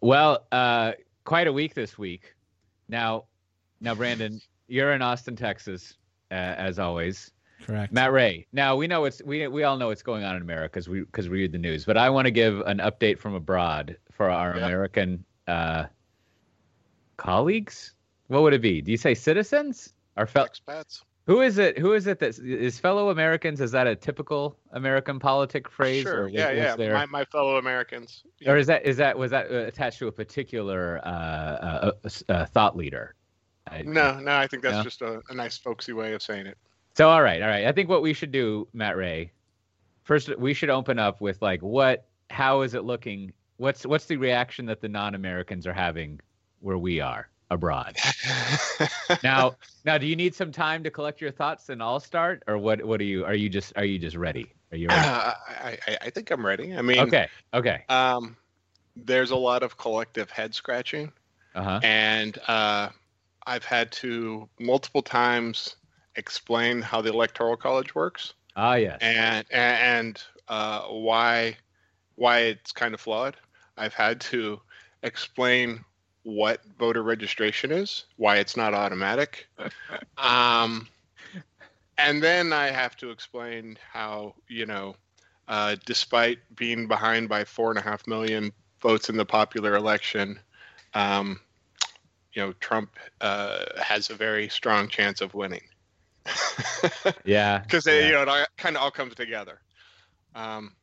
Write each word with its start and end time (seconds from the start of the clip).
Well, 0.00 0.46
uh, 0.52 0.92
quite 1.24 1.46
a 1.46 1.52
week 1.52 1.74
this 1.74 1.98
week. 1.98 2.34
Now, 2.88 3.24
now, 3.80 3.94
Brandon, 3.94 4.40
you're 4.66 4.92
in 4.92 5.02
Austin, 5.02 5.36
Texas, 5.36 5.94
uh, 6.30 6.34
as 6.34 6.78
always. 6.78 7.30
Correct. 7.64 7.92
Matt 7.92 8.12
Ray. 8.12 8.46
Now 8.52 8.76
we 8.76 8.86
know 8.86 9.04
it's 9.04 9.20
we 9.24 9.48
we 9.48 9.64
all 9.64 9.76
know 9.76 9.88
what's 9.88 10.02
going 10.02 10.22
on 10.22 10.36
in 10.36 10.42
America 10.42 10.70
because 10.74 10.88
we 10.88 11.00
because 11.00 11.28
we 11.28 11.38
read 11.38 11.52
the 11.52 11.58
news. 11.58 11.84
But 11.84 11.96
I 11.96 12.08
want 12.08 12.26
to 12.26 12.30
give 12.30 12.60
an 12.60 12.78
update 12.78 13.18
from 13.18 13.34
abroad 13.34 13.96
for 14.12 14.30
our 14.30 14.56
Yeah. 14.56 14.64
American 14.64 15.24
uh, 15.48 15.86
colleagues. 17.16 17.94
What 18.28 18.42
would 18.42 18.52
it 18.54 18.62
be? 18.62 18.80
Do 18.80 18.92
you 18.92 18.96
say 18.96 19.14
citizens? 19.14 19.92
Our 20.16 20.26
fel- 20.26 20.46
Expats. 20.48 21.02
Who 21.28 21.42
is 21.42 21.58
it? 21.58 21.76
Who 21.78 21.92
is 21.92 22.06
it 22.06 22.18
that 22.20 22.38
is 22.38 22.78
fellow 22.78 23.10
Americans? 23.10 23.60
Is 23.60 23.70
that 23.72 23.86
a 23.86 23.94
typical 23.94 24.56
American 24.72 25.18
politic 25.18 25.68
phrase? 25.68 26.02
Sure. 26.04 26.22
Or 26.24 26.28
yeah, 26.28 26.50
yeah. 26.52 26.74
there- 26.74 26.94
My, 26.94 27.04
my 27.04 27.24
fellow 27.26 27.58
Americans. 27.58 28.24
or 28.46 28.56
is 28.56 28.66
that 28.68 28.86
is 28.86 28.96
that 28.96 29.16
was 29.18 29.30
that 29.30 29.50
uh, 29.50 29.56
attached 29.66 29.98
to 29.98 30.06
a 30.08 30.12
particular 30.12 31.00
uh, 31.04 31.08
uh, 31.08 31.92
uh, 32.02 32.32
uh, 32.32 32.46
thought 32.46 32.76
leader? 32.78 33.14
I- 33.70 33.82
No, 33.82 34.18
no, 34.18 34.36
I 34.36 34.46
think 34.46 34.62
that's 34.62 34.78
No? 34.78 34.82
just 34.82 35.02
a, 35.02 35.20
a 35.28 35.34
nice 35.34 35.58
folksy 35.58 35.92
way 35.92 36.14
of 36.14 36.22
saying 36.22 36.46
it. 36.46 36.56
So 36.96 37.10
all 37.10 37.20
right, 37.22 37.42
all 37.42 37.48
right. 37.48 37.66
I 37.66 37.72
think 37.72 37.90
what 37.90 38.00
we 38.00 38.14
should 38.14 38.32
do, 38.32 38.66
Matt 38.72 38.96
Ray, 38.96 39.30
first 40.04 40.34
we 40.38 40.54
should 40.54 40.70
open 40.70 40.98
up 40.98 41.20
with 41.20 41.42
like 41.42 41.60
what 41.60 42.06
how 42.30 42.62
is 42.62 42.72
it 42.72 42.84
looking? 42.84 43.34
What's 43.58 43.84
what's 43.84 44.06
the 44.06 44.16
reaction 44.16 44.64
that 44.64 44.80
the 44.80 44.88
non-Americans 44.88 45.66
are 45.66 45.74
having 45.74 46.20
where 46.60 46.78
we 46.78 47.00
are 47.00 47.28
abroad? 47.50 47.96
now, 49.22 49.56
now 49.84 49.98
do 49.98 50.06
you 50.06 50.16
need 50.16 50.34
some 50.34 50.52
time 50.52 50.82
to 50.84 50.90
collect 50.90 51.20
your 51.20 51.30
thoughts 51.30 51.68
and 51.68 51.82
I'll 51.82 52.00
start 52.00 52.42
or 52.46 52.58
what 52.58 52.84
what 52.84 53.00
are 53.00 53.04
you 53.04 53.24
are 53.24 53.34
you 53.34 53.48
just 53.48 53.72
are 53.76 53.84
you 53.84 53.98
just 53.98 54.16
ready? 54.16 54.52
Are 54.72 54.76
you 54.76 54.88
ready? 54.88 55.00
Uh, 55.00 55.32
I, 55.48 55.78
I, 56.02 56.10
think 56.10 56.30
I'm 56.30 56.44
ready. 56.44 56.76
I 56.76 56.82
mean, 56.82 56.98
Okay. 56.98 57.28
Okay. 57.54 57.84
um, 57.88 58.36
there's 58.96 59.30
a 59.30 59.36
lot 59.36 59.62
of 59.62 59.78
collective 59.78 60.30
head 60.30 60.54
scratching, 60.54 61.12
Uh-huh. 61.54 61.80
and 61.82 62.38
uh, 62.48 62.90
I've 63.46 63.64
had 63.64 63.90
to 63.92 64.48
multiple 64.60 65.02
times 65.02 65.76
explain 66.16 66.82
how 66.82 67.00
the 67.00 67.10
electoral 67.10 67.56
college 67.56 67.94
works 67.94 68.34
Ah, 68.56 68.74
yes. 68.74 68.98
and 69.00 69.46
and 69.50 70.22
uh, 70.48 70.82
why 70.88 71.56
why 72.16 72.40
it's 72.40 72.72
kind 72.72 72.92
of 72.92 73.00
flawed. 73.00 73.36
I've 73.76 73.94
had 73.94 74.20
to 74.22 74.60
explain 75.02 75.84
what 76.28 76.60
voter 76.78 77.02
registration 77.02 77.72
is, 77.72 78.04
why 78.16 78.36
it's 78.36 78.54
not 78.54 78.74
automatic, 78.74 79.48
um, 80.18 80.86
and 81.96 82.22
then 82.22 82.52
I 82.52 82.70
have 82.70 82.96
to 82.98 83.10
explain 83.10 83.78
how 83.90 84.34
you 84.46 84.66
know, 84.66 84.94
uh, 85.48 85.76
despite 85.86 86.38
being 86.54 86.86
behind 86.86 87.30
by 87.30 87.44
four 87.44 87.70
and 87.70 87.78
a 87.78 87.82
half 87.82 88.06
million 88.06 88.52
votes 88.82 89.08
in 89.08 89.16
the 89.16 89.24
popular 89.24 89.74
election, 89.74 90.38
um, 90.92 91.40
you 92.34 92.42
know, 92.42 92.52
Trump 92.60 92.90
uh, 93.22 93.64
has 93.82 94.10
a 94.10 94.14
very 94.14 94.50
strong 94.50 94.86
chance 94.88 95.22
of 95.22 95.34
winning. 95.34 95.62
Yeah. 97.24 97.58
because 97.64 97.86
yeah. 97.86 98.06
you 98.06 98.12
know 98.12 98.22
it 98.22 98.28
all, 98.28 98.44
kind 98.56 98.76
of 98.76 98.82
all 98.82 98.90
comes 98.90 99.14
together. 99.14 99.60
Um, 100.34 100.74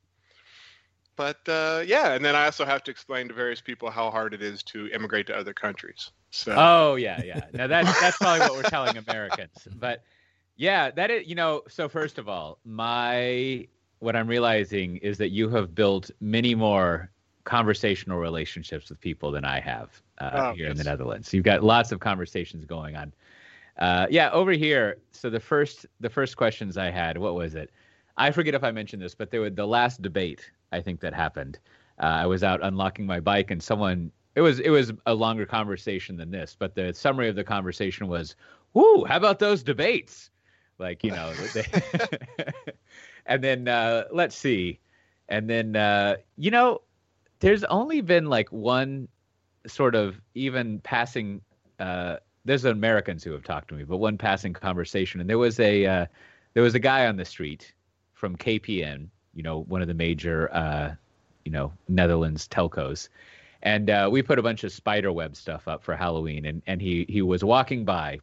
but 1.16 1.38
uh, 1.48 1.84
yeah, 1.86 2.14
and 2.14 2.24
then 2.24 2.36
I 2.36 2.46
also 2.46 2.66
have 2.66 2.84
to 2.84 2.92
explain 2.92 3.28
to 3.30 3.34
various 3.34 3.62
people 3.62 3.90
how 3.90 4.12
hard 4.12 4.34
it 4.34 4.42
is 4.42 4.64
to 4.64 4.88
immigrate 4.88 5.28
to 5.28 5.38
other 5.38 5.54
countries. 5.54 6.12
So 6.32 6.54
Oh 6.58 6.96
yeah, 6.96 7.22
yeah. 7.24 7.46
Now 7.54 7.68
that's 7.68 8.00
that's 8.00 8.18
probably 8.18 8.42
what 8.42 8.56
we're 8.56 8.64
telling 8.64 8.98
Americans. 8.98 9.68
But 9.76 10.04
yeah, 10.56 10.92
that 10.92 11.12
is 11.12 11.28
you 11.28 11.36
know, 11.36 11.64
so 11.70 11.88
first 11.90 12.18
of 12.18 12.28
all, 12.28 12.60
my 12.66 13.68
what 14.00 14.16
I'm 14.16 14.28
realizing 14.28 14.98
is 14.98 15.18
that 15.20 15.30
you 15.30 15.50
have 15.50 15.74
built 15.74 16.12
many 16.20 16.56
more 16.56 17.10
conversational 17.46 18.20
relationships 18.20 18.90
with 18.90 19.00
people 19.00 19.32
than 19.32 19.46
I 19.46 19.60
have 19.60 20.02
uh, 20.18 20.32
Oh, 20.34 20.54
here 20.54 20.68
in 20.68 20.74
the 20.74 20.84
yes. 20.84 20.86
Netherlands. 20.86 21.34
You've 21.34 21.44
got 21.44 21.64
lots 21.64 21.92
of 21.92 22.00
conversations 22.00 22.66
going 22.66 22.96
on. 22.96 23.14
Uh, 23.78 24.08
yeah, 24.10 24.30
over 24.32 24.52
here. 24.52 24.98
So 25.12 25.30
the 25.30 25.40
first 25.40 25.86
the 26.00 26.10
first 26.10 26.38
questions 26.38 26.78
I 26.78 26.90
had, 26.90 27.18
what 27.18 27.36
was 27.36 27.56
it? 27.56 27.72
I 28.18 28.32
forget 28.32 28.56
if 28.56 28.64
I 28.64 28.72
mentioned 28.72 29.02
this, 29.02 29.16
but 29.16 29.32
there 29.32 29.42
was 29.42 29.54
the 29.54 29.68
last 29.68 30.02
debate 30.02 30.50
I 30.76 30.82
think 30.82 31.00
that 31.00 31.14
happened. 31.14 31.58
Uh, 32.00 32.24
I 32.24 32.26
was 32.26 32.44
out 32.44 32.60
unlocking 32.64 33.06
my 33.06 33.20
bike, 33.20 33.52
and 33.52 33.64
someone 33.64 34.12
it 34.36 34.42
was 34.42 34.60
it 34.60 34.70
was 34.70 34.92
a 35.06 35.14
longer 35.14 35.46
conversation 35.46 36.18
than 36.18 36.30
this, 36.30 36.56
but 36.58 36.76
the 36.76 36.94
summary 36.94 37.30
of 37.30 37.36
the 37.36 37.44
conversation 37.44 38.08
was, 38.08 38.36
"Whoo, 38.74 39.06
how 39.06 39.18
about 39.18 39.40
those 39.40 39.64
debates?" 39.64 40.30
Like 40.78 41.04
you 41.04 41.12
know, 41.12 41.34
they, 41.54 41.66
and 43.26 43.42
then 43.42 43.68
uh, 43.70 44.06
let's 44.12 44.36
see, 44.36 44.80
and 45.30 45.50
then 45.50 45.78
uh, 45.78 46.18
you 46.38 46.52
know, 46.52 46.82
there's 47.40 47.64
only 47.66 48.02
been 48.02 48.26
like 48.26 48.52
one 48.52 49.08
sort 49.66 49.96
of 49.96 50.20
even 50.34 50.80
passing. 50.80 51.42
Uh, 51.80 52.18
there's 52.44 52.66
Americans 52.66 53.24
who 53.24 53.32
have 53.32 53.44
talked 53.44 53.70
to 53.70 53.76
me, 53.76 53.86
but 53.86 53.98
one 53.98 54.18
passing 54.18 54.52
conversation, 54.52 55.22
and 55.22 55.30
there 55.30 55.38
was 55.38 55.60
a 55.62 55.86
uh, 55.86 56.06
there 56.54 56.64
was 56.64 56.76
a 56.76 56.80
guy 56.80 57.08
on 57.08 57.16
the 57.16 57.26
street 57.26 57.74
from 58.14 58.36
KPN, 58.36 59.08
you 59.36 59.44
know, 59.44 59.62
one 59.64 59.82
of 59.82 59.88
the 59.88 59.94
major 59.94 60.50
uh, 60.54 60.96
you 61.44 61.52
know 61.52 61.72
Netherlands 61.88 62.48
telcos, 62.48 63.10
and 63.62 63.90
uh, 63.90 64.10
we 64.12 64.22
put 64.24 64.40
a 64.40 64.42
bunch 64.42 64.64
of 64.64 64.72
spider 64.72 65.12
web 65.12 65.36
stuff 65.36 65.68
up 65.68 65.84
for 65.84 65.96
Halloween, 65.96 66.46
and 66.46 66.62
and 66.66 66.82
he 66.82 67.06
he 67.08 67.22
was 67.22 67.44
walking 67.44 67.86
by, 67.86 68.20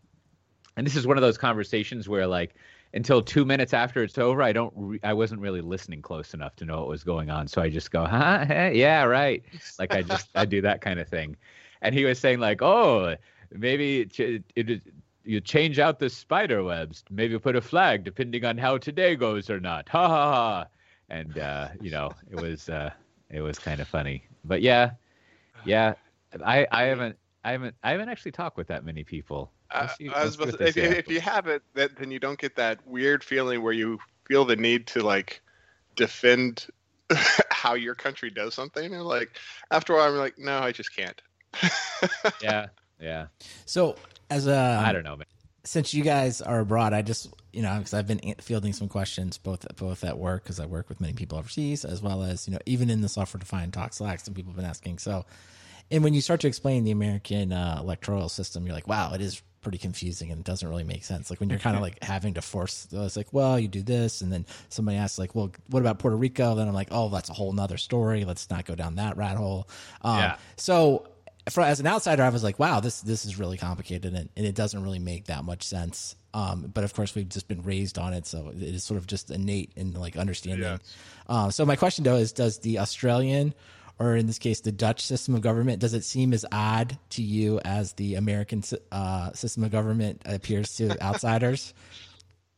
and 0.76 0.86
this 0.86 0.96
is 0.96 1.06
one 1.06 1.16
of 1.16 1.22
those 1.22 1.38
conversations 1.38 2.08
where 2.08 2.26
like 2.26 2.54
until 2.94 3.22
two 3.22 3.44
minutes 3.44 3.72
after 3.72 4.02
it's 4.02 4.18
over, 4.18 4.42
I 4.42 4.52
don't 4.52 4.72
re- 4.76 5.00
I 5.02 5.12
wasn't 5.12 5.40
really 5.40 5.60
listening 5.60 6.02
close 6.02 6.34
enough 6.34 6.56
to 6.56 6.64
know 6.64 6.80
what 6.80 6.88
was 6.88 7.04
going 7.04 7.30
on, 7.30 7.46
so 7.46 7.62
I 7.62 7.68
just 7.70 7.90
go, 7.90 8.04
huh, 8.04 8.44
Hey, 8.44 8.74
yeah, 8.78 9.04
right, 9.04 9.42
like 9.78 9.94
I 9.94 10.02
just 10.02 10.28
I 10.34 10.44
do 10.44 10.60
that 10.62 10.80
kind 10.80 10.98
of 10.98 11.08
thing, 11.08 11.36
and 11.82 11.94
he 11.94 12.04
was 12.04 12.18
saying 12.18 12.40
like, 12.40 12.62
oh, 12.62 13.16
maybe 13.50 14.06
ch- 14.06 14.42
it. 14.56 14.82
You 15.24 15.40
change 15.40 15.78
out 15.78 16.00
the 16.00 16.10
spider 16.10 16.64
webs. 16.64 17.04
Maybe 17.08 17.38
put 17.38 17.54
a 17.54 17.60
flag 17.60 18.02
depending 18.02 18.44
on 18.44 18.58
how 18.58 18.76
today 18.76 19.14
goes 19.14 19.48
or 19.50 19.60
not. 19.60 19.88
Ha 19.90 20.08
ha 20.08 20.32
ha! 20.32 20.66
And 21.12 21.38
uh, 21.38 21.68
you 21.80 21.90
know, 21.90 22.10
it 22.30 22.40
was 22.40 22.70
uh, 22.70 22.90
it 23.28 23.42
was 23.42 23.58
kind 23.58 23.80
of 23.80 23.86
funny. 23.86 24.24
But 24.44 24.62
yeah, 24.62 24.92
yeah, 25.66 25.92
I 26.44 26.66
I 26.72 26.84
haven't 26.84 27.18
I 27.44 27.52
haven't 27.52 27.76
I 27.84 27.90
haven't 27.90 28.08
actually 28.08 28.32
talked 28.32 28.56
with 28.56 28.66
that 28.68 28.82
many 28.82 29.04
people. 29.04 29.52
I, 29.70 29.82
Let's 29.82 30.00
I 30.14 30.24
was 30.24 30.34
see 30.36 30.44
to, 30.56 30.64
if, 30.64 30.74
say 30.74 30.98
if 30.98 31.08
you 31.08 31.20
have 31.20 31.46
it, 31.48 31.62
that 31.74 31.96
then 31.96 32.10
you 32.10 32.18
don't 32.18 32.38
get 32.38 32.56
that 32.56 32.78
weird 32.86 33.22
feeling 33.22 33.62
where 33.62 33.74
you 33.74 33.98
feel 34.24 34.46
the 34.46 34.56
need 34.56 34.86
to 34.88 35.02
like 35.02 35.42
defend 35.96 36.68
how 37.50 37.74
your 37.74 37.94
country 37.94 38.30
does 38.30 38.54
something. 38.54 38.94
And 38.94 39.04
like 39.04 39.36
after 39.70 39.92
a 39.92 39.96
while, 39.96 40.12
I'm 40.12 40.16
like, 40.16 40.38
no, 40.38 40.60
I 40.60 40.72
just 40.72 40.96
can't. 40.96 41.20
yeah, 42.42 42.68
yeah. 42.98 43.26
So 43.66 43.96
as 44.30 44.46
a 44.46 44.82
I 44.82 44.92
don't 44.92 45.04
know, 45.04 45.16
man. 45.16 45.26
Since 45.64 45.94
you 45.94 46.02
guys 46.02 46.40
are 46.42 46.60
abroad, 46.60 46.92
I 46.92 47.02
just 47.02 47.32
you 47.52 47.62
know 47.62 47.76
because 47.78 47.94
I've 47.94 48.06
been 48.06 48.34
fielding 48.40 48.72
some 48.72 48.88
questions 48.88 49.38
both 49.38 49.66
both 49.76 50.04
at 50.04 50.18
work 50.18 50.42
because 50.42 50.58
I 50.60 50.66
work 50.66 50.88
with 50.88 51.00
many 51.00 51.12
people 51.12 51.38
overseas 51.38 51.84
as 51.84 52.02
well 52.02 52.22
as 52.22 52.48
you 52.48 52.54
know 52.54 52.60
even 52.66 52.90
in 52.90 53.00
the 53.00 53.08
software 53.08 53.38
defined 53.38 53.72
talk 53.72 53.92
Slack, 53.92 54.20
some 54.20 54.34
people 54.34 54.52
have 54.52 54.56
been 54.56 54.64
asking. 54.64 54.98
So, 54.98 55.24
and 55.90 56.02
when 56.02 56.14
you 56.14 56.20
start 56.20 56.40
to 56.40 56.48
explain 56.48 56.84
the 56.84 56.90
American 56.90 57.52
uh, 57.52 57.76
electoral 57.80 58.28
system, 58.28 58.66
you're 58.66 58.74
like, 58.74 58.88
wow, 58.88 59.12
it 59.12 59.20
is 59.20 59.42
pretty 59.60 59.78
confusing 59.78 60.32
and 60.32 60.40
it 60.40 60.44
doesn't 60.44 60.68
really 60.68 60.82
make 60.82 61.04
sense. 61.04 61.30
Like 61.30 61.38
when 61.38 61.48
you're 61.48 61.58
kind 61.60 61.76
of 61.76 61.82
like 61.82 62.02
having 62.02 62.34
to 62.34 62.42
force, 62.42 62.88
it's 62.90 63.16
like, 63.16 63.32
well, 63.32 63.58
you 63.60 63.68
do 63.68 63.82
this, 63.82 64.20
and 64.20 64.32
then 64.32 64.44
somebody 64.68 64.96
asks 64.96 65.18
like, 65.20 65.36
well, 65.36 65.52
what 65.70 65.80
about 65.80 66.00
Puerto 66.00 66.16
Rico? 66.16 66.56
Then 66.56 66.66
I'm 66.66 66.74
like, 66.74 66.88
oh, 66.90 67.08
that's 67.10 67.30
a 67.30 67.32
whole 67.32 67.52
nother 67.52 67.76
story. 67.76 68.24
Let's 68.24 68.50
not 68.50 68.64
go 68.64 68.74
down 68.74 68.96
that 68.96 69.16
rat 69.16 69.36
hole. 69.36 69.68
Um, 70.02 70.18
Yeah. 70.18 70.36
So 70.56 71.06
for, 71.50 71.62
as 71.62 71.80
an 71.80 71.86
outsider, 71.86 72.22
I 72.22 72.28
was 72.28 72.42
like, 72.44 72.58
wow, 72.58 72.80
this 72.80 73.00
this 73.00 73.24
is 73.24 73.38
really 73.38 73.56
complicated 73.58 74.14
and, 74.14 74.28
and 74.36 74.46
it 74.46 74.54
doesn't 74.54 74.82
really 74.82 74.98
make 74.98 75.26
that 75.26 75.44
much 75.44 75.62
sense. 75.64 76.16
Um, 76.34 76.70
but 76.72 76.84
of 76.84 76.94
course, 76.94 77.14
we've 77.14 77.28
just 77.28 77.48
been 77.48 77.62
raised 77.62 77.98
on 77.98 78.14
it, 78.14 78.26
so 78.26 78.48
it 78.48 78.62
is 78.62 78.84
sort 78.84 78.98
of 78.98 79.06
just 79.06 79.30
innate 79.30 79.72
in 79.76 79.92
like 79.92 80.16
understanding. 80.16 80.62
Yes. 80.62 80.80
Uh, 81.28 81.50
so 81.50 81.66
my 81.66 81.76
question 81.76 82.04
though 82.04 82.16
is, 82.16 82.32
does 82.32 82.58
the 82.60 82.78
Australian, 82.78 83.52
or 83.98 84.16
in 84.16 84.26
this 84.26 84.38
case, 84.38 84.60
the 84.60 84.72
Dutch 84.72 85.04
system 85.04 85.34
of 85.34 85.42
government, 85.42 85.80
does 85.80 85.92
it 85.94 86.04
seem 86.04 86.32
as 86.32 86.46
odd 86.50 86.96
to 87.10 87.22
you 87.22 87.60
as 87.64 87.92
the 87.94 88.14
American 88.14 88.62
uh, 88.90 89.32
system 89.32 89.62
of 89.64 89.70
government 89.70 90.22
appears 90.24 90.74
to 90.76 90.98
outsiders? 91.04 91.74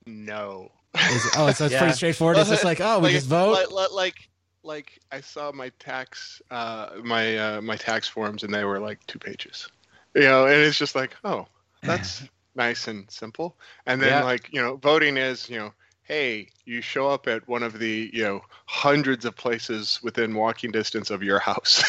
No. 0.06 0.70
Is 0.94 1.26
it, 1.26 1.32
oh, 1.36 1.50
so 1.50 1.64
it's 1.64 1.72
Yeah. 1.72 1.78
pretty 1.80 1.94
straightforward. 1.94 2.38
It's 2.38 2.50
just 2.50 2.64
like, 2.64 2.80
oh, 2.80 2.98
we 2.98 3.04
like, 3.06 3.12
just 3.14 3.26
vote. 3.26 3.72
Like, 3.72 3.90
like, 3.92 4.28
like, 4.64 4.98
I 5.12 5.20
saw 5.20 5.52
my 5.52 5.70
tax, 5.78 6.42
uh, 6.50 6.90
my 7.04 7.36
uh, 7.38 7.60
my 7.62 7.76
tax 7.76 8.08
forms, 8.08 8.42
and 8.42 8.52
they 8.54 8.64
were 8.64 8.80
like 8.80 9.00
two 9.06 9.18
pages. 9.18 9.68
You 10.14 10.22
know, 10.22 10.46
and 10.46 10.54
it's 10.56 10.78
just 10.78 10.94
like, 10.94 11.14
oh, 11.24 11.46
that's 11.86 12.28
nice 12.54 12.88
and 12.88 13.10
simple. 13.10 13.58
And 13.86 14.00
then 14.00 14.18
Yeah. 14.18 14.20
like, 14.20 14.48
you 14.52 14.60
know, 14.62 14.76
voting 14.76 15.16
is, 15.16 15.48
you 15.48 15.58
know, 15.58 15.72
hey, 16.04 16.48
you 16.64 16.80
show 16.80 17.08
up 17.08 17.26
at 17.28 17.48
one 17.48 17.62
of 17.62 17.78
the, 17.78 18.10
you 18.12 18.22
know, 18.24 18.40
hundreds 18.66 19.24
of 19.24 19.36
places 19.36 20.00
within 20.02 20.34
walking 20.34 20.70
distance 20.72 21.10
of 21.10 21.22
your 21.22 21.38
house. 21.38 21.82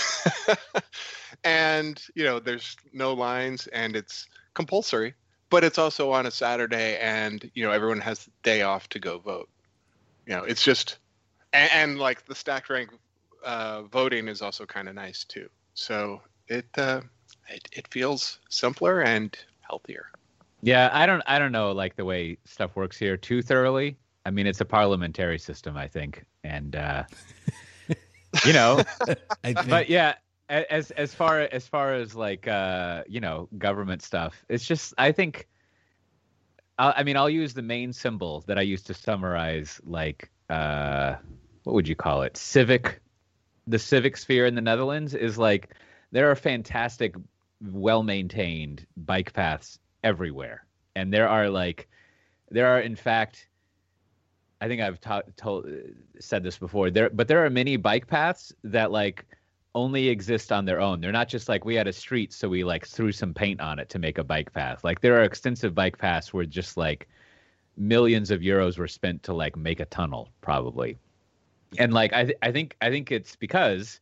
and, 1.44 2.02
you 2.16 2.24
know, 2.24 2.40
there's 2.40 2.76
no 2.94 3.14
lines 3.14 3.68
and 3.68 3.96
it's 3.96 4.28
compulsory, 4.56 5.16
but 5.50 5.64
it's 5.64 5.78
also 5.78 6.12
on 6.12 6.26
a 6.26 6.32
Saturday 6.32 6.98
and, 6.98 7.50
you 7.54 7.64
know, 7.64 7.72
everyone 7.72 8.00
has 8.02 8.26
the 8.26 8.32
day 8.44 8.62
off 8.62 8.90
to 8.90 9.00
go 9.00 9.20
vote. 9.20 9.50
You 10.26 10.36
know, 10.36 10.44
it's 10.44 10.64
just 10.64 11.00
and, 11.56 11.72
and 11.74 12.00
like 12.00 12.26
the 12.26 12.36
stacked 12.36 12.70
rank 12.70 12.92
uh, 13.44 13.84
voting 13.84 14.28
is 14.28 14.42
also 14.42 14.66
kind 14.66 14.90
of 14.90 14.96
nice 14.96 15.24
too. 15.24 15.50
So 15.74 16.22
it 16.48 16.66
uh, 16.78 17.02
it, 17.50 17.68
it 17.72 17.88
feels 17.92 18.40
simpler 18.50 19.02
and 19.02 19.36
healthier. 19.62 20.08
Yeah, 20.62 20.90
I 20.94 21.06
don't 21.06 21.24
I 21.28 21.40
don't 21.40 21.52
know 21.52 21.72
like 21.72 21.96
the 21.96 22.06
way 22.06 22.38
stuff 22.46 22.76
works 22.76 22.98
here 22.98 23.18
too 23.18 23.42
thoroughly. 23.42 23.98
I 24.26 24.32
mean, 24.32 24.48
it's 24.48 24.62
a 24.62 24.66
parliamentary 24.66 25.38
system, 25.38 25.78
I 25.78 25.88
think, 25.88 26.26
and 26.44 26.76
uh, 26.76 27.04
you 28.44 28.54
know, 28.54 28.82
but 29.68 29.90
yeah, 29.90 30.16
as 30.50 30.92
as 30.92 31.14
far 31.14 31.42
as 31.42 31.68
far 31.68 31.94
as 31.94 32.16
like 32.16 32.48
uh, 32.48 33.04
you 33.08 33.20
know 33.20 33.48
government 33.58 34.02
stuff, 34.02 34.44
it's 34.50 34.66
just 34.66 34.94
I 34.98 35.12
think. 35.12 35.48
I 36.78 37.04
mean, 37.04 37.16
I'll 37.16 37.30
use 37.30 37.54
the 37.54 37.62
main 37.62 37.94
symbol 37.94 38.44
that 38.48 38.60
I 38.60 38.62
use 38.62 38.82
to 38.84 38.94
summarize 38.94 39.80
like 39.86 40.30
uh, 40.50 41.16
what 41.66 41.74
would 41.74 41.88
you 41.88 41.96
call 41.96 42.22
it? 42.22 42.38
Civic, 42.38 43.02
the 43.68 43.80
civic 43.80 44.18
sphere 44.18 44.46
in 44.46 44.56
the 44.56 44.62
Netherlands 44.62 45.14
is 45.14 45.38
like 45.38 45.76
there 46.12 46.32
are 46.32 46.36
fantastic, 46.36 47.16
well 47.62 48.04
maintained 48.04 48.86
bike 48.96 49.34
paths 49.34 49.80
everywhere, 50.04 50.66
and 50.96 51.12
there 51.12 51.28
are 51.28 51.50
like 51.50 51.88
there 52.50 52.68
are 52.68 52.80
in 52.80 52.96
fact 52.96 53.48
I 54.62 54.68
think 54.68 54.82
I've 54.82 55.02
ta- 55.02 55.24
told 55.36 55.68
said 56.20 56.44
this 56.44 56.58
before. 56.58 56.90
There, 56.90 57.10
but 57.10 57.28
there 57.28 57.46
are 57.46 57.50
many 57.50 57.78
bike 57.78 58.08
paths 58.08 58.54
that 58.64 58.92
like 58.92 59.26
only 59.74 60.08
exist 60.08 60.52
on 60.52 60.66
their 60.66 60.80
own. 60.80 61.02
They're 61.02 61.12
not 61.12 61.28
just 61.28 61.50
like 61.50 61.66
we 61.66 61.76
had 61.76 61.88
a 61.88 61.94
street, 61.94 62.32
so 62.32 62.48
we 62.48 62.64
like 62.64 62.88
threw 62.88 63.12
some 63.12 63.34
paint 63.34 63.60
on 63.60 63.80
it 63.80 63.90
to 63.90 64.00
make 64.00 64.18
a 64.18 64.24
bike 64.24 64.54
path. 64.54 64.84
Like 64.84 65.02
there 65.02 65.20
are 65.20 65.24
extensive 65.24 65.76
bike 65.76 65.98
paths 65.98 66.34
where 66.34 66.46
just 66.46 66.78
like 66.78 67.10
millions 67.76 68.32
of 68.32 68.40
euros 68.42 68.78
were 68.78 68.88
spent 68.88 69.24
to 69.24 69.34
like 69.34 69.58
make 69.58 69.82
a 69.82 69.86
tunnel, 69.86 70.30
probably. 70.42 70.98
And 71.80 71.94
like 71.94 72.14
I, 72.14 72.26
th- 72.26 72.38
I 72.42 72.52
think, 72.52 72.76
I 72.82 72.90
think 72.90 73.12
it's 73.12 73.36
because 73.36 74.00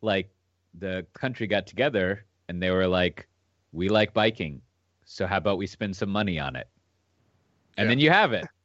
like 0.00 0.30
the 0.78 1.06
country 1.14 1.46
got 1.46 1.66
together 1.66 2.24
and 2.48 2.62
they 2.62 2.70
were 2.70 2.86
like, 2.86 3.28
we 3.72 3.88
like 3.88 4.12
biking, 4.12 4.60
so 5.04 5.26
how 5.26 5.38
about 5.38 5.58
we 5.58 5.66
spend 5.66 5.96
some 5.96 6.10
money 6.10 6.38
on 6.38 6.56
it? 6.56 6.68
And 7.76 7.86
yeah. 7.86 7.88
then 7.90 7.98
you 7.98 8.10
have 8.10 8.32
it. 8.32 8.46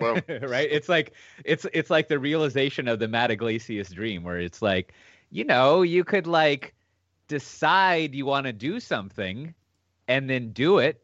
Well, 0.00 0.20
right? 0.42 0.68
It's 0.70 0.90
like 0.90 1.14
it's 1.46 1.66
it's 1.72 1.88
like 1.88 2.06
the 2.06 2.18
realization 2.18 2.88
of 2.88 2.98
the 2.98 3.08
Matt 3.08 3.30
Yglesias 3.30 3.88
dream, 3.88 4.22
where 4.22 4.38
it's 4.38 4.60
like, 4.60 4.92
you 5.30 5.44
know, 5.44 5.80
you 5.80 6.04
could 6.04 6.26
like 6.26 6.74
decide 7.26 8.14
you 8.14 8.26
want 8.26 8.44
to 8.44 8.52
do 8.52 8.78
something, 8.80 9.54
and 10.08 10.28
then 10.28 10.52
do 10.52 10.78
it, 10.78 11.02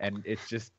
and 0.00 0.22
it's 0.24 0.48
just. 0.48 0.72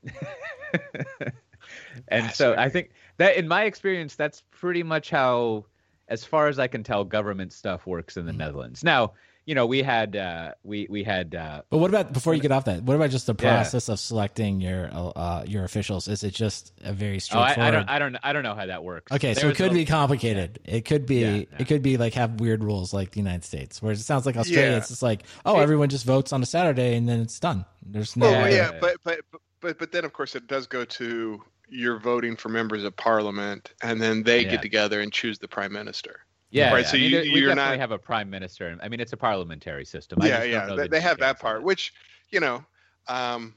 and 2.07 2.31
so 2.31 2.55
I 2.57 2.69
think 2.69 2.89
that, 3.19 3.35
in 3.35 3.47
my 3.47 3.65
experience, 3.65 4.15
that's 4.15 4.43
pretty 4.49 4.81
much 4.81 5.09
how, 5.09 5.65
as 6.07 6.25
far 6.25 6.47
as 6.47 6.57
I 6.57 6.67
can 6.67 6.83
tell, 6.83 7.03
government 7.03 7.53
stuff 7.53 7.85
works 7.85 8.17
in 8.17 8.25
the 8.25 8.31
mm-hmm. 8.31 8.39
Netherlands. 8.39 8.83
Now, 8.83 9.13
you 9.45 9.55
know, 9.55 9.65
we 9.65 9.81
had 9.81 10.15
uh, 10.15 10.51
we 10.63 10.85
we 10.91 11.03
had. 11.03 11.33
Uh, 11.33 11.63
but 11.71 11.79
what 11.79 11.89
about 11.89 12.13
before 12.13 12.35
you 12.35 12.39
get 12.39 12.51
off 12.51 12.65
that? 12.65 12.83
What 12.83 12.95
about 12.95 13.09
just 13.09 13.25
the 13.25 13.33
process 13.33 13.87
yeah. 13.87 13.93
of 13.93 13.99
selecting 13.99 14.61
your 14.61 14.91
uh, 14.93 15.43
your 15.47 15.63
officials? 15.63 16.07
Is 16.07 16.23
it 16.23 16.35
just 16.35 16.71
a 16.83 16.93
very 16.93 17.19
straightforward? 17.19 17.57
Oh, 17.57 17.61
I, 17.63 17.67
I, 17.67 17.71
don't 17.71 17.89
I 17.89 17.99
don't 17.99 18.17
I 18.23 18.33
don't 18.33 18.43
know 18.43 18.53
how 18.53 18.67
that 18.67 18.83
works. 18.83 19.11
Okay, 19.11 19.33
There's 19.33 19.41
so 19.41 19.49
it 19.49 19.55
could 19.55 19.71
a, 19.71 19.73
be 19.73 19.85
complicated. 19.85 20.59
Yeah. 20.65 20.75
It 20.75 20.85
could 20.85 21.07
be 21.07 21.21
yeah, 21.21 21.57
it 21.57 21.67
could 21.67 21.81
be 21.81 21.97
like 21.97 22.13
have 22.13 22.39
weird 22.39 22.63
rules 22.63 22.93
like 22.93 23.09
the 23.09 23.19
United 23.19 23.43
States, 23.43 23.81
whereas 23.81 23.99
it 23.99 24.03
sounds 24.03 24.27
like 24.27 24.37
Australia. 24.37 24.77
It's 24.77 24.89
just 24.89 25.01
like 25.01 25.23
oh, 25.45 25.59
it, 25.59 25.63
everyone 25.63 25.89
just 25.89 26.05
votes 26.05 26.31
on 26.31 26.43
a 26.43 26.45
Saturday 26.45 26.95
and 26.95 27.09
then 27.09 27.19
it's 27.19 27.39
done. 27.39 27.65
There's 27.83 28.15
no. 28.15 28.29
Well, 28.29 28.53
yeah, 28.53 28.77
but 28.79 28.97
but 29.03 29.21
but 29.61 29.79
but 29.79 29.91
then 29.91 30.05
of 30.05 30.13
course 30.13 30.35
it 30.35 30.45
does 30.45 30.67
go 30.67 30.85
to 30.85 31.41
you're 31.69 31.99
voting 31.99 32.35
for 32.35 32.49
members 32.49 32.83
of 32.83 32.95
parliament, 32.95 33.73
and 33.81 34.01
then 34.01 34.23
they 34.23 34.43
get 34.43 34.61
together 34.61 35.01
and 35.01 35.11
choose 35.11 35.39
the 35.39 35.47
prime 35.47 35.71
minister. 35.71 36.21
Yeah, 36.51 36.71
right. 36.71 36.83
Yeah. 36.83 36.89
So 36.89 36.97
I 36.97 36.99
mean, 36.99 37.11
you, 37.11 37.19
we 37.19 37.41
definitely 37.41 37.55
not... 37.55 37.79
have 37.79 37.91
a 37.91 37.97
prime 37.97 38.29
minister. 38.29 38.77
I 38.81 38.89
mean, 38.89 38.99
it's 38.99 39.13
a 39.13 39.17
parliamentary 39.17 39.85
system. 39.85 40.19
Yeah, 40.23 40.43
yeah. 40.43 40.73
They, 40.75 40.87
they 40.87 41.01
have 41.01 41.19
that 41.19 41.39
part, 41.39 41.63
which 41.63 41.93
you 42.29 42.39
know, 42.39 42.63
um, 43.07 43.55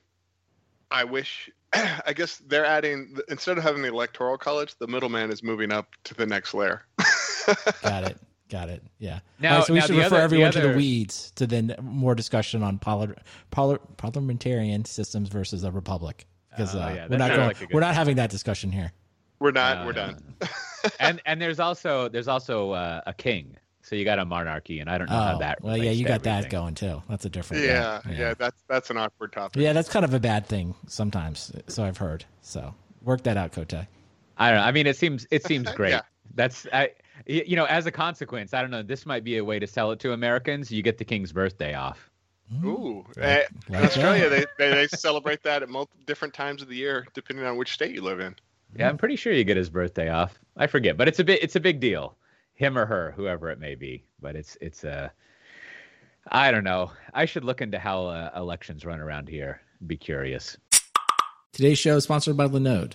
I 0.90 1.04
wish. 1.04 1.50
I 1.72 2.12
guess 2.12 2.36
they're 2.46 2.66
adding 2.66 3.16
instead 3.28 3.56
of 3.56 3.64
having 3.64 3.80
the 3.80 3.88
electoral 3.88 4.36
college, 4.36 4.76
the 4.78 4.86
middleman 4.86 5.30
is 5.30 5.42
moving 5.42 5.72
up 5.72 5.88
to 6.04 6.14
the 6.14 6.26
next 6.26 6.52
layer. 6.52 6.82
Got 7.82 8.04
it. 8.04 8.18
Got 8.50 8.68
it. 8.68 8.82
Yeah. 8.98 9.20
Now, 9.40 9.56
right, 9.56 9.66
so 9.66 9.72
we 9.72 9.80
should 9.80 9.96
refer 9.96 10.16
other, 10.16 10.20
everyone 10.20 10.50
the 10.50 10.58
other... 10.58 10.68
to 10.68 10.72
the 10.72 10.76
weeds 10.76 11.30
to 11.36 11.46
then 11.46 11.74
more 11.80 12.14
discussion 12.14 12.62
on 12.62 12.78
polar, 12.78 13.16
polar, 13.50 13.78
parliamentarian 13.96 14.84
systems 14.84 15.30
versus 15.30 15.64
a 15.64 15.70
republic 15.70 16.26
because 16.54 16.74
uh, 16.74 16.80
uh, 16.80 16.92
yeah, 16.94 17.06
we're 17.08 17.16
not 17.16 17.30
going, 17.30 17.48
like 17.48 17.72
we're 17.72 17.80
not 17.80 17.94
having 17.94 18.16
that 18.16 18.30
discussion 18.30 18.70
here. 18.70 18.92
We're 19.38 19.52
not. 19.52 19.78
Uh, 19.78 19.86
we're 19.86 19.92
done. 19.92 20.34
and 21.00 21.20
and 21.26 21.40
there's 21.40 21.60
also 21.60 22.08
there's 22.08 22.28
also 22.28 22.72
uh, 22.72 23.00
a 23.06 23.14
king. 23.14 23.56
So 23.84 23.96
you 23.96 24.04
got 24.04 24.20
a 24.20 24.24
monarchy, 24.24 24.78
and 24.78 24.88
I 24.88 24.96
don't 24.96 25.10
know 25.10 25.18
oh, 25.18 25.22
how 25.22 25.38
that. 25.38 25.60
Well, 25.60 25.76
yeah, 25.76 25.90
you 25.90 26.04
got 26.04 26.24
everything. 26.26 26.42
that 26.42 26.50
going 26.50 26.74
too. 26.76 27.02
That's 27.08 27.24
a 27.24 27.28
different. 27.28 27.64
Yeah, 27.64 28.00
yeah, 28.08 28.16
yeah, 28.16 28.34
That's 28.34 28.62
that's 28.68 28.90
an 28.90 28.96
awkward 28.96 29.32
topic. 29.32 29.60
Yeah, 29.60 29.72
that's 29.72 29.88
kind 29.88 30.04
of 30.04 30.14
a 30.14 30.20
bad 30.20 30.46
thing 30.46 30.76
sometimes. 30.86 31.52
So 31.66 31.82
I've 31.82 31.96
heard. 31.96 32.24
So 32.42 32.74
work 33.02 33.24
that 33.24 33.36
out, 33.36 33.52
Coté. 33.52 33.88
I 34.38 34.50
don't 34.50 34.60
know. 34.60 34.64
I 34.64 34.72
mean, 34.72 34.86
it 34.86 34.96
seems 34.96 35.26
it 35.30 35.44
seems 35.44 35.70
great. 35.74 35.90
yeah. 35.90 36.02
That's 36.34 36.66
I. 36.72 36.90
You 37.26 37.56
know, 37.56 37.66
as 37.66 37.86
a 37.86 37.92
consequence, 37.92 38.54
I 38.54 38.62
don't 38.62 38.70
know. 38.70 38.82
This 38.82 39.06
might 39.06 39.22
be 39.22 39.36
a 39.36 39.44
way 39.44 39.58
to 39.58 39.66
sell 39.66 39.90
it 39.92 40.00
to 40.00 40.12
Americans. 40.12 40.72
You 40.72 40.82
get 40.82 40.98
the 40.98 41.04
king's 41.04 41.32
birthday 41.32 41.74
off. 41.74 42.11
Ooh, 42.64 43.04
like, 43.16 43.48
in 43.68 43.76
Australia, 43.76 44.28
they, 44.28 44.44
they, 44.58 44.70
they 44.74 44.88
celebrate 44.88 45.42
that 45.44 45.62
at 45.62 45.68
multiple 45.68 46.02
different 46.06 46.34
times 46.34 46.62
of 46.62 46.68
the 46.68 46.76
year, 46.76 47.06
depending 47.14 47.44
on 47.46 47.56
which 47.56 47.72
state 47.72 47.94
you 47.94 48.02
live 48.02 48.20
in. 48.20 48.34
Yeah, 48.76 48.88
I'm 48.88 48.98
pretty 48.98 49.16
sure 49.16 49.32
you 49.32 49.44
get 49.44 49.56
his 49.56 49.70
birthday 49.70 50.10
off. 50.10 50.38
I 50.56 50.66
forget, 50.66 50.96
but 50.96 51.08
it's 51.08 51.18
a 51.18 51.24
bit 51.24 51.42
it's 51.42 51.56
a 51.56 51.60
big 51.60 51.80
deal. 51.80 52.16
Him 52.54 52.78
or 52.78 52.86
her, 52.86 53.12
whoever 53.16 53.50
it 53.50 53.58
may 53.58 53.74
be. 53.74 54.04
But 54.20 54.36
it's 54.36 54.56
it's 54.60 54.84
a 54.84 55.04
uh, 55.04 55.08
I 56.28 56.50
don't 56.50 56.64
know. 56.64 56.92
I 57.12 57.24
should 57.24 57.44
look 57.44 57.60
into 57.60 57.78
how 57.78 58.06
uh, 58.06 58.30
elections 58.36 58.84
run 58.84 59.00
around 59.00 59.28
here. 59.28 59.60
Be 59.86 59.96
curious. 59.96 60.56
Today's 61.52 61.78
show 61.78 61.96
is 61.96 62.04
sponsored 62.04 62.36
by 62.36 62.46
Linode. 62.46 62.94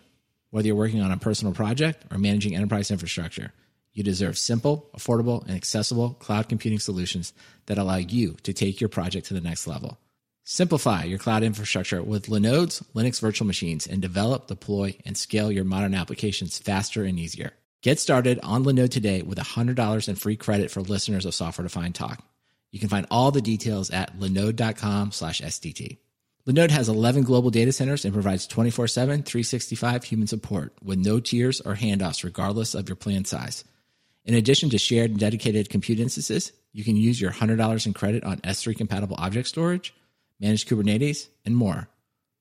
Whether 0.50 0.68
you're 0.68 0.76
working 0.76 1.02
on 1.02 1.12
a 1.12 1.18
personal 1.18 1.54
project 1.54 2.06
or 2.10 2.18
managing 2.18 2.56
enterprise 2.56 2.90
infrastructure, 2.90 3.52
you 3.98 4.04
deserve 4.04 4.38
simple, 4.38 4.92
affordable, 4.96 5.42
and 5.48 5.56
accessible 5.56 6.12
cloud 6.12 6.48
computing 6.48 6.78
solutions 6.78 7.34
that 7.66 7.80
allow 7.80 7.96
you 7.96 8.38
to 8.44 8.54
take 8.54 8.80
your 8.80 8.90
project 8.90 9.26
to 9.26 9.34
the 9.34 9.42
next 9.42 9.66
level. 9.66 9.98
Simplify 10.44 11.04
your 11.04 11.18
cloud 11.18 11.42
infrastructure 11.42 12.04
with 12.04 12.28
Linode's 12.28 12.84
Linux 12.94 13.20
virtual 13.20 13.48
machines 13.48 13.88
and 13.88 14.00
develop, 14.00 14.46
deploy, 14.46 14.96
and 15.04 15.18
scale 15.18 15.52
your 15.52 15.64
modern 15.64 15.96
applications 15.96 16.60
faster 16.60 17.06
and 17.06 17.18
easier. 17.18 17.54
Get 17.82 18.00
started 18.00 18.40
on 18.44 18.64
Linode 18.64 18.92
today 18.92 19.24
with 19.24 19.40
$100 19.40 20.08
in 20.08 20.16
free 20.16 20.36
credit 20.36 20.70
for 20.70 20.82
listeners 20.82 21.26
of 21.26 21.34
Software 21.34 21.68
Defined 21.68 21.96
Talk. 21.96 22.24
You 22.72 22.80
can 22.80 22.90
find 22.90 23.08
all 23.10 23.32
the 23.32 23.42
details 23.42 23.90
at 23.90 24.20
linode.com 24.20 25.12
slash 25.12 25.42
SDT. 25.42 25.98
Linode 26.46 26.70
has 26.70 26.88
11 26.88 27.24
global 27.24 27.50
data 27.50 27.72
centers 27.72 28.06
and 28.06 28.14
provides 28.14 28.46
24 28.46 28.88
7, 28.88 29.24
365 29.24 30.04
human 30.04 30.28
support 30.28 30.74
with 30.84 31.00
no 31.00 31.20
tiers 31.20 31.62
or 31.62 31.74
handoffs 31.74 32.24
regardless 32.24 32.76
of 32.76 32.88
your 32.88 32.96
plan 32.96 33.26
size. 33.26 33.64
In 34.28 34.36
addition 34.36 34.70
to 34.70 34.78
shared 34.78 35.10
and 35.10 35.20
dedicated 35.20 35.72
compute 35.72 36.00
instances, 36.00 36.52
you 36.72 36.84
can 36.84 36.96
use 36.96 37.20
your 37.20 37.32
$100 37.32 37.86
in 37.88 37.94
credit 37.94 38.24
on 38.24 38.38
S3 38.42 38.78
compatible 38.78 39.16
object 39.18 39.48
storage– 39.48 39.96
manage 40.40 40.66
Kubernetes, 40.66 41.28
and 41.46 41.56
more. 41.56 41.88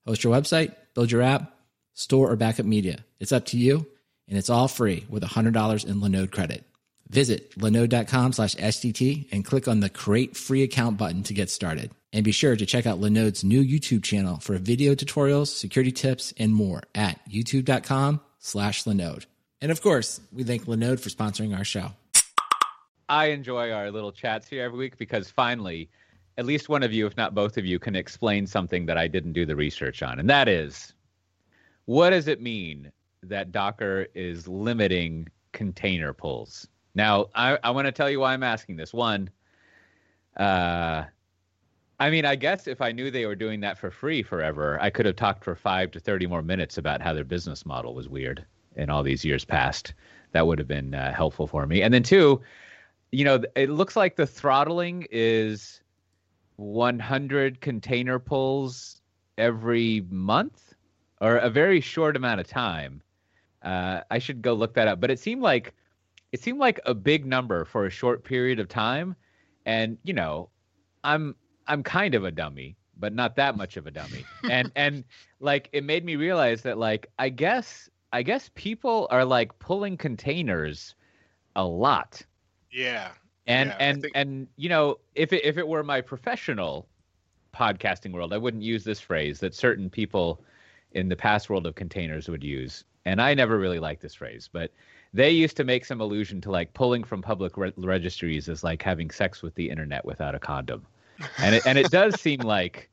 Host 0.07 0.25
your 0.25 0.35
website, 0.35 0.75
build 0.95 1.11
your 1.11 1.23
app, 1.23 1.55
store 1.95 2.31
or 2.31 2.37
backup 2.37 2.67
media. 2.67 3.05
It's 3.19 3.33
up 3.33 3.47
to 3.47 3.59
you, 3.59 3.87
and 4.29 4.39
it's 4.39 4.51
all 4.51 4.69
free 4.69 5.07
with 5.09 5.23
$100 5.23 5.87
in 5.87 6.01
Linode 6.01 6.31
credit. 6.31 6.65
Visit 7.09 7.57
linode.com 7.59 8.33
slash 8.33 8.57
SDT 8.57 9.29
and 9.31 9.45
click 9.45 9.69
on 9.69 9.81
the 9.81 9.89
Create 9.89 10.37
Free 10.37 10.65
Account 10.65 10.99
button 10.99 11.23
to 11.25 11.35
get 11.35 11.51
started. 11.51 11.93
And 12.13 12.25
be 12.25 12.33
sure 12.33 12.57
to 12.57 12.67
check 12.67 12.87
out 12.87 13.01
Linode's 13.01 13.45
new 13.45 13.63
YouTube 13.63 14.03
channel 14.03 14.39
for 14.39 14.59
video 14.59 14.95
tutorials, 14.95 15.49
security 15.49 15.93
tips, 15.93 16.35
and 16.37 16.53
more 16.53 16.83
at 16.95 17.21
youtube.com 17.31 18.21
slash 18.39 18.85
Linode. 18.85 19.27
And 19.61 19.73
of 19.73 19.81
course, 19.83 20.21
we 20.33 20.45
thank 20.45 20.67
Linode 20.67 21.01
for 21.01 21.09
sponsoring 21.09 21.57
our 21.57 21.65
show. 21.65 21.93
I 23.09 23.27
enjoy 23.27 23.73
our 23.73 23.91
little 23.91 24.13
chats 24.13 24.49
here 24.49 24.65
every 24.65 24.79
week 24.79 24.97
because 24.97 25.31
finally– 25.31 25.89
at 26.39 26.47
least 26.47 26.69
one 26.69 26.83
of 26.83 26.93
you, 26.93 27.07
if 27.07 27.17
not 27.17 27.35
both 27.35 27.57
of 27.57 27.65
you, 27.65 27.79
can 27.79 27.97
explain 27.97 28.47
something 28.47 28.87
that 28.87 28.99
I 28.99 29.09
didn't 29.09 29.33
do 29.33 29.47
the 29.47 29.57
research 29.57 30.03
on, 30.03 30.19
and 30.19 30.29
that 30.29 30.49
is, 30.49 30.93
what 31.87 32.11
does 32.11 32.29
it 32.29 32.43
mean 32.43 32.93
that 33.23 33.53
Docker 33.53 34.07
is 34.15 34.47
limiting 34.47 35.29
container 35.53 36.13
pulls? 36.13 36.69
Now, 36.95 37.27
I, 37.35 37.59
I 37.63 37.71
want 37.71 37.87
to 37.87 37.93
tell 37.93 38.11
you 38.11 38.21
why 38.21 38.35
I'm 38.35 38.43
asking 38.43 38.77
this. 38.77 38.93
One, 38.93 39.31
uh, 40.37 41.05
I 41.99 42.11
mean, 42.11 42.27
I 42.27 42.37
guess 42.37 42.67
if 42.67 42.83
I 42.83 42.93
knew 42.93 43.11
they 43.11 43.25
were 43.25 43.35
doing 43.35 43.61
that 43.61 43.79
for 43.79 43.91
free 43.91 44.23
forever, 44.23 44.79
I 44.81 44.91
could 44.91 45.07
have 45.07 45.17
talked 45.17 45.43
for 45.43 45.55
five 45.55 45.91
to 45.93 46.01
30 46.01 46.27
more 46.27 46.43
minutes 46.43 46.77
about 46.77 47.01
how 47.01 47.15
their 47.15 47.25
business 47.25 47.65
model 47.65 47.95
was 47.95 48.09
weird 48.09 48.45
in 48.77 48.91
all 48.91 49.03
these 49.03 49.25
years 49.25 49.45
past. 49.45 49.95
That 50.33 50.47
would 50.47 50.59
have 50.59 50.69
been 50.69 50.95
uh, 50.95 51.13
helpful 51.13 51.47
for 51.47 51.67
me. 51.67 51.83
And 51.83 51.93
then, 51.93 52.03
two, 52.03 52.41
you 53.11 53.25
know, 53.25 53.43
it 53.55 53.71
looks 53.71 53.97
like 53.97 54.17
the 54.17 54.27
throttling 54.27 55.07
is 55.11 55.81
100 56.57 57.61
container 57.61 58.19
pulls 58.19 59.01
every 59.39 60.05
month 60.11 60.75
or 61.21 61.37
a 61.37 61.51
very 61.51 61.81
short 61.81 62.17
amount 62.17 62.41
of 62.41 62.47
time. 62.47 63.03
Uh, 63.63 64.01
I 64.11 64.19
should 64.19 64.43
go 64.43 64.55
look 64.55 64.75
that 64.75 64.89
up, 64.89 65.01
but 65.01 65.11
it 65.11 65.19
seemed 65.19 65.43
like 65.43 65.75
it 66.33 66.43
seemed 66.43 66.59
like 66.59 66.81
a 66.85 66.95
big 66.95 67.25
number 67.25 67.65
for 67.65 67.87
a 67.87 67.91
short 67.91 68.25
period 68.25 68.61
of 68.61 68.69
time. 68.69 69.17
And 69.65 69.99
you 70.05 70.13
know, 70.13 70.51
I'm 71.03 71.35
I'm 71.67 71.83
kind 71.83 72.15
of 72.15 72.25
a 72.25 72.31
dummy, 72.31 72.77
but 72.97 73.15
not 73.15 73.37
that 73.37 73.57
much 73.57 73.77
of 73.77 73.87
a 73.87 73.91
dummy. 73.91 74.25
and 74.51 74.71
and 74.77 75.05
like 75.41 75.69
it 75.73 75.85
made 75.85 76.05
me 76.05 76.17
realize 76.17 76.63
that 76.63 76.79
like 76.79 77.07
I 77.19 77.29
guess 77.29 77.89
I 78.17 78.23
guess 78.23 78.51
people 78.55 79.07
are 79.11 79.27
like 79.27 79.59
pulling 79.59 79.99
containers 79.99 80.95
a 81.55 81.65
lot. 81.65 82.25
Yeah. 82.71 83.11
And 83.47 83.69
Yeah, 83.69 83.77
and 83.79 84.03
think- 84.03 84.17
and 84.17 84.49
you 84.57 84.71
know, 84.71 84.99
if 85.15 85.35
it 85.35 85.45
if 85.45 85.59
it 85.59 85.69
were 85.69 85.83
my 85.83 86.01
professional 86.01 86.89
podcasting 87.55 88.13
world, 88.13 88.33
I 88.33 88.39
wouldn't 88.39 88.63
use 88.63 88.85
this 88.85 89.01
phrase 89.01 89.39
that 89.41 89.55
certain 89.55 89.91
people 89.91 90.41
in 90.93 91.11
the 91.11 91.17
past 91.17 91.51
world 91.51 91.67
of 91.67 91.75
containers 91.75 92.27
would 92.31 92.43
use. 92.43 92.85
And 93.05 93.21
I 93.21 93.35
never 93.35 93.59
really 93.59 93.79
liked 93.79 94.01
this 94.01 94.15
phrase, 94.15 94.49
but 94.51 94.71
they 95.13 95.31
used 95.31 95.57
to 95.59 95.65
make 95.65 95.85
some 95.85 96.01
allusion 96.01 96.41
to 96.41 96.51
like 96.51 96.73
pulling 96.73 97.05
from 97.05 97.21
public 97.21 97.59
re- 97.59 97.73
registries 97.77 98.49
as 98.49 98.65
like 98.65 98.83
having 98.83 99.11
sex 99.11 99.43
with 99.43 99.55
the 99.57 99.69
internet 99.69 100.07
without 100.07 100.35
a 100.35 100.39
condom. 100.39 100.87
And 101.39 101.55
it, 101.55 101.67
and 101.67 101.77
it 101.77 101.91
does 101.91 102.19
seem 102.27 102.41
like 102.41 102.89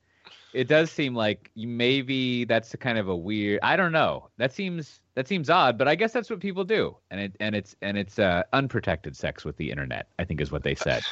it 0.53 0.68
does 0.68 0.92
seem 0.92 1.15
like 1.15 1.50
maybe 1.56 2.44
that's 2.44 2.74
a 2.74 2.77
kind 2.77 2.98
of 2.98 3.08
a 3.08 3.15
weird 3.15 3.62
I 3.63 3.77
don't 3.77 3.94
know. 3.94 4.27
That 4.38 4.51
seems 4.51 5.00
that 5.15 5.27
seems 5.27 5.50
odd, 5.50 5.77
but 5.77 5.88
I 5.88 5.96
guess 5.96 6.12
that's 6.12 6.29
what 6.29 6.39
people 6.39 6.63
do. 6.63 6.98
And 7.12 7.20
it 7.20 7.36
and 7.39 7.55
it's 7.55 7.75
and 7.82 7.98
it's 7.98 8.20
uh, 8.20 8.43
unprotected 8.53 9.15
sex 9.15 9.46
with 9.46 9.58
the 9.58 9.70
internet, 9.72 10.10
I 10.20 10.25
think 10.25 10.41
is 10.41 10.51
what 10.51 10.63
they 10.63 10.75
said. 10.75 11.05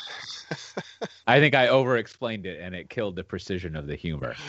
I 1.28 1.40
think 1.40 1.56
I 1.56 1.68
over 1.68 1.98
explained 1.98 2.46
it 2.46 2.60
and 2.62 2.76
it 2.76 2.90
killed 2.90 3.16
the 3.16 3.24
precision 3.24 3.76
of 3.76 3.88
the 3.88 3.96
humor. 3.96 4.40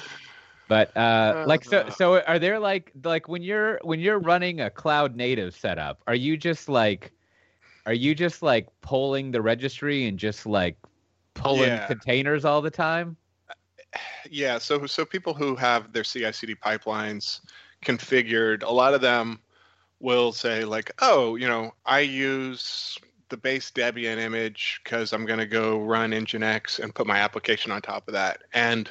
But 0.68 0.96
uh 0.96 1.36
like 1.44 1.64
so 1.64 1.84
so 1.90 2.20
are 2.22 2.38
there 2.38 2.58
like 2.58 2.92
like 3.04 3.28
when 3.28 3.42
you're 3.42 3.80
when 3.84 4.00
you're 4.00 4.18
running 4.20 4.60
a 4.60 4.70
cloud 4.70 5.16
native 5.16 5.54
setup, 5.54 6.02
are 6.06 6.14
you 6.14 6.36
just 6.36 6.68
like 6.68 7.12
are 7.86 7.94
you 7.94 8.14
just 8.14 8.42
like 8.42 8.68
polling 8.82 9.30
the 9.32 9.42
registry 9.42 10.06
and 10.06 10.18
just 10.18 10.46
like 10.46 10.78
pulling 11.34 11.72
Yeah. 11.72 11.80
containers 11.80 12.44
all 12.44 12.62
the 12.62 12.70
time? 12.70 13.16
Yeah, 14.30 14.58
so 14.58 14.86
so 14.86 15.04
people 15.04 15.34
who 15.34 15.54
have 15.56 15.92
their 15.92 16.04
CI/CD 16.04 16.54
pipelines 16.56 17.40
configured, 17.82 18.62
a 18.62 18.72
lot 18.72 18.94
of 18.94 19.00
them 19.00 19.40
will 20.00 20.32
say 20.32 20.64
like, 20.64 20.92
"Oh, 21.00 21.36
you 21.36 21.46
know, 21.48 21.72
I 21.86 22.00
use 22.00 22.98
the 23.28 23.36
base 23.36 23.70
Debian 23.70 24.18
image 24.18 24.80
because 24.82 25.12
I'm 25.12 25.24
going 25.24 25.38
to 25.38 25.46
go 25.46 25.80
run 25.80 26.10
Nginx 26.10 26.78
and 26.78 26.94
put 26.94 27.06
my 27.06 27.18
application 27.18 27.72
on 27.72 27.82
top 27.82 28.08
of 28.08 28.14
that." 28.14 28.42
And 28.52 28.90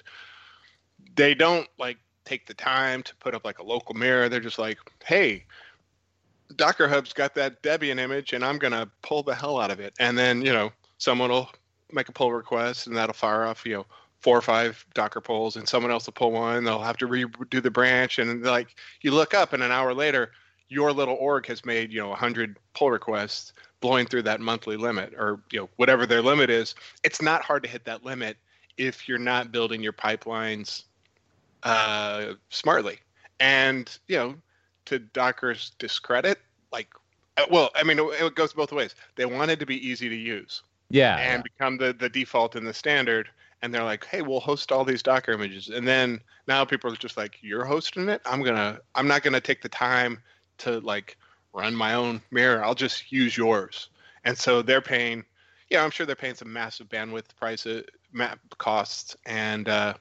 they 1.15 1.33
don't 1.33 1.67
like 1.77 1.97
take 2.25 2.45
the 2.45 2.53
time 2.53 3.03
to 3.03 3.15
put 3.15 3.35
up 3.35 3.43
like 3.45 3.59
a 3.59 3.63
local 3.63 3.95
mirror. 3.95 4.29
They're 4.29 4.39
just 4.39 4.59
like, 4.59 4.77
"Hey, 5.05 5.45
Docker 6.55 6.87
Hub's 6.87 7.13
got 7.13 7.35
that 7.35 7.61
Debian 7.63 7.99
image, 7.99 8.33
and 8.33 8.43
I'm 8.43 8.57
going 8.57 8.73
to 8.73 8.89
pull 9.01 9.23
the 9.23 9.35
hell 9.35 9.59
out 9.59 9.71
of 9.71 9.79
it." 9.79 9.93
And 9.99 10.17
then 10.17 10.41
you 10.41 10.53
know, 10.53 10.71
someone 10.97 11.29
will 11.29 11.49
make 11.91 12.09
a 12.09 12.13
pull 12.13 12.31
request, 12.31 12.87
and 12.87 12.95
that'll 12.95 13.13
fire 13.13 13.45
off 13.45 13.65
you 13.65 13.73
know 13.75 13.85
four 14.21 14.37
or 14.37 14.41
five 14.41 14.85
Docker 14.93 15.21
polls, 15.21 15.55
and 15.55 15.67
someone 15.67 15.91
else 15.91 16.05
will 16.05 16.13
pull 16.13 16.31
one. 16.31 16.63
They'll 16.63 16.79
have 16.79 16.97
to 16.97 17.07
redo 17.07 17.61
the 17.61 17.71
branch, 17.71 18.19
and 18.19 18.43
like 18.43 18.75
you 19.01 19.11
look 19.11 19.33
up, 19.33 19.53
and 19.53 19.63
an 19.63 19.71
hour 19.71 19.93
later, 19.93 20.31
your 20.69 20.91
little 20.93 21.15
org 21.15 21.47
has 21.47 21.65
made 21.65 21.91
you 21.91 21.99
know 21.99 22.09
100 22.09 22.57
pull 22.73 22.91
requests, 22.91 23.53
blowing 23.81 24.05
through 24.05 24.23
that 24.23 24.39
monthly 24.39 24.77
limit, 24.77 25.13
or 25.17 25.41
you 25.51 25.59
know 25.59 25.69
whatever 25.77 26.05
their 26.05 26.21
limit 26.21 26.49
is. 26.49 26.75
It's 27.03 27.21
not 27.21 27.43
hard 27.43 27.63
to 27.63 27.69
hit 27.69 27.83
that 27.85 28.05
limit 28.05 28.37
if 28.77 29.07
you're 29.07 29.19
not 29.19 29.51
building 29.51 29.83
your 29.83 29.93
pipelines 29.93 30.83
uh, 31.63 32.33
smartly. 32.49 32.99
And 33.39 33.97
you 34.07 34.17
know, 34.17 34.35
to 34.85 34.99
Docker's 34.99 35.71
discredit, 35.79 36.39
like, 36.71 36.87
uh, 37.37 37.45
well, 37.49 37.71
I 37.75 37.83
mean, 37.83 37.99
it, 37.99 38.03
it 38.03 38.35
goes 38.35 38.53
both 38.53 38.71
ways. 38.71 38.95
They 39.15 39.25
wanted 39.25 39.59
to 39.59 39.65
be 39.65 39.85
easy 39.87 40.09
to 40.09 40.15
use 40.15 40.61
Yeah. 40.89 41.17
and 41.17 41.43
become 41.43 41.77
the, 41.77 41.93
the 41.93 42.09
default 42.09 42.55
and 42.55 42.65
the 42.67 42.73
standard. 42.73 43.29
And 43.61 43.73
they're 43.73 43.83
like, 43.83 44.05
hey, 44.05 44.21
we'll 44.21 44.39
host 44.39 44.71
all 44.71 44.83
these 44.83 45.03
Docker 45.03 45.31
images. 45.31 45.69
And 45.69 45.87
then 45.87 46.19
now 46.47 46.65
people 46.65 46.91
are 46.91 46.95
just 46.95 47.17
like, 47.17 47.37
you're 47.41 47.65
hosting 47.65 48.09
it? 48.09 48.21
I'm 48.25 48.41
gonna 48.41 48.79
I'm 48.95 49.07
not 49.07 49.23
gonna 49.23 49.41
take 49.41 49.61
the 49.61 49.69
time 49.69 50.21
to 50.59 50.79
like 50.79 51.17
run 51.53 51.75
my 51.75 51.93
own 51.93 52.21
mirror. 52.31 52.63
I'll 52.63 52.75
just 52.75 53.11
use 53.11 53.37
yours. 53.37 53.89
And 54.23 54.37
so 54.37 54.61
they're 54.61 54.81
paying 54.81 55.23
yeah, 55.69 55.83
I'm 55.83 55.91
sure 55.91 56.05
they're 56.05 56.15
paying 56.15 56.35
some 56.35 56.51
massive 56.51 56.89
bandwidth 56.89 57.35
prices 57.37 57.85
map 58.11 58.39
costs 58.57 59.15
and 59.25 59.69
uh 59.69 59.93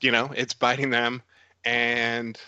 you 0.00 0.10
know, 0.10 0.30
it's 0.34 0.54
biting 0.54 0.90
them 0.90 1.22
and 1.64 2.38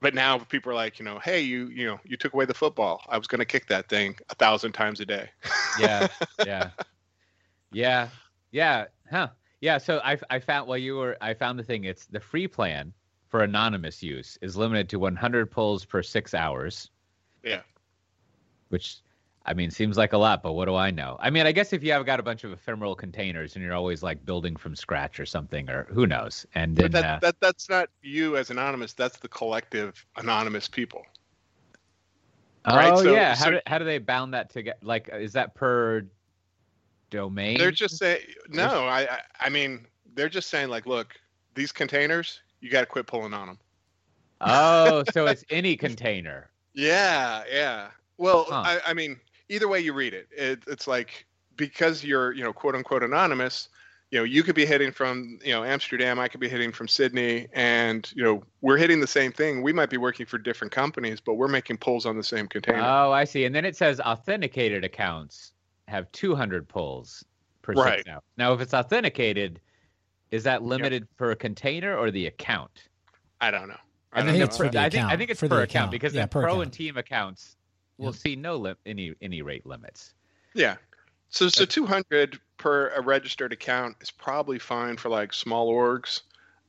but 0.00 0.14
now 0.14 0.38
people 0.38 0.70
are 0.70 0.74
like, 0.74 0.98
you 0.98 1.04
know, 1.04 1.18
hey, 1.18 1.40
you 1.40 1.66
you 1.68 1.86
know, 1.86 1.98
you 2.04 2.16
took 2.16 2.34
away 2.34 2.44
the 2.44 2.54
football. 2.54 3.02
I 3.08 3.18
was 3.18 3.26
gonna 3.26 3.44
kick 3.44 3.66
that 3.68 3.88
thing 3.88 4.16
a 4.30 4.34
thousand 4.34 4.72
times 4.72 5.00
a 5.00 5.06
day. 5.06 5.30
yeah, 5.80 6.06
yeah, 6.44 6.70
yeah, 7.72 8.08
yeah, 8.50 8.86
huh? 9.10 9.28
Yeah. 9.60 9.78
So 9.78 10.00
I 10.04 10.18
I 10.30 10.38
found 10.38 10.68
while 10.68 10.78
you 10.78 10.96
were 10.96 11.16
I 11.20 11.34
found 11.34 11.58
the 11.58 11.62
thing. 11.64 11.84
It's 11.84 12.06
the 12.06 12.20
free 12.20 12.46
plan 12.48 12.92
for 13.28 13.40
anonymous 13.42 14.02
use 14.02 14.38
is 14.40 14.56
limited 14.56 14.88
to 14.90 14.98
100 14.98 15.50
pulls 15.50 15.84
per 15.84 16.02
six 16.02 16.32
hours. 16.34 16.90
Yeah. 17.42 17.62
Which, 18.68 18.98
I 19.44 19.52
mean, 19.54 19.70
seems 19.70 19.96
like 19.96 20.12
a 20.12 20.18
lot, 20.18 20.42
but 20.42 20.52
what 20.52 20.66
do 20.66 20.74
I 20.74 20.90
know? 20.90 21.16
I 21.20 21.30
mean, 21.30 21.46
I 21.46 21.52
guess 21.52 21.72
if 21.72 21.82
you 21.82 21.92
have 21.92 22.06
got 22.06 22.20
a 22.20 22.22
bunch 22.22 22.44
of 22.44 22.52
ephemeral 22.52 22.94
containers 22.94 23.54
and 23.56 23.64
you're 23.64 23.74
always 23.74 24.02
like 24.02 24.24
building 24.24 24.56
from 24.56 24.76
scratch 24.76 25.18
or 25.20 25.26
something, 25.26 25.68
or 25.68 25.86
who 25.90 26.06
knows? 26.06 26.46
And 26.54 26.76
then 26.76 26.92
But 26.92 27.02
that, 27.02 27.04
uh, 27.04 27.18
that 27.20 27.36
that's 27.40 27.68
not 27.68 27.88
you 28.02 28.36
as 28.36 28.50
anonymous. 28.50 28.92
That's 28.92 29.18
the 29.18 29.28
collective 29.28 30.04
anonymous 30.16 30.68
people. 30.68 31.04
oh 32.64 32.76
right, 32.76 32.98
so- 32.98 33.12
yeah, 33.12 33.34
how 33.36 33.50
do 33.50 33.60
how 33.66 33.78
do 33.78 33.84
they 33.84 33.98
bound 33.98 34.34
that 34.34 34.50
together? 34.50 34.78
Like, 34.82 35.08
is 35.12 35.32
that 35.34 35.54
per 35.54 36.06
domain? 37.10 37.58
They're 37.58 37.70
just 37.70 37.98
saying 37.98 38.20
no. 38.48 38.86
I, 38.86 39.20
I 39.40 39.48
mean 39.48 39.86
they're 40.14 40.28
just 40.28 40.48
saying 40.48 40.68
like, 40.68 40.86
look, 40.86 41.14
these 41.54 41.72
containers, 41.72 42.40
you 42.60 42.70
got 42.70 42.80
to 42.80 42.86
quit 42.86 43.06
pulling 43.06 43.34
on 43.34 43.46
them. 43.48 43.58
oh, 44.40 45.04
so 45.12 45.26
it's 45.26 45.44
any 45.50 45.76
container. 45.76 46.50
Yeah, 46.74 47.44
yeah. 47.50 47.88
Well, 48.18 48.46
Huh. 48.48 48.62
I, 48.64 48.90
I 48.90 48.94
mean, 48.94 49.18
either 49.48 49.68
way 49.68 49.80
you 49.80 49.92
read 49.92 50.14
it, 50.14 50.28
it, 50.36 50.60
it's 50.66 50.86
like 50.86 51.26
because 51.56 52.04
you're 52.04 52.32
you 52.32 52.42
know 52.42 52.52
quote 52.52 52.74
unquote 52.74 53.02
anonymous. 53.02 53.68
You 54.12 54.18
know, 54.18 54.24
you 54.24 54.44
could 54.44 54.54
be 54.54 54.64
hitting 54.64 54.92
from 54.92 55.38
you 55.44 55.52
know 55.52 55.64
Amsterdam. 55.64 56.18
I 56.18 56.28
could 56.28 56.40
be 56.40 56.48
hitting 56.48 56.70
from 56.72 56.86
Sydney, 56.86 57.48
and 57.52 58.10
you 58.14 58.22
know 58.22 58.42
we're 58.60 58.76
hitting 58.76 59.00
the 59.00 59.06
same 59.06 59.32
thing. 59.32 59.62
We 59.62 59.72
might 59.72 59.90
be 59.90 59.96
working 59.96 60.26
for 60.26 60.38
different 60.38 60.72
companies, 60.72 61.20
but 61.20 61.34
we're 61.34 61.48
making 61.48 61.78
pulls 61.78 62.06
on 62.06 62.16
the 62.16 62.22
same 62.22 62.46
container. 62.46 62.82
Oh, 62.82 63.10
I 63.10 63.24
see. 63.24 63.44
And 63.44 63.54
then 63.54 63.64
it 63.64 63.76
says 63.76 63.98
authenticated 64.00 64.84
accounts 64.84 65.52
have 65.88 66.10
200 66.12 66.68
pulls 66.68 67.24
per 67.62 67.72
Right. 67.72 67.98
six 67.98 68.08
hours. 68.08 68.22
Now, 68.36 68.52
if 68.52 68.60
it's 68.60 68.74
authenticated, 68.74 69.60
is 70.30 70.44
that 70.44 70.62
limited 70.62 71.06
per 71.16 71.34
container 71.34 71.96
or 71.96 72.10
the 72.10 72.26
account? 72.26 72.88
I 73.40 73.50
don't 73.50 73.68
know. 73.68 73.74
I 74.12 74.20
I 74.20 74.22
don't 74.22 74.30
think, 74.30 74.38
know. 74.40 74.44
it's 74.46 74.56
for 74.56 74.68
the 74.68 74.80
I 74.80 74.88
think, 74.90 75.04
I 75.04 75.16
think 75.16 75.30
it's 75.30 75.40
for 75.40 75.48
per 75.48 75.56
the 75.56 75.62
account, 75.62 75.70
account. 75.84 75.90
because 75.92 76.14
Yeah, 76.14 76.22
in 76.22 76.28
per 76.28 76.40
pro 76.42 76.52
account. 76.52 76.62
and 76.64 76.72
team 76.72 76.96
accounts, 76.96 77.56
we'll 77.98 78.12
Yep. 78.12 78.20
see 78.20 78.36
no 78.36 78.56
lim- 78.56 78.76
any 78.86 79.14
any 79.20 79.42
rate 79.42 79.66
limits. 79.66 80.14
Yeah. 80.54 80.76
So 81.28 81.48
so 81.48 81.64
200 81.64 82.40
per 82.56 82.88
a 82.90 83.00
registered 83.02 83.52
account 83.52 83.96
is 84.00 84.10
probably 84.10 84.58
fine 84.58 84.96
for 84.96 85.08
like 85.10 85.32
small 85.34 85.70
orgs, 85.72 86.22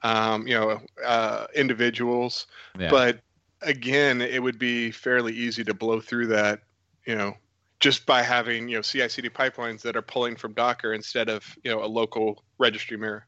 um, 0.04 0.46
you 0.48 0.56
know, 0.56 0.82
uh, 1.06 1.48
individuals. 1.56 2.48
Yeah. 2.78 2.90
But 2.90 3.22
again, 3.62 4.22
it 4.22 4.44
would 4.44 4.60
be 4.60 4.92
fairly 4.92 5.34
easy 5.34 5.64
to 5.64 5.74
blow 5.74 6.02
through 6.02 6.28
that, 6.28 6.62
you 7.06 7.16
know, 7.16 7.38
just 7.80 8.06
by 8.06 8.22
having 8.24 8.68
you 8.70 8.76
know 8.78 8.82
CI/CD 8.82 9.30
pipelines 9.30 9.82
that 9.82 9.96
are 9.96 10.02
pulling 10.02 10.36
from 10.36 10.54
Docker 10.54 10.94
instead 10.94 11.30
of 11.30 11.44
you 11.64 11.72
know 11.72 11.84
a 11.84 11.88
local 11.88 12.44
registry 12.58 12.98
mirror. 12.98 13.26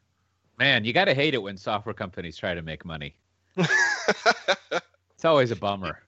Man, 0.57 0.83
you 0.83 0.91
got 0.93 1.05
to 1.05 1.13
hate 1.13 1.33
it 1.33 1.41
when 1.41 1.55
software 1.57 1.93
companies 1.93 2.37
try 2.37 2.53
to 2.53 2.61
make 2.61 2.83
money. 2.85 3.15
It's 5.15 5.25
always 5.25 5.51
a 5.51 5.55
bummer. 5.57 5.99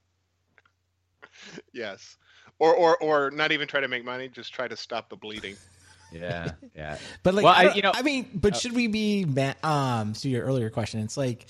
yes. 1.74 2.16
Or, 2.58 2.74
or, 2.74 2.96
or 3.02 3.30
not 3.30 3.52
even 3.52 3.68
try 3.68 3.80
to 3.80 3.88
make 3.88 4.04
money, 4.04 4.28
just 4.28 4.52
try 4.54 4.68
to 4.68 4.76
stop 4.76 5.08
the 5.10 5.16
bleeding. 5.16 5.56
Yeah, 6.14 6.52
yeah. 6.76 6.98
But 7.22 7.32
like, 7.32 7.44
Well, 7.44 7.54
I, 7.56 7.68
I- 7.68 7.74
you 7.74 7.80
know- 7.80 7.92
I 7.94 8.02
mean, 8.02 8.28
but 8.34 8.54
Oh. 8.54 8.58
should 8.58 8.72
we 8.74 8.86
be 8.86 9.24
ma- 9.24 9.54
um? 9.62 10.12
To 10.12 10.28
your 10.28 10.44
earlier 10.44 10.68
question, 10.68 11.00
it's 11.00 11.16
like, 11.16 11.46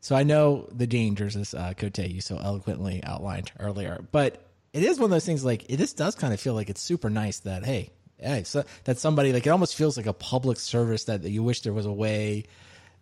so 0.00 0.14
I 0.14 0.22
know 0.22 0.68
the 0.70 0.86
dangers 0.86 1.34
as 1.34 1.54
uh, 1.54 1.74
Coté 1.76 2.12
you 2.14 2.20
so 2.20 2.36
eloquently 2.38 3.02
outlined 3.02 3.50
earlier, 3.58 4.04
but 4.12 4.45
it 4.76 4.82
is 4.82 4.98
one 4.98 5.06
of 5.06 5.10
those 5.10 5.24
things. 5.24 5.44
Like, 5.44 5.70
it 5.70 5.78
just 5.78 5.96
does 5.96 6.14
kind 6.14 6.34
of 6.34 6.40
feel 6.40 6.54
like 6.54 6.68
it's 6.68 6.82
super 6.82 7.08
nice 7.08 7.40
that 7.40 7.64
hey, 7.64 7.90
hey, 8.18 8.42
so 8.44 8.64
that 8.84 8.98
somebody 8.98 9.32
like 9.32 9.46
it 9.46 9.50
almost 9.50 9.74
feels 9.74 9.96
like 9.96 10.06
a 10.06 10.12
public 10.12 10.58
service 10.58 11.04
that, 11.04 11.22
that 11.22 11.30
you 11.30 11.42
wish 11.42 11.62
there 11.62 11.72
was 11.72 11.86
a 11.86 11.92
way 11.92 12.44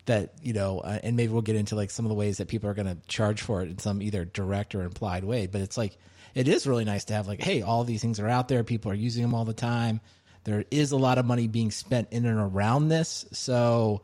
that 0.07 0.35
you 0.43 0.52
know, 0.52 0.81
uh, 0.81 1.00
and 1.02 1.16
maybe 1.16 1.33
we'll 1.33 1.43
get 1.43 1.57
into 1.57 1.75
like 1.75 1.90
some 1.90 2.04
of 2.04 2.11
the 2.11 2.14
ways 2.14 2.37
that 2.37 2.49
people 2.49 2.71
are 2.71 2.75
going 2.75 2.87
to 2.87 2.97
charge 3.09 3.43
for 3.43 3.62
it 3.62 3.71
in 3.71 3.78
some 3.78 4.02
either 4.02 4.25
direct 4.25 4.75
or 4.75 4.83
implied 4.83 5.25
way. 5.25 5.47
But 5.47 5.62
it's 5.62 5.76
like 5.76 5.97
it 6.35 6.47
is 6.47 6.66
really 6.66 6.85
nice 6.85 7.04
to 7.07 7.14
have 7.14 7.26
like, 7.26 7.40
hey, 7.40 7.62
all 7.62 7.85
these 7.85 8.02
things 8.02 8.21
are 8.21 8.28
out 8.28 8.49
there. 8.49 8.62
People 8.62 8.93
are 8.93 8.97
using 8.97 9.23
them 9.23 9.35
all 9.35 9.45
the 9.45 9.54
time. 9.54 10.00
There 10.45 10.64
is 10.71 10.93
a 10.93 10.97
lot 10.97 11.19
of 11.19 11.25
money 11.25 11.49
being 11.49 11.71
spent 11.71 12.09
in 12.12 12.26
and 12.26 12.38
around 12.38 12.88
this. 12.88 13.25
So, 13.33 14.02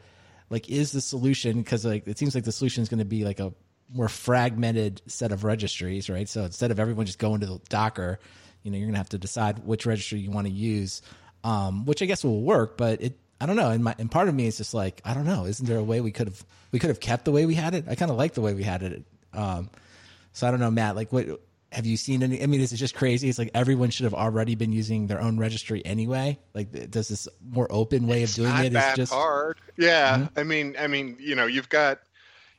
like, 0.49 0.71
is 0.71 0.91
the 0.91 1.01
solution 1.01 1.59
because 1.59 1.85
like 1.85 2.09
it 2.09 2.19
seems 2.19 2.35
like 2.35 2.45
the 2.45 2.53
solution 2.53 2.83
is 2.83 2.89
going 2.89 2.99
to 2.99 3.05
be 3.05 3.25
like 3.25 3.39
a 3.39 3.53
more 3.93 4.09
fragmented 4.09 5.03
set 5.07 5.33
of 5.33 5.45
registries, 5.45 6.09
right? 6.09 6.29
So 6.29 6.45
instead 6.45 6.71
of 6.71 6.79
everyone 6.79 7.07
just 7.07 7.19
going 7.19 7.41
to 7.41 7.47
the 7.47 7.61
Docker, 7.69 8.19
you 8.63 8.71
know, 8.71 8.77
you're 8.77 8.87
going 8.87 8.95
to 8.95 8.99
have 8.99 9.09
to 9.11 9.19
decide 9.19 9.61
which 9.61 9.87
registry 9.87 10.21
you 10.21 10.31
want 10.31 10.47
to 10.47 10.53
use, 10.53 11.03
um, 11.45 11.87
which 11.87 12.03
I 12.03 12.07
guess 12.07 12.23
will 12.23 12.43
work. 12.43 12.77
But 12.77 13.03
it, 13.03 13.19
I 13.41 13.47
don't 13.47 13.57
know. 13.57 13.71
And 13.71 13.83
my 13.83 13.95
and 13.99 14.11
part 14.11 14.29
of 14.29 14.35
me 14.35 14.47
is 14.47 14.59
just 14.59 14.75
like, 14.75 15.01
I 15.05 15.15
don't 15.15 15.25
know. 15.25 15.47
Isn't 15.47 15.67
there 15.67 15.79
a 15.79 15.85
way 15.85 16.01
we 16.01 16.13
could 16.13 16.29
have 16.29 16.45
we 16.73 16.79
could 16.79 16.91
have 16.91 17.01
kept 17.01 17.25
the 17.25 17.33
way 17.33 17.47
we 17.47 17.55
had 17.55 17.75
it? 17.75 17.87
I 17.89 17.95
kind 17.95 18.11
of 18.11 18.17
like 18.17 18.35
the 18.35 18.43
way 18.43 18.55
we 18.55 18.63
had 18.63 18.83
it. 18.83 19.03
Um, 19.33 19.71
so 20.33 20.47
I 20.47 20.51
don't 20.51 20.61
know, 20.61 20.71
Matt. 20.71 20.95
Like, 20.95 21.13
what 21.13 21.41
have 21.73 21.87
you 21.87 21.97
seen 21.97 22.23
any? 22.23 22.43
I 22.43 22.47
mean, 22.47 22.61
this 22.61 22.73
is 22.73 22.79
just 22.79 22.95
crazy. 22.95 23.29
It's 23.29 23.39
like 23.39 23.51
everyone 23.55 23.91
should 23.91 24.05
have 24.05 24.15
already 24.15 24.57
been 24.57 24.73
using 24.73 25.07
their 25.07 25.21
own 25.21 25.39
registry 25.39 25.85
anyway. 25.85 26.39
Like, 26.55 26.91
does 26.91 27.09
this 27.09 27.29
more 27.51 27.67
open 27.71 28.07
way 28.07 28.23
it's 28.23 28.37
of 28.37 28.45
doing 28.45 28.65
it? 28.65 28.75
Is 28.75 28.97
just 28.97 29.13
hard. 29.13 29.59
Yeah, 29.77 30.19
mm-hmm. 30.19 30.39
I 30.39 30.43
mean, 30.43 30.77
I 30.79 30.87
mean, 30.87 31.17
you 31.19 31.35
know, 31.35 31.47
you've 31.47 31.69
got 31.69 32.01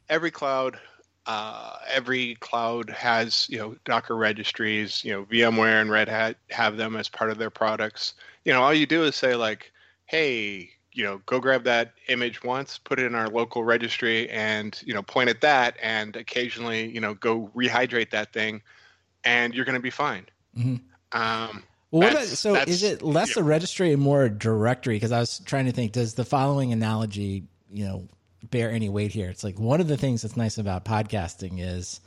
every 0.09 0.31
cloud. 0.31 0.79
Uh, 1.27 1.75
every 1.87 2.35
cloud 2.35 2.89
has 2.89 3.47
you 3.49 3.57
know 3.57 3.75
Docker 3.85 4.15
registries. 4.15 5.03
You 5.03 5.13
know, 5.13 5.23
VMware 5.25 5.81
and 5.81 5.91
Red 5.91 6.09
Hat 6.09 6.37
have 6.49 6.77
them 6.77 6.95
as 6.95 7.09
part 7.09 7.31
of 7.31 7.37
their 7.37 7.51
products. 7.51 8.13
You 8.43 8.53
know, 8.53 8.61
all 8.61 8.73
you 8.73 8.85
do 8.85 9.03
is 9.03 9.15
say 9.15 9.35
like, 9.35 9.71
hey, 10.05 10.71
you 10.91 11.03
know, 11.03 11.21
go 11.25 11.39
grab 11.39 11.63
that 11.65 11.93
image 12.07 12.43
once, 12.43 12.77
put 12.77 12.99
it 12.99 13.05
in 13.05 13.15
our 13.15 13.27
local 13.27 13.63
registry, 13.63 14.29
and 14.29 14.81
you 14.85 14.93
know, 14.93 15.03
point 15.03 15.29
at 15.29 15.41
that, 15.41 15.77
and 15.81 16.15
occasionally, 16.15 16.89
you 16.89 16.99
know, 16.99 17.13
go 17.13 17.51
rehydrate 17.55 18.09
that 18.11 18.33
thing 18.33 18.61
and 19.23 19.53
you're 19.53 19.65
going 19.65 19.75
to 19.75 19.81
be 19.81 19.89
fine. 19.89 20.25
Mm-hmm. 20.57 20.75
Um, 21.19 21.63
well, 21.91 22.03
what 22.03 22.11
about, 22.13 22.25
so 22.25 22.55
is 22.55 22.83
it 22.83 23.01
less 23.01 23.35
yeah. 23.35 23.41
a 23.41 23.45
registry 23.45 23.91
and 23.91 24.01
more 24.01 24.23
a 24.23 24.29
directory? 24.29 24.95
Because 24.95 25.11
I 25.11 25.19
was 25.19 25.39
trying 25.39 25.65
to 25.65 25.71
think, 25.71 25.91
does 25.91 26.13
the 26.13 26.25
following 26.25 26.71
analogy, 26.71 27.43
you 27.71 27.85
know, 27.85 28.07
bear 28.49 28.71
any 28.71 28.89
weight 28.89 29.11
here? 29.11 29.29
It's 29.29 29.43
like 29.43 29.59
one 29.59 29.81
of 29.81 29.87
the 29.87 29.97
things 29.97 30.21
that's 30.21 30.37
nice 30.37 30.57
about 30.57 30.85
podcasting 30.85 31.59
is, 31.59 32.01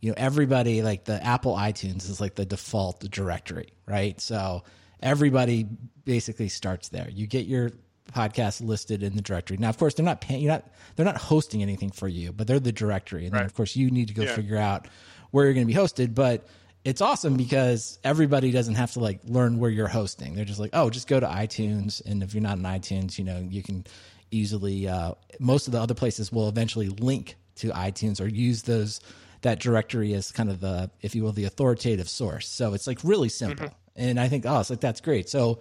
you 0.00 0.10
know, 0.10 0.14
everybody 0.16 0.82
like 0.82 1.04
the 1.04 1.24
Apple 1.24 1.54
iTunes 1.54 2.08
is 2.10 2.20
like 2.20 2.34
the 2.34 2.46
default 2.46 3.00
directory, 3.10 3.72
right? 3.86 4.20
So 4.20 4.64
everybody 5.00 5.66
basically 6.04 6.48
starts 6.48 6.88
there. 6.88 7.08
You 7.10 7.26
get 7.26 7.46
your 7.46 7.70
podcast 8.12 8.64
listed 8.64 9.02
in 9.02 9.16
the 9.16 9.22
directory. 9.22 9.56
Now, 9.56 9.68
of 9.68 9.78
course, 9.78 9.94
they're 9.94 10.04
not 10.04 10.20
paying. 10.20 10.42
You're 10.42 10.52
not. 10.52 10.68
They're 10.94 11.06
not 11.06 11.18
hosting 11.18 11.62
anything 11.62 11.90
for 11.90 12.08
you, 12.08 12.32
but 12.32 12.46
they're 12.46 12.60
the 12.60 12.72
directory, 12.72 13.24
and 13.24 13.32
right. 13.32 13.40
then 13.40 13.46
of 13.46 13.54
course 13.54 13.76
you 13.76 13.90
need 13.90 14.08
to 14.08 14.14
go 14.14 14.22
yeah. 14.22 14.34
figure 14.34 14.56
out 14.56 14.88
where 15.30 15.44
you're 15.44 15.54
going 15.54 15.66
to 15.66 15.72
be 15.72 15.78
hosted. 15.78 16.14
But 16.14 16.46
it's 16.84 17.00
awesome 17.00 17.36
because 17.36 17.98
everybody 18.04 18.52
doesn't 18.52 18.76
have 18.76 18.92
to 18.92 19.00
like 19.00 19.20
learn 19.24 19.58
where 19.58 19.70
you're 19.70 19.88
hosting. 19.88 20.34
They're 20.34 20.44
just 20.44 20.60
like, 20.60 20.70
oh, 20.72 20.88
just 20.88 21.08
go 21.08 21.18
to 21.20 21.26
iTunes, 21.26 22.04
and 22.04 22.22
if 22.22 22.32
you're 22.32 22.42
not 22.42 22.58
in 22.58 22.64
iTunes, 22.64 23.18
you 23.18 23.24
know, 23.24 23.46
you 23.50 23.62
can 23.62 23.84
easily. 24.30 24.88
Uh, 24.88 25.12
most 25.38 25.66
of 25.66 25.72
the 25.72 25.80
other 25.80 25.94
places 25.94 26.32
will 26.32 26.48
eventually 26.48 26.88
link 26.88 27.36
to 27.56 27.68
iTunes 27.70 28.20
or 28.20 28.28
use 28.28 28.62
those 28.62 29.00
that 29.42 29.60
directory 29.60 30.14
as 30.14 30.32
kind 30.32 30.50
of 30.50 30.60
the, 30.60 30.90
if 31.02 31.14
you 31.14 31.22
will, 31.22 31.32
the 31.32 31.44
authoritative 31.44 32.08
source. 32.08 32.48
So 32.48 32.74
it's 32.74 32.86
like 32.86 32.98
really 33.04 33.28
simple, 33.28 33.66
mm-hmm. 33.66 34.00
and 34.02 34.20
I 34.20 34.28
think 34.28 34.44
oh, 34.46 34.60
it's 34.60 34.70
like 34.70 34.80
that's 34.80 35.00
great. 35.00 35.28
So, 35.28 35.60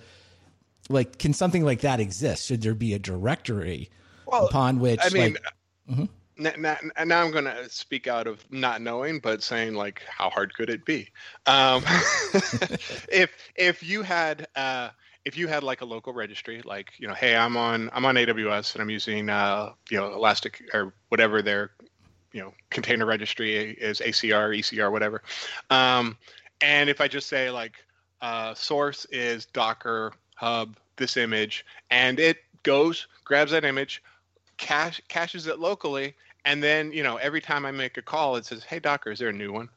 like, 0.90 1.18
can 1.18 1.34
something 1.34 1.64
like 1.64 1.82
that 1.82 2.00
exist? 2.00 2.46
Should 2.46 2.62
there 2.62 2.76
be 2.76 2.94
a 2.94 3.00
directory 3.00 3.90
well, 4.26 4.48
upon 4.48 4.80
which? 4.80 5.00
I 5.04 5.10
mean. 5.10 5.34
Like, 5.34 5.44
mm-hmm 5.90 6.06
now, 6.38 6.78
now, 7.06 7.24
I'm 7.24 7.32
going 7.32 7.46
to 7.46 7.70
speak 7.70 8.08
out 8.08 8.28
of 8.28 8.44
not 8.52 8.82
knowing, 8.82 9.20
but 9.20 9.42
saying 9.42 9.76
like, 9.76 10.02
how 10.08 10.30
hard 10.30 10.54
could 10.54 10.70
it 10.70 10.86
be? 10.86 11.10
Um, 11.46 11.84
if 13.10 13.32
if 13.56 13.82
you 13.84 14.02
had 14.02 14.48
uh, 14.56 14.90
if 15.26 15.38
you 15.38 15.48
had 15.48 15.64
like 15.64 15.82
a 15.82 15.86
local 15.86 16.14
registry, 16.14 16.62
like 16.64 16.94
you 16.98 17.08
know, 17.08 17.14
hey, 17.14 17.36
I'm 17.36 17.58
on 17.58 17.90
I'm 17.94 18.06
on 18.06 18.16
AWS 18.16 18.74
and 18.74 18.82
I'm 18.82 18.90
using 18.90 19.30
uh, 19.30 19.74
you 19.90 19.98
know 19.98 20.14
Elastic 20.14 20.62
or 20.74 20.94
whatever 21.10 21.42
their 21.42 21.72
you 22.32 22.42
know 22.42 22.54
container 22.70 23.06
registry 23.06 23.56
is 23.56 24.00
ACR, 24.00 24.58
ECR, 24.58 24.92
whatever. 24.92 25.22
Um, 25.70 26.18
and 26.62 26.90
if 26.90 27.02
I 27.02 27.08
just 27.08 27.28
say 27.28 27.50
like 27.50 27.84
uh, 28.22 28.54
source 28.54 29.06
is 29.12 29.46
Docker 29.46 30.14
Hub 30.36 30.78
this 30.98 31.18
image, 31.18 31.66
and 31.90 32.20
it 32.20 32.38
goes 32.64 33.08
grabs 33.24 33.52
that 33.52 33.66
image, 33.66 34.02
cache 34.58 35.02
caches 35.08 35.48
it 35.48 35.60
locally 35.60 36.16
and 36.46 36.62
then, 36.62 36.92
you 36.92 37.02
know, 37.02 37.18
every 37.18 37.42
time 37.42 37.66
I 37.66 37.72
make 37.72 37.98
a 37.98 38.02
call, 38.02 38.36
it 38.36 38.46
says, 38.46 38.64
"Hey, 38.64 38.80
Docker, 38.80 39.12
is 39.12 39.20
there 39.20 39.30
a 39.30 39.34
new 39.34 39.52
one?" 39.52 39.68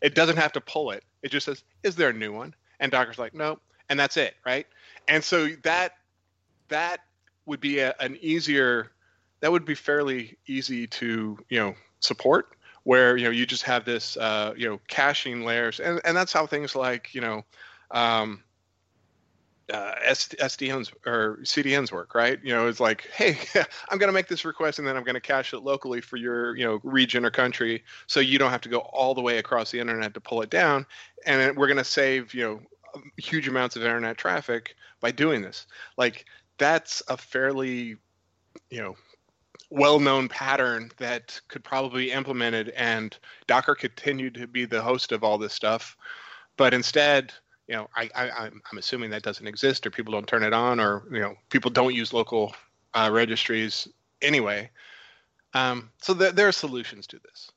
It 0.00 0.14
doesn't 0.14 0.36
have 0.36 0.52
to 0.52 0.60
pull 0.60 0.92
it. 0.92 1.04
It 1.22 1.30
just 1.30 1.46
says, 1.46 1.64
"Is 1.82 1.96
there 1.96 2.10
a 2.10 2.12
new 2.12 2.32
one?" 2.32 2.54
And 2.78 2.90
Docker's 2.92 3.18
like, 3.18 3.34
"No," 3.34 3.58
and 3.88 3.98
that's 3.98 4.16
it, 4.16 4.36
right? 4.46 4.66
And 5.08 5.22
so 5.22 5.48
that 5.62 5.92
that 6.68 7.00
would 7.46 7.60
be 7.60 7.80
a, 7.80 7.94
an 8.00 8.16
easier, 8.20 8.92
that 9.40 9.50
would 9.50 9.64
be 9.64 9.74
fairly 9.74 10.36
easy 10.46 10.86
to 10.86 11.38
you 11.48 11.58
know 11.58 11.74
support, 12.00 12.56
where 12.84 13.16
you 13.16 13.24
know 13.24 13.30
you 13.30 13.46
just 13.46 13.62
have 13.64 13.84
this 13.84 14.16
uh, 14.16 14.54
you 14.56 14.68
know 14.68 14.80
caching 14.88 15.44
layers, 15.44 15.80
and 15.80 16.00
and 16.04 16.16
that's 16.16 16.32
how 16.32 16.46
things 16.46 16.74
like 16.74 17.14
you 17.14 17.20
know. 17.20 17.44
Um, 17.90 18.42
uh, 19.72 19.94
SDNs 20.06 20.92
or 21.06 21.38
CDNs 21.42 21.92
work, 21.92 22.14
right? 22.14 22.38
You 22.42 22.52
know, 22.52 22.68
it's 22.68 22.80
like, 22.80 23.08
hey, 23.14 23.38
I'm 23.88 23.98
going 23.98 24.08
to 24.08 24.12
make 24.12 24.28
this 24.28 24.44
request 24.44 24.78
and 24.78 24.86
then 24.86 24.96
I'm 24.96 25.04
going 25.04 25.14
to 25.14 25.20
cache 25.20 25.54
it 25.54 25.60
locally 25.60 26.00
for 26.00 26.16
your, 26.16 26.56
you 26.56 26.64
know, 26.64 26.80
region 26.82 27.24
or 27.24 27.30
country, 27.30 27.82
so 28.06 28.20
you 28.20 28.38
don't 28.38 28.50
have 28.50 28.60
to 28.62 28.68
go 28.68 28.78
all 28.78 29.14
the 29.14 29.22
way 29.22 29.38
across 29.38 29.70
the 29.70 29.80
internet 29.80 30.14
to 30.14 30.20
pull 30.20 30.42
it 30.42 30.50
down, 30.50 30.84
and 31.24 31.56
we're 31.56 31.68
going 31.68 31.78
to 31.78 31.84
save, 31.84 32.34
you 32.34 32.42
know, 32.42 32.60
huge 33.16 33.48
amounts 33.48 33.76
of 33.76 33.82
internet 33.82 34.18
traffic 34.18 34.74
by 35.00 35.10
doing 35.10 35.42
this. 35.42 35.66
Like, 35.96 36.26
that's 36.58 37.02
a 37.08 37.16
fairly, 37.16 37.96
you 38.70 38.82
know, 38.82 38.96
well-known 39.70 40.28
pattern 40.28 40.90
that 40.98 41.40
could 41.48 41.64
probably 41.64 42.06
be 42.06 42.12
implemented, 42.12 42.70
and 42.70 43.16
Docker 43.46 43.74
continued 43.74 44.34
to 44.34 44.46
be 44.46 44.64
the 44.64 44.82
host 44.82 45.12
of 45.12 45.24
all 45.24 45.38
this 45.38 45.54
stuff, 45.54 45.96
but 46.56 46.74
instead 46.74 47.32
you 47.68 47.78
know, 47.78 47.88
I, 47.96 48.10
I 48.14 48.46
I'm 48.46 48.78
assuming 48.78 49.10
that 49.10 49.22
doesn't 49.22 49.46
exist, 49.46 49.86
or 49.86 49.90
people 49.90 50.12
don't 50.12 50.26
turn 50.26 50.42
it 50.42 50.52
on, 50.52 50.80
or 50.80 51.04
you 51.10 51.20
know, 51.20 51.34
people 51.48 51.70
don't 51.70 51.94
use 51.94 52.12
local 52.12 52.54
uh, 52.94 53.08
registries 53.12 53.88
anyway. 54.20 54.70
Um, 55.54 55.90
so 55.98 56.14
th- 56.14 56.34
there 56.34 56.48
are 56.48 56.52
solutions 56.52 57.06
to 57.08 57.18
this. 57.20 57.50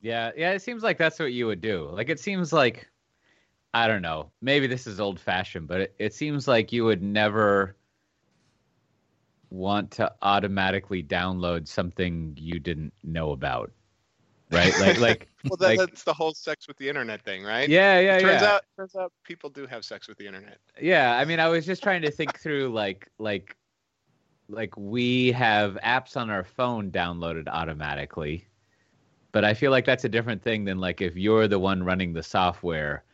Yeah, 0.00 0.30
yeah, 0.36 0.52
it 0.52 0.62
seems 0.62 0.82
like 0.82 0.98
that's 0.98 1.18
what 1.18 1.32
you 1.32 1.46
would 1.46 1.60
do. 1.60 1.88
Like 1.92 2.08
it 2.08 2.18
seems 2.18 2.52
like 2.52 2.88
I 3.72 3.86
don't 3.86 4.02
know, 4.02 4.30
maybe 4.40 4.66
this 4.66 4.86
is 4.86 5.00
old 5.00 5.20
fashioned, 5.20 5.68
but 5.68 5.80
it, 5.82 5.94
it 5.98 6.14
seems 6.14 6.48
like 6.48 6.72
you 6.72 6.84
would 6.84 7.02
never 7.02 7.76
want 9.50 9.90
to 9.92 10.12
automatically 10.22 11.02
download 11.02 11.66
something 11.66 12.36
you 12.38 12.58
didn't 12.60 12.92
know 13.02 13.32
about 13.32 13.72
right? 14.50 14.78
Like, 14.80 14.98
like, 14.98 15.28
well, 15.48 15.56
that, 15.56 15.66
like, 15.66 15.78
that's 15.78 16.04
the 16.04 16.12
whole 16.12 16.34
sex 16.34 16.68
with 16.68 16.76
the 16.76 16.88
internet 16.88 17.22
thing, 17.22 17.44
right? 17.44 17.68
Yeah, 17.68 17.98
yeah, 17.98 18.16
yeah. 18.16 18.18
turns 18.18 18.42
yeah. 18.42 18.48
out, 18.48 18.62
turns 18.76 18.96
out, 18.96 19.12
people 19.24 19.50
do 19.50 19.66
have 19.66 19.84
sex 19.84 20.08
with 20.08 20.18
the 20.18 20.26
internet. 20.26 20.58
Yeah, 20.80 21.16
I 21.16 21.24
mean, 21.24 21.40
I 21.40 21.48
was 21.48 21.66
just 21.66 21.82
trying 21.82 22.02
to 22.02 22.10
think 22.10 22.38
through, 22.38 22.72
like, 22.72 23.08
like, 23.18 23.56
like 24.48 24.76
we 24.76 25.32
have 25.32 25.78
apps 25.84 26.16
on 26.16 26.28
our 26.28 26.44
phone 26.44 26.90
downloaded 26.90 27.48
automatically, 27.48 28.46
but 29.32 29.44
I 29.44 29.54
feel 29.54 29.70
like 29.70 29.84
that's 29.84 30.04
a 30.04 30.08
different 30.08 30.42
thing 30.42 30.64
than 30.64 30.78
like 30.78 31.00
if 31.00 31.16
you're 31.16 31.46
the 31.46 31.58
one 31.58 31.84
running 31.84 32.12
the 32.12 32.22
software. 32.22 33.04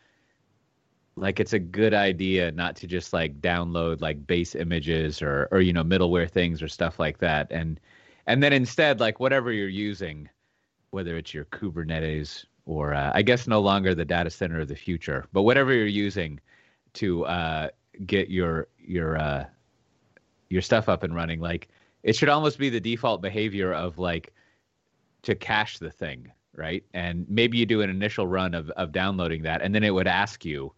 Like 1.16 1.40
it's 1.40 1.54
a 1.54 1.58
good 1.58 1.94
idea 1.94 2.52
not 2.52 2.76
to 2.76 2.86
just 2.86 3.12
like 3.12 3.40
download 3.40 4.00
like 4.00 4.26
base 4.26 4.54
images 4.54 5.22
or 5.22 5.48
or 5.50 5.60
you 5.60 5.72
know 5.72 5.84
middleware 5.84 6.30
things 6.30 6.62
or 6.62 6.68
stuff 6.68 6.98
like 6.98 7.18
that, 7.18 7.46
and 7.50 7.80
and 8.26 8.42
then 8.42 8.52
instead 8.52 9.00
like 9.00 9.18
whatever 9.20 9.52
you're 9.52 9.68
using 9.68 10.28
whether 10.90 11.16
it's 11.16 11.34
your 11.34 11.44
Kubernetes 11.46 12.46
or 12.64 12.94
uh, 12.94 13.12
I 13.14 13.22
guess 13.22 13.46
no 13.46 13.60
longer 13.60 13.94
the 13.94 14.04
data 14.04 14.30
center 14.30 14.60
of 14.60 14.68
the 14.68 14.74
future, 14.74 15.26
but 15.32 15.42
whatever 15.42 15.72
you're 15.72 15.86
using 15.86 16.40
to 16.94 17.24
uh, 17.26 17.68
get 18.06 18.28
your 18.28 18.68
your 18.78 19.18
uh, 19.18 19.44
your 20.48 20.62
stuff 20.62 20.88
up 20.88 21.02
and 21.02 21.14
running, 21.14 21.40
like 21.40 21.68
it 22.02 22.16
should 22.16 22.28
almost 22.28 22.58
be 22.58 22.70
the 22.70 22.80
default 22.80 23.22
behavior 23.22 23.72
of 23.72 23.98
like 23.98 24.32
to 25.22 25.34
cache 25.34 25.78
the 25.78 25.90
thing, 25.90 26.30
right? 26.54 26.84
And 26.94 27.26
maybe 27.28 27.58
you 27.58 27.66
do 27.66 27.82
an 27.82 27.90
initial 27.90 28.26
run 28.26 28.54
of 28.54 28.70
of 28.70 28.92
downloading 28.92 29.42
that, 29.42 29.62
and 29.62 29.74
then 29.74 29.84
it 29.84 29.94
would 29.94 30.08
ask 30.08 30.44
you, 30.44 30.72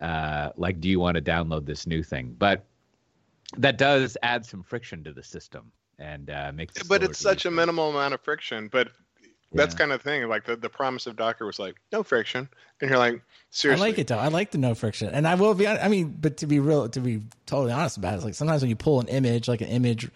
uh, 0.00 0.50
like, 0.56 0.80
do 0.80 0.88
you 0.88 1.00
want 1.00 1.16
to 1.16 1.22
download 1.22 1.66
this 1.66 1.86
new 1.86 2.02
thing? 2.02 2.34
But 2.38 2.64
that 3.56 3.78
does 3.78 4.16
add 4.22 4.44
some 4.44 4.62
friction 4.62 5.02
to 5.04 5.12
the 5.12 5.22
system 5.22 5.72
and 5.98 6.30
uh, 6.30 6.52
makes 6.54 6.76
it. 6.76 6.88
But 6.88 7.02
it's 7.02 7.18
such 7.18 7.46
a 7.46 7.50
minimal 7.50 7.90
amount 7.90 8.14
of 8.14 8.20
friction. 8.20 8.68
But 8.68 8.88
that's 9.52 9.74
kind 9.74 9.92
of 9.92 10.02
thing. 10.02 10.28
Like 10.28 10.44
the, 10.44 10.56
the 10.56 10.68
promise 10.68 11.06
of 11.06 11.16
Docker 11.16 11.46
was 11.46 11.58
like 11.58 11.76
no 11.92 12.02
friction, 12.02 12.48
and 12.80 12.90
you're 12.90 12.98
like 12.98 13.22
seriously. 13.50 13.86
I 13.86 13.88
like 13.88 13.98
it 13.98 14.06
though. 14.06 14.18
I 14.18 14.28
like 14.28 14.50
the 14.50 14.58
no 14.58 14.74
friction, 14.74 15.08
and 15.08 15.26
I 15.26 15.34
will 15.34 15.54
be. 15.54 15.66
I 15.66 15.88
mean, 15.88 16.16
but 16.20 16.36
to 16.38 16.46
be 16.46 16.60
real, 16.60 16.88
to 16.88 17.00
be 17.00 17.22
totally 17.46 17.72
honest 17.72 17.96
about 17.96 18.12
it, 18.12 18.16
it's 18.16 18.24
like 18.24 18.34
sometimes 18.34 18.62
when 18.62 18.68
you 18.68 18.76
pull 18.76 19.00
an 19.00 19.08
image, 19.08 19.48
like 19.48 19.60
an 19.60 19.68
image 19.68 20.10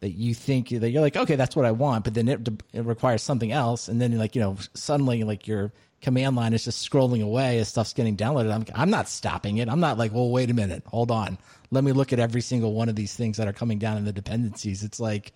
that 0.00 0.10
you 0.10 0.32
think 0.32 0.68
that 0.68 0.90
you're 0.90 1.02
like, 1.02 1.16
okay, 1.16 1.34
that's 1.34 1.56
what 1.56 1.64
I 1.64 1.72
want, 1.72 2.04
but 2.04 2.14
then 2.14 2.28
it, 2.28 2.48
it 2.72 2.84
requires 2.84 3.20
something 3.20 3.50
else, 3.50 3.88
and 3.88 4.00
then 4.00 4.16
like 4.16 4.36
you 4.36 4.40
know 4.40 4.56
suddenly 4.74 5.24
like 5.24 5.46
your 5.48 5.72
command 6.00 6.36
line 6.36 6.52
is 6.52 6.64
just 6.64 6.88
scrolling 6.88 7.22
away 7.22 7.58
as 7.58 7.68
stuff's 7.68 7.92
getting 7.92 8.16
downloaded. 8.16 8.52
I'm 8.52 8.64
I'm 8.74 8.90
not 8.90 9.08
stopping 9.08 9.58
it. 9.58 9.68
I'm 9.68 9.80
not 9.80 9.98
like, 9.98 10.12
well, 10.12 10.30
wait 10.30 10.50
a 10.50 10.54
minute, 10.54 10.82
hold 10.86 11.10
on, 11.10 11.38
let 11.70 11.84
me 11.84 11.92
look 11.92 12.12
at 12.12 12.18
every 12.18 12.40
single 12.40 12.72
one 12.72 12.88
of 12.88 12.96
these 12.96 13.14
things 13.14 13.36
that 13.36 13.48
are 13.48 13.52
coming 13.52 13.78
down 13.78 13.96
in 13.96 14.04
the 14.04 14.12
dependencies. 14.12 14.82
It's 14.82 15.00
like 15.00 15.32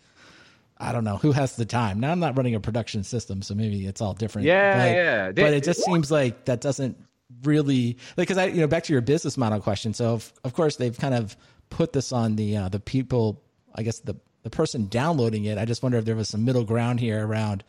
I 0.79 0.93
don't 0.93 1.05
know 1.05 1.17
who 1.17 1.33
has 1.33 1.57
the 1.57 1.65
time. 1.65 2.01
Now 2.01 2.11
I'm 2.11 2.21
not 2.21 2.37
running 2.37 2.55
a 2.55 2.61
production 2.61 3.05
system, 3.05 3.43
so 3.43 3.55
maybe 3.55 3.87
it's 3.87 4.01
all 4.01 4.15
different. 4.15 4.47
Yeah, 4.47 4.77
but, 4.77 4.93
yeah. 4.93 5.33
But 5.33 5.55
it 5.55 5.65
just 5.65 5.85
seems 5.85 6.11
like 6.11 6.47
that 6.47 6.61
doesn't 6.61 6.97
really 7.45 7.97
like 8.17 8.29
because 8.29 8.39
I 8.39 8.47
you 8.47 8.61
know 8.61 8.67
back 8.67 8.85
to 8.85 8.93
your 8.93 9.03
business 9.03 9.37
model 9.37 9.61
question. 9.61 9.95
So 9.95 10.15
of, 10.15 10.33
of 10.45 10.55
course 10.55 10.77
they've 10.77 10.97
kind 10.97 11.15
of 11.15 11.37
put 11.71 11.93
this 11.93 12.13
on 12.13 12.37
the 12.37 12.57
uh, 12.57 12.69
the 12.69 12.81
people 12.81 13.43
I 13.75 13.83
guess 13.83 14.01
the 14.01 14.17
the 14.43 14.51
person 14.51 14.89
downloading 14.89 15.45
it. 15.45 15.59
I 15.59 15.65
just 15.65 15.83
wonder 15.83 15.99
if 15.99 16.05
there 16.05 16.17
was 16.17 16.29
some 16.29 16.45
middle 16.45 16.65
ground 16.65 17.01
here 17.01 17.27
around. 17.27 17.65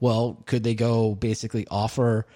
Well, 0.00 0.42
could 0.46 0.62
they 0.62 0.74
go 0.74 1.14
basically 1.14 1.66
offer? 1.70 2.26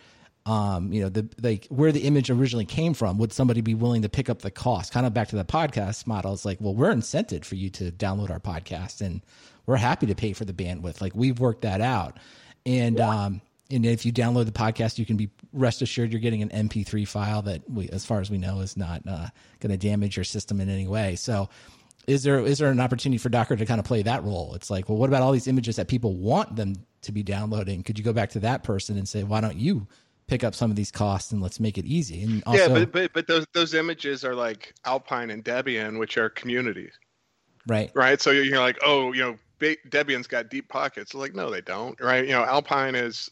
Um, 0.46 0.92
you 0.92 1.02
know, 1.02 1.10
the 1.10 1.28
like 1.42 1.66
where 1.68 1.92
the 1.92 2.00
image 2.00 2.30
originally 2.30 2.64
came 2.64 2.94
from. 2.94 3.18
Would 3.18 3.32
somebody 3.32 3.60
be 3.60 3.74
willing 3.74 4.02
to 4.02 4.08
pick 4.08 4.30
up 4.30 4.40
the 4.40 4.50
cost? 4.50 4.92
Kind 4.92 5.06
of 5.06 5.12
back 5.12 5.28
to 5.28 5.36
the 5.36 5.44
podcast 5.44 6.06
model. 6.06 6.32
It's 6.32 6.44
like, 6.44 6.58
well, 6.60 6.74
we're 6.74 6.92
incented 6.92 7.44
for 7.44 7.56
you 7.56 7.68
to 7.70 7.92
download 7.92 8.30
our 8.30 8.40
podcast, 8.40 9.02
and 9.02 9.20
we're 9.66 9.76
happy 9.76 10.06
to 10.06 10.14
pay 10.14 10.32
for 10.32 10.46
the 10.46 10.54
bandwidth. 10.54 11.00
Like 11.00 11.14
we've 11.14 11.38
worked 11.38 11.62
that 11.62 11.82
out, 11.82 12.18
and 12.64 12.98
um, 13.00 13.42
and 13.70 13.86
if 13.86 14.04
you 14.04 14.12
download 14.12 14.46
the 14.46 14.52
podcast, 14.52 14.98
you 14.98 15.06
can 15.06 15.16
be 15.16 15.30
rest 15.52 15.82
assured 15.82 16.10
you're 16.12 16.20
getting 16.20 16.42
an 16.42 16.68
MP3 16.68 17.06
file 17.06 17.42
that 17.42 17.68
we, 17.70 17.88
as 17.90 18.04
far 18.04 18.20
as 18.20 18.30
we 18.30 18.38
know, 18.38 18.60
is 18.60 18.76
not 18.76 19.02
uh, 19.06 19.28
going 19.60 19.70
to 19.70 19.78
damage 19.78 20.16
your 20.16 20.24
system 20.24 20.60
in 20.60 20.68
any 20.68 20.88
way. 20.88 21.16
So, 21.16 21.48
is 22.06 22.22
there 22.22 22.40
is 22.40 22.58
there 22.58 22.70
an 22.70 22.80
opportunity 22.80 23.18
for 23.18 23.28
Docker 23.28 23.56
to 23.56 23.66
kind 23.66 23.78
of 23.78 23.86
play 23.86 24.02
that 24.02 24.24
role? 24.24 24.54
It's 24.54 24.70
like, 24.70 24.88
well, 24.88 24.98
what 24.98 25.08
about 25.08 25.22
all 25.22 25.32
these 25.32 25.46
images 25.46 25.76
that 25.76 25.86
people 25.86 26.16
want 26.16 26.56
them 26.56 26.74
to 27.02 27.12
be 27.12 27.22
downloading? 27.22 27.82
Could 27.82 27.98
you 27.98 28.04
go 28.04 28.12
back 28.12 28.30
to 28.30 28.40
that 28.40 28.62
person 28.62 28.96
and 28.96 29.08
say, 29.08 29.22
why 29.22 29.40
don't 29.40 29.56
you 29.56 29.86
pick 30.26 30.44
up 30.44 30.54
some 30.54 30.70
of 30.70 30.76
these 30.76 30.90
costs 30.90 31.32
and 31.32 31.42
let's 31.42 31.60
make 31.60 31.78
it 31.78 31.84
easy? 31.84 32.22
And 32.22 32.42
also, 32.44 32.58
yeah, 32.58 32.68
but 32.68 32.92
but 32.92 33.12
but 33.12 33.26
those 33.26 33.46
those 33.52 33.74
images 33.74 34.24
are 34.24 34.34
like 34.34 34.74
Alpine 34.84 35.30
and 35.30 35.44
Debian, 35.44 35.98
which 35.98 36.16
are 36.18 36.28
communities, 36.28 36.92
right? 37.66 37.90
Right. 37.94 38.20
So 38.20 38.30
you're 38.30 38.58
like, 38.58 38.78
oh, 38.84 39.12
you 39.12 39.22
know, 39.22 39.36
Debian's 39.60 40.26
got 40.26 40.48
deep 40.50 40.68
pockets. 40.68 41.14
Like, 41.14 41.34
no, 41.34 41.50
they 41.50 41.60
don't, 41.60 42.00
right? 42.00 42.24
You 42.24 42.32
know, 42.32 42.44
Alpine 42.44 42.94
is 42.94 43.28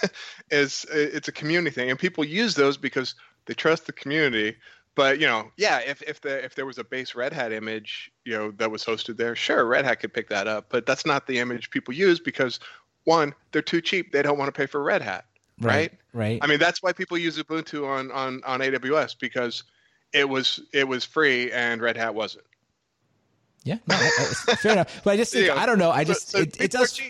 is 0.50 0.86
it's 0.90 1.28
a 1.28 1.32
community 1.32 1.74
thing, 1.74 1.90
and 1.90 1.98
people 1.98 2.24
use 2.24 2.54
those 2.54 2.76
because 2.76 3.14
they 3.46 3.54
trust 3.54 3.86
the 3.86 3.92
community. 3.92 4.56
But 4.94 5.20
you 5.20 5.26
know, 5.26 5.50
yeah, 5.56 5.78
if 5.78 6.02
if 6.02 6.20
the 6.20 6.44
if 6.44 6.54
there 6.54 6.66
was 6.66 6.78
a 6.78 6.84
base 6.84 7.14
Red 7.14 7.32
Hat 7.32 7.50
image, 7.50 8.12
you 8.24 8.36
know, 8.36 8.50
that 8.52 8.70
was 8.70 8.84
hosted 8.84 9.16
there, 9.16 9.34
sure, 9.34 9.64
Red 9.64 9.84
Hat 9.84 10.00
could 10.00 10.12
pick 10.12 10.28
that 10.28 10.46
up. 10.46 10.66
But 10.68 10.86
that's 10.86 11.06
not 11.06 11.26
the 11.26 11.38
image 11.38 11.70
people 11.70 11.94
use 11.94 12.20
because 12.20 12.60
one, 13.04 13.34
they're 13.52 13.62
too 13.62 13.80
cheap. 13.80 14.12
They 14.12 14.22
don't 14.22 14.38
want 14.38 14.52
to 14.52 14.58
pay 14.58 14.66
for 14.66 14.82
Red 14.82 15.02
Hat, 15.02 15.24
right? 15.60 15.72
Right. 15.72 15.92
right. 16.12 16.38
I 16.42 16.46
mean, 16.46 16.58
that's 16.58 16.82
why 16.82 16.92
people 16.92 17.18
use 17.18 17.38
Ubuntu 17.38 17.86
on 17.86 18.10
on 18.10 18.42
on 18.44 18.60
AWS 18.60 19.16
because 19.20 19.64
it 20.12 20.28
was 20.28 20.60
it 20.72 20.86
was 20.86 21.04
free 21.04 21.50
and 21.52 21.80
Red 21.80 21.96
Hat 21.96 22.14
wasn't. 22.14 22.44
Yeah, 23.64 23.78
no, 23.86 23.94
fair 23.96 24.72
enough. 24.72 25.02
But 25.04 25.12
I 25.12 25.16
just 25.16 25.32
think 25.32 25.46
yeah. 25.48 25.60
I 25.60 25.66
don't 25.66 25.78
know. 25.78 25.90
I 25.90 26.04
just 26.04 26.30
so, 26.30 26.38
so 26.38 26.42
it, 26.42 26.60
it 26.60 26.70
does 26.70 27.00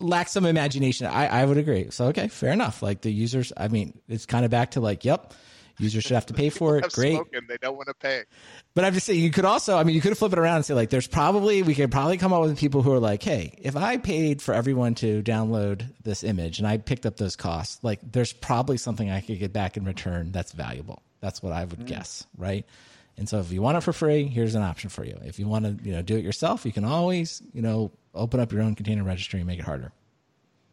lack 0.00 0.28
some 0.28 0.46
imagination. 0.46 1.06
I 1.06 1.26
I 1.26 1.44
would 1.44 1.58
agree. 1.58 1.88
So 1.90 2.06
okay, 2.06 2.28
fair 2.28 2.52
enough. 2.52 2.82
Like 2.82 3.00
the 3.00 3.12
users, 3.12 3.52
I 3.56 3.68
mean, 3.68 3.98
it's 4.08 4.26
kind 4.26 4.44
of 4.44 4.50
back 4.50 4.72
to 4.72 4.80
like, 4.80 5.04
yep, 5.04 5.34
users 5.78 6.04
should 6.04 6.14
have 6.14 6.26
to 6.26 6.34
pay 6.34 6.50
for 6.50 6.78
it. 6.78 6.92
Great. 6.92 7.14
Spoken, 7.14 7.46
they 7.48 7.56
don't 7.60 7.76
want 7.76 7.88
to 7.88 7.94
pay. 7.94 8.24
But 8.74 8.84
I'm 8.84 8.94
just 8.94 9.06
saying, 9.06 9.20
you 9.20 9.30
could 9.30 9.44
also, 9.44 9.76
I 9.76 9.84
mean, 9.84 9.94
you 9.94 10.00
could 10.00 10.16
flip 10.16 10.32
it 10.32 10.38
around 10.38 10.56
and 10.56 10.64
say 10.64 10.74
like, 10.74 10.90
there's 10.90 11.06
probably 11.06 11.62
we 11.62 11.74
could 11.74 11.90
probably 11.90 12.18
come 12.18 12.32
up 12.32 12.42
with 12.42 12.58
people 12.58 12.82
who 12.82 12.92
are 12.92 13.00
like, 13.00 13.22
hey, 13.22 13.54
if 13.58 13.76
I 13.76 13.96
paid 13.96 14.42
for 14.42 14.54
everyone 14.54 14.94
to 14.96 15.22
download 15.22 15.86
this 16.02 16.22
image 16.24 16.58
and 16.58 16.66
I 16.66 16.78
picked 16.78 17.06
up 17.06 17.16
those 17.16 17.36
costs, 17.36 17.82
like, 17.82 18.00
there's 18.02 18.32
probably 18.32 18.76
something 18.76 19.10
I 19.10 19.20
could 19.20 19.38
get 19.38 19.52
back 19.52 19.76
in 19.76 19.84
return 19.84 20.32
that's 20.32 20.52
valuable. 20.52 21.02
That's 21.20 21.42
what 21.42 21.52
I 21.52 21.64
would 21.64 21.80
mm. 21.80 21.86
guess, 21.86 22.26
right? 22.36 22.64
And 23.16 23.28
so 23.28 23.40
if 23.40 23.50
you 23.50 23.60
want 23.60 23.76
it 23.76 23.80
for 23.80 23.92
free, 23.92 24.26
here's 24.26 24.54
an 24.54 24.62
option 24.62 24.90
for 24.90 25.04
you. 25.04 25.18
If 25.24 25.40
you 25.40 25.48
want 25.48 25.64
to, 25.64 25.84
you 25.84 25.92
know, 25.92 26.02
do 26.02 26.16
it 26.16 26.22
yourself, 26.22 26.64
you 26.64 26.70
can 26.72 26.84
always, 26.84 27.42
you 27.52 27.62
know, 27.62 27.90
open 28.14 28.38
up 28.38 28.52
your 28.52 28.62
own 28.62 28.76
container 28.76 29.02
registry 29.02 29.40
and 29.40 29.46
make 29.46 29.58
it 29.58 29.64
harder. 29.64 29.92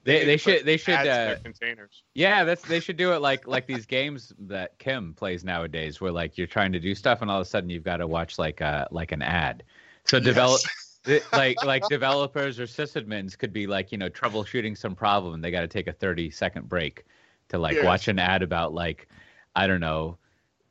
They, 0.06 0.24
they 0.24 0.38
should 0.38 0.66
they 0.66 0.78
should 0.78 0.94
uh, 0.94 1.38
containers. 1.44 2.04
Yeah, 2.14 2.44
that's 2.44 2.62
they 2.62 2.80
should 2.80 2.96
do 2.96 3.14
it 3.14 3.22
like 3.22 3.48
like 3.48 3.66
these 3.66 3.88
games 3.88 4.32
that 4.42 4.78
Kim 4.78 5.16
plays 5.16 5.44
nowadays, 5.44 6.00
where 6.00 6.12
like 6.12 6.38
you're 6.38 6.46
trying 6.46 6.72
to 6.74 6.80
do 6.80 6.94
stuff 6.94 7.24
and 7.24 7.32
all 7.32 7.42
of 7.42 7.48
a 7.48 7.50
sudden 7.50 7.72
you've 7.72 7.84
got 7.84 7.98
to 7.98 8.08
watch 8.08 8.38
like 8.38 8.62
uh 8.62 8.86
like 8.92 9.12
an 9.12 9.24
ad. 9.24 9.64
So 10.04 10.20
develop 10.20 10.62
yes. 11.08 11.24
like 11.34 11.66
like 11.66 11.88
developers 11.90 12.60
or 12.60 12.66
sysadmins 12.68 13.36
could 13.36 13.52
be 13.52 13.66
like 13.66 13.92
you 13.92 13.98
know 13.98 14.08
troubleshooting 14.08 14.78
some 14.78 14.94
problem. 14.94 15.42
They 15.42 15.50
got 15.50 15.62
to 15.62 15.68
take 15.68 15.88
a 15.88 15.94
30 15.94 16.30
second 16.30 16.70
break 16.70 17.06
to 17.50 17.58
like 17.58 17.74
yes. 17.74 17.84
watch 17.84 18.08
an 18.08 18.20
ad 18.20 18.44
about 18.44 18.76
like 18.76 19.08
I 19.56 19.66
don't 19.66 19.82
know 19.82 20.20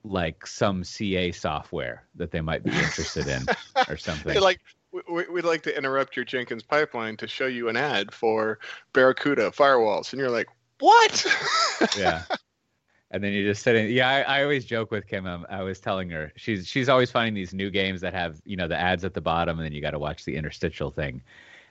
like 0.05 0.47
some 0.47 0.85
CA 0.85 1.33
software 1.33 2.05
that 2.14 2.31
they 2.31 2.40
might 2.40 2.62
be 2.62 2.70
interested 2.70 3.27
in 3.27 3.44
or 3.88 3.97
something. 3.97 4.40
like 4.40 4.61
we, 5.09 5.24
would 5.28 5.44
like 5.44 5.62
to 5.62 5.76
interrupt 5.76 6.16
your 6.16 6.24
Jenkins 6.24 6.62
pipeline 6.62 7.16
to 7.18 7.28
show 7.28 7.46
you 7.46 7.68
an 7.68 7.76
ad 7.76 8.12
for 8.12 8.59
Barracuda 8.92 9.50
firewalls, 9.50 10.12
and 10.12 10.20
you're 10.20 10.30
like, 10.30 10.48
what? 10.80 11.26
yeah. 11.98 12.22
And 13.11 13.22
then 13.22 13.33
you're 13.33 13.44
just 13.44 13.62
sitting. 13.62 13.90
Yeah, 13.90 14.09
I, 14.09 14.20
I 14.22 14.42
always 14.42 14.64
joke 14.64 14.90
with 14.90 15.07
Kim. 15.07 15.26
Um, 15.26 15.46
I 15.48 15.62
was 15.62 15.78
telling 15.78 16.11
her 16.11 16.33
she's 16.37 16.66
she's 16.66 16.88
always 16.88 17.11
finding 17.11 17.35
these 17.35 17.54
new 17.54 17.70
games 17.70 18.00
that 18.00 18.12
have 18.12 18.40
you 18.44 18.57
know 18.57 18.66
the 18.66 18.78
ads 18.78 19.04
at 19.04 19.14
the 19.14 19.20
bottom, 19.20 19.59
and 19.59 19.64
then 19.64 19.72
you 19.72 19.80
got 19.80 19.92
to 19.92 19.98
watch 19.98 20.24
the 20.24 20.35
interstitial 20.35 20.90
thing. 20.90 21.22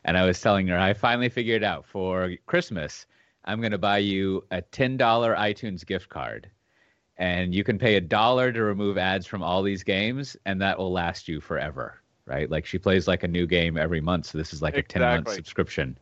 And 0.06 0.18
I 0.18 0.26
was 0.26 0.40
telling 0.40 0.68
her 0.68 0.78
I 0.78 0.94
finally 0.94 1.30
figured 1.30 1.64
out 1.64 1.86
for 1.86 2.34
Christmas 2.46 3.06
I'm 3.46 3.60
going 3.60 3.72
to 3.72 3.78
buy 3.78 3.98
you 3.98 4.46
a 4.52 4.62
ten 4.62 4.96
dollar 4.96 5.36
iTunes 5.36 5.86
gift 5.86 6.10
card 6.10 6.50
and 7.18 7.54
you 7.54 7.64
can 7.64 7.78
pay 7.78 7.96
a 7.96 8.02
dollar 8.02 8.52
to 8.52 8.64
remove 8.64 8.98
ads 8.98 9.28
from 9.28 9.44
all 9.44 9.62
these 9.62 9.84
games 9.84 10.36
and 10.46 10.62
that 10.62 10.78
will 10.78 10.92
last 10.92 11.28
you 11.28 11.40
forever 11.40 12.03
right? 12.26 12.50
Like 12.50 12.66
she 12.66 12.78
plays 12.78 13.08
like 13.08 13.24
a 13.24 13.28
new 13.28 13.46
game 13.48 13.78
every 13.78 14.02
month 14.02 14.28
so 14.28 14.38
this 14.38 14.54
is 14.54 14.62
like 14.62 14.76
exactly. 14.76 15.02
a 15.02 15.08
10 15.08 15.24
month 15.24 15.36
subscription. 15.36 15.98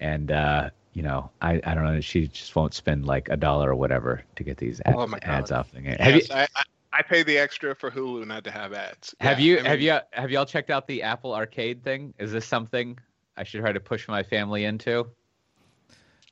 And 0.00 0.30
uh 0.30 0.70
you 0.94 1.02
know 1.02 1.30
i 1.40 1.60
i 1.64 1.74
don't 1.74 1.84
know 1.84 2.00
she 2.00 2.26
just 2.26 2.56
won't 2.56 2.74
spend 2.74 3.06
like 3.06 3.28
a 3.28 3.36
dollar 3.36 3.70
or 3.70 3.76
whatever 3.76 4.24
to 4.34 4.42
get 4.42 4.56
these 4.56 4.80
ad, 4.84 4.94
oh 4.96 5.08
ads 5.22 5.52
off. 5.52 5.70
Yes, 5.80 5.96
have 6.00 6.14
you 6.16 6.22
I, 6.30 6.42
I, 6.42 6.62
I, 6.92 7.02
pay 7.02 7.22
the 7.22 7.38
extra 7.38 7.74
for 7.74 7.90
hulu 7.90 8.26
not 8.26 8.42
to 8.44 8.50
have 8.50 8.72
ads. 8.72 9.14
Have 9.20 9.38
yeah, 9.38 9.46
you 9.46 9.54
I 9.54 9.56
mean, 9.58 9.66
have 9.66 9.80
you 9.80 9.98
have 10.12 10.30
y'all 10.30 10.46
checked 10.46 10.70
out 10.70 10.88
the 10.88 11.02
apple 11.02 11.34
arcade 11.34 11.84
thing? 11.84 12.14
Is 12.18 12.32
this 12.32 12.46
something 12.46 12.98
i 13.36 13.44
should 13.44 13.60
try 13.60 13.72
to 13.72 13.80
push 13.80 14.08
my 14.08 14.22
family 14.22 14.64
into 14.64 15.06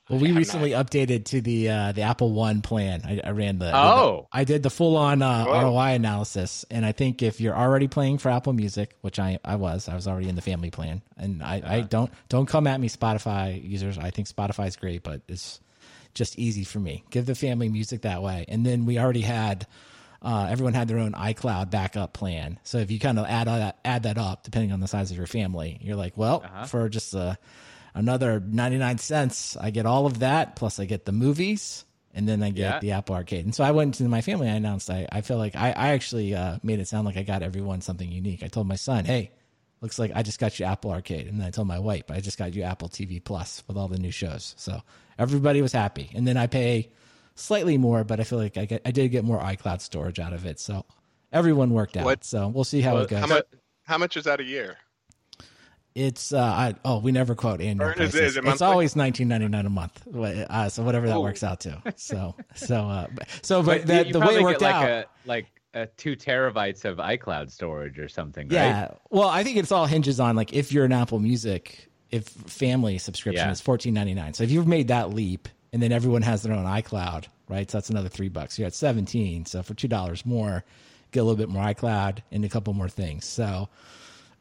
well, 0.09 0.19
we 0.19 0.31
recently 0.31 0.71
not... 0.71 0.87
updated 0.87 1.25
to 1.25 1.41
the 1.41 1.69
uh, 1.69 1.91
the 1.91 2.01
Apple 2.03 2.31
One 2.31 2.61
plan. 2.61 3.01
I, 3.03 3.19
I 3.23 3.31
ran 3.31 3.59
the 3.59 3.71
oh, 3.73 4.27
the, 4.31 4.37
I 4.39 4.43
did 4.45 4.63
the 4.63 4.69
full 4.69 4.95
on 4.95 5.21
uh, 5.21 5.45
ROI 5.45 5.95
analysis, 5.95 6.65
and 6.71 6.85
I 6.85 6.93
think 6.93 7.21
if 7.21 7.41
you're 7.41 7.55
already 7.55 7.87
playing 7.87 8.19
for 8.19 8.29
Apple 8.29 8.53
Music, 8.53 8.95
which 9.01 9.19
I, 9.19 9.39
I 9.43 9.55
was, 9.57 9.89
I 9.89 9.95
was 9.95 10.07
already 10.07 10.29
in 10.29 10.35
the 10.35 10.41
family 10.41 10.71
plan, 10.71 11.01
and 11.17 11.43
I, 11.43 11.61
I 11.65 11.81
don't 11.81 12.11
don't 12.29 12.45
come 12.45 12.67
at 12.67 12.79
me 12.79 12.87
Spotify 12.89 13.61
users. 13.61 13.97
I 13.97 14.11
think 14.11 14.27
Spotify 14.27 14.67
is 14.67 14.77
great, 14.77 15.03
but 15.03 15.21
it's 15.27 15.59
just 16.13 16.39
easy 16.39 16.63
for 16.63 16.79
me. 16.79 17.03
Give 17.09 17.25
the 17.25 17.35
family 17.35 17.67
music 17.67 18.01
that 18.01 18.21
way, 18.21 18.45
and 18.47 18.65
then 18.65 18.85
we 18.85 18.99
already 18.99 19.21
had. 19.21 19.67
Uh, 20.19 20.47
everyone 20.49 20.73
had 20.73 20.87
their 20.87 20.97
own 20.97 21.11
iCloud 21.11 21.69
backup 21.69 22.11
plan. 22.11 22.57
So 22.63 22.79
if 22.79 22.89
you 22.89 22.99
kind 22.99 23.19
of 23.19 23.27
add 23.27 23.45
that 23.45 23.77
add 23.85 24.03
that 24.03 24.17
up, 24.17 24.41
depending 24.41 24.71
on 24.71 24.79
the 24.79 24.87
size 24.87 25.11
of 25.11 25.17
your 25.17 25.27
family, 25.27 25.77
you're 25.79 25.95
like, 25.95 26.17
well, 26.17 26.41
uh-huh. 26.43 26.65
for 26.65 26.89
just 26.89 27.13
a 27.13 27.37
another 27.97 28.39
99 28.39 28.99
cents. 28.99 29.57
I 29.59 29.71
get 29.71 29.85
all 29.85 30.05
of 30.05 30.19
that, 30.19 30.55
plus 30.55 30.79
I 30.79 30.85
get 30.85 31.05
the 31.05 31.11
movies, 31.11 31.83
and 32.13 32.27
then 32.27 32.43
I 32.43 32.51
get 32.51 32.75
yeah. 32.75 32.79
the 32.79 32.91
Apple 32.91 33.15
Arcade. 33.15 33.45
And 33.45 33.53
so 33.53 33.63
I 33.63 33.71
went 33.71 33.95
to 33.95 34.03
my 34.03 34.21
family. 34.21 34.47
I 34.47 34.53
announced 34.53 34.89
I, 34.89 35.07
I 35.11 35.21
feel 35.21 35.37
like 35.37 35.55
I, 35.55 35.71
I 35.71 35.89
actually 35.89 36.33
uh, 36.33 36.59
made 36.63 36.79
it 36.79 36.87
sound 36.87 37.05
like 37.05 37.17
I 37.17 37.23
got 37.23 37.43
everyone 37.43 37.81
something 37.81 38.09
unique. 38.09 38.43
I 38.43 38.47
told 38.47 38.67
my 38.67 38.75
son, 38.75 39.05
hey, 39.05 39.31
looks 39.81 39.99
like 39.99 40.11
I 40.15 40.23
just 40.23 40.39
got 40.39 40.59
you 40.59 40.65
Apple 40.65 40.91
Arcade. 40.91 41.27
And 41.27 41.39
then 41.39 41.47
I 41.47 41.51
told 41.51 41.67
my 41.67 41.79
wife, 41.79 42.05
I 42.09 42.19
just 42.21 42.37
got 42.37 42.53
you 42.53 42.63
Apple 42.63 42.89
TV 42.89 43.23
Plus 43.23 43.63
with 43.67 43.77
all 43.77 43.87
the 43.87 43.99
new 43.99 44.11
shows. 44.11 44.53
So 44.57 44.81
everybody 45.17 45.61
was 45.61 45.73
happy. 45.73 46.11
And 46.13 46.27
then 46.27 46.37
I 46.37 46.47
pay 46.47 46.91
slightly 47.35 47.77
more, 47.77 48.03
but 48.03 48.19
I 48.19 48.23
feel 48.23 48.39
like 48.39 48.57
I 48.57 48.65
get 48.65 48.81
I 48.85 48.91
did 48.91 49.09
get 49.09 49.23
more 49.23 49.39
iCloud 49.39 49.81
storage 49.81 50.19
out 50.19 50.33
of 50.33 50.45
it. 50.45 50.59
So 50.59 50.85
everyone 51.31 51.71
worked 51.71 51.97
out. 51.97 52.05
What, 52.05 52.23
so 52.23 52.47
we'll 52.47 52.63
see 52.63 52.81
how 52.81 52.95
well, 52.95 53.03
it 53.03 53.09
goes. 53.09 53.19
How 53.19 53.27
much, 53.27 53.45
how 53.83 53.97
much 53.97 54.17
is 54.17 54.25
that 54.25 54.39
a 54.39 54.43
year? 54.43 54.77
It's 55.97 56.31
uh, 56.31 56.39
I, 56.39 56.75
oh, 56.85 56.99
we 56.99 57.11
never 57.11 57.33
quote 57.33 57.59
annual 57.59 57.91
prices. 57.91 58.13
Is 58.13 58.37
it, 58.37 58.45
it's 58.45 58.61
always 58.61 58.95
nineteen 58.95 59.29
ninety 59.29 59.47
nine 59.47 59.65
a 59.65 59.69
month. 59.71 60.07
Uh, 60.15 60.69
so 60.69 60.83
whatever 60.83 61.07
that 61.07 61.17
Ooh. 61.17 61.21
works 61.21 61.43
out 61.43 61.61
to. 61.61 61.81
So 61.95 62.35
so 62.53 62.87
uh, 62.87 63.07
so 63.41 63.63
but, 63.63 63.87
but 63.87 64.05
the, 64.05 64.11
the 64.11 64.19
way 64.19 64.35
it 64.35 64.43
worked 64.43 64.61
like 64.61 64.75
out, 64.75 64.89
a, 64.89 65.05
like 65.25 65.47
a 65.73 65.87
two 65.87 66.15
terabytes 66.15 66.85
of 66.85 66.97
iCloud 66.97 67.49
storage 67.49 67.97
or 67.97 68.07
something. 68.07 68.47
Yeah. 68.51 68.81
Right? 68.81 68.97
Well, 69.09 69.27
I 69.27 69.43
think 69.43 69.57
it's 69.57 69.71
all 69.71 69.87
hinges 69.87 70.19
on 70.19 70.35
like 70.35 70.53
if 70.53 70.71
you're 70.71 70.85
an 70.85 70.91
Apple 70.91 71.19
Music, 71.19 71.89
if 72.11 72.25
family 72.25 72.99
subscription 72.99 73.47
yeah. 73.47 73.51
is 73.51 73.59
fourteen 73.59 73.95
ninety 73.95 74.13
nine. 74.13 74.35
So 74.35 74.43
if 74.43 74.51
you've 74.51 74.67
made 74.67 74.89
that 74.89 75.09
leap, 75.09 75.47
and 75.73 75.81
then 75.81 75.91
everyone 75.91 76.21
has 76.21 76.43
their 76.43 76.53
own 76.53 76.65
iCloud, 76.65 77.25
right? 77.49 77.69
So 77.71 77.79
that's 77.79 77.89
another 77.89 78.09
three 78.09 78.29
bucks. 78.29 78.59
You're 78.59 78.67
at 78.67 78.75
seventeen. 78.75 79.47
So 79.47 79.63
for 79.63 79.73
two 79.73 79.87
dollars 79.87 80.27
more, 80.27 80.63
get 81.11 81.21
a 81.21 81.23
little 81.23 81.37
bit 81.37 81.49
more 81.49 81.63
iCloud 81.63 82.19
and 82.31 82.45
a 82.45 82.49
couple 82.49 82.75
more 82.75 82.89
things. 82.89 83.25
So 83.25 83.67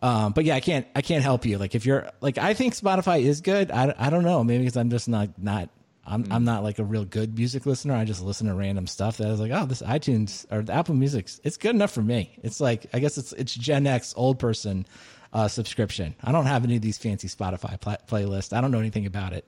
um, 0.02 0.32
but 0.32 0.44
yeah, 0.44 0.54
I 0.54 0.61
can't 0.61 0.87
I 0.94 1.02
can't 1.02 1.22
help 1.22 1.46
you. 1.46 1.59
Like 1.59 1.74
if 1.74 1.87
you're 1.87 2.11
like 2.20 2.38
I 2.38 2.54
think 2.54 2.74
Spotify 2.74 3.22
is 3.22 3.40
good. 3.40 3.70
I, 3.70 3.94
I 3.98 4.11
don't 4.11 4.24
know. 4.24 4.44
Maybe 4.44 4.64
because 4.64 4.76
I'm 4.76 4.90
just 4.90 5.09
not 5.09 5.30
not 5.38 5.70
I'm 6.04 6.24
mm. 6.24 6.32
I'm 6.32 6.44
not 6.44 6.62
like 6.62 6.78
a 6.78 6.85
real 6.85 7.04
good 7.04 7.37
music 7.37 7.66
listener. 7.66 7.94
I 7.94 8.04
just 8.04 8.22
listen 8.22 8.46
to 8.46 8.54
random 8.54 8.87
stuff 8.87 9.16
that 9.16 9.28
I 9.28 9.30
was 9.30 9.40
like, 9.40 9.52
oh, 9.52 9.66
this 9.66 9.82
iTunes 9.82 10.46
or 10.50 10.62
the 10.62 10.72
Apple 10.72 10.94
Music, 10.94 11.28
it's 11.44 11.56
good 11.56 11.74
enough 11.74 11.92
for 11.92 12.02
me. 12.02 12.38
It's 12.42 12.61
like 12.61 12.87
I 12.92 12.98
guess 12.98 13.18
it's 13.18 13.32
it's 13.32 13.54
Gen 13.54 13.87
X 13.87 14.14
old 14.16 14.38
person 14.38 14.87
uh, 15.32 15.48
subscription. 15.48 16.14
I 16.22 16.32
don't 16.32 16.46
have 16.46 16.64
any 16.64 16.76
of 16.76 16.82
these 16.82 16.98
fancy 16.98 17.28
Spotify 17.28 17.78
playlists. 18.06 18.56
I 18.56 18.61
don't 18.61 18.70
know 18.70 18.78
anything 18.78 19.06
about 19.06 19.32
it. 19.32 19.44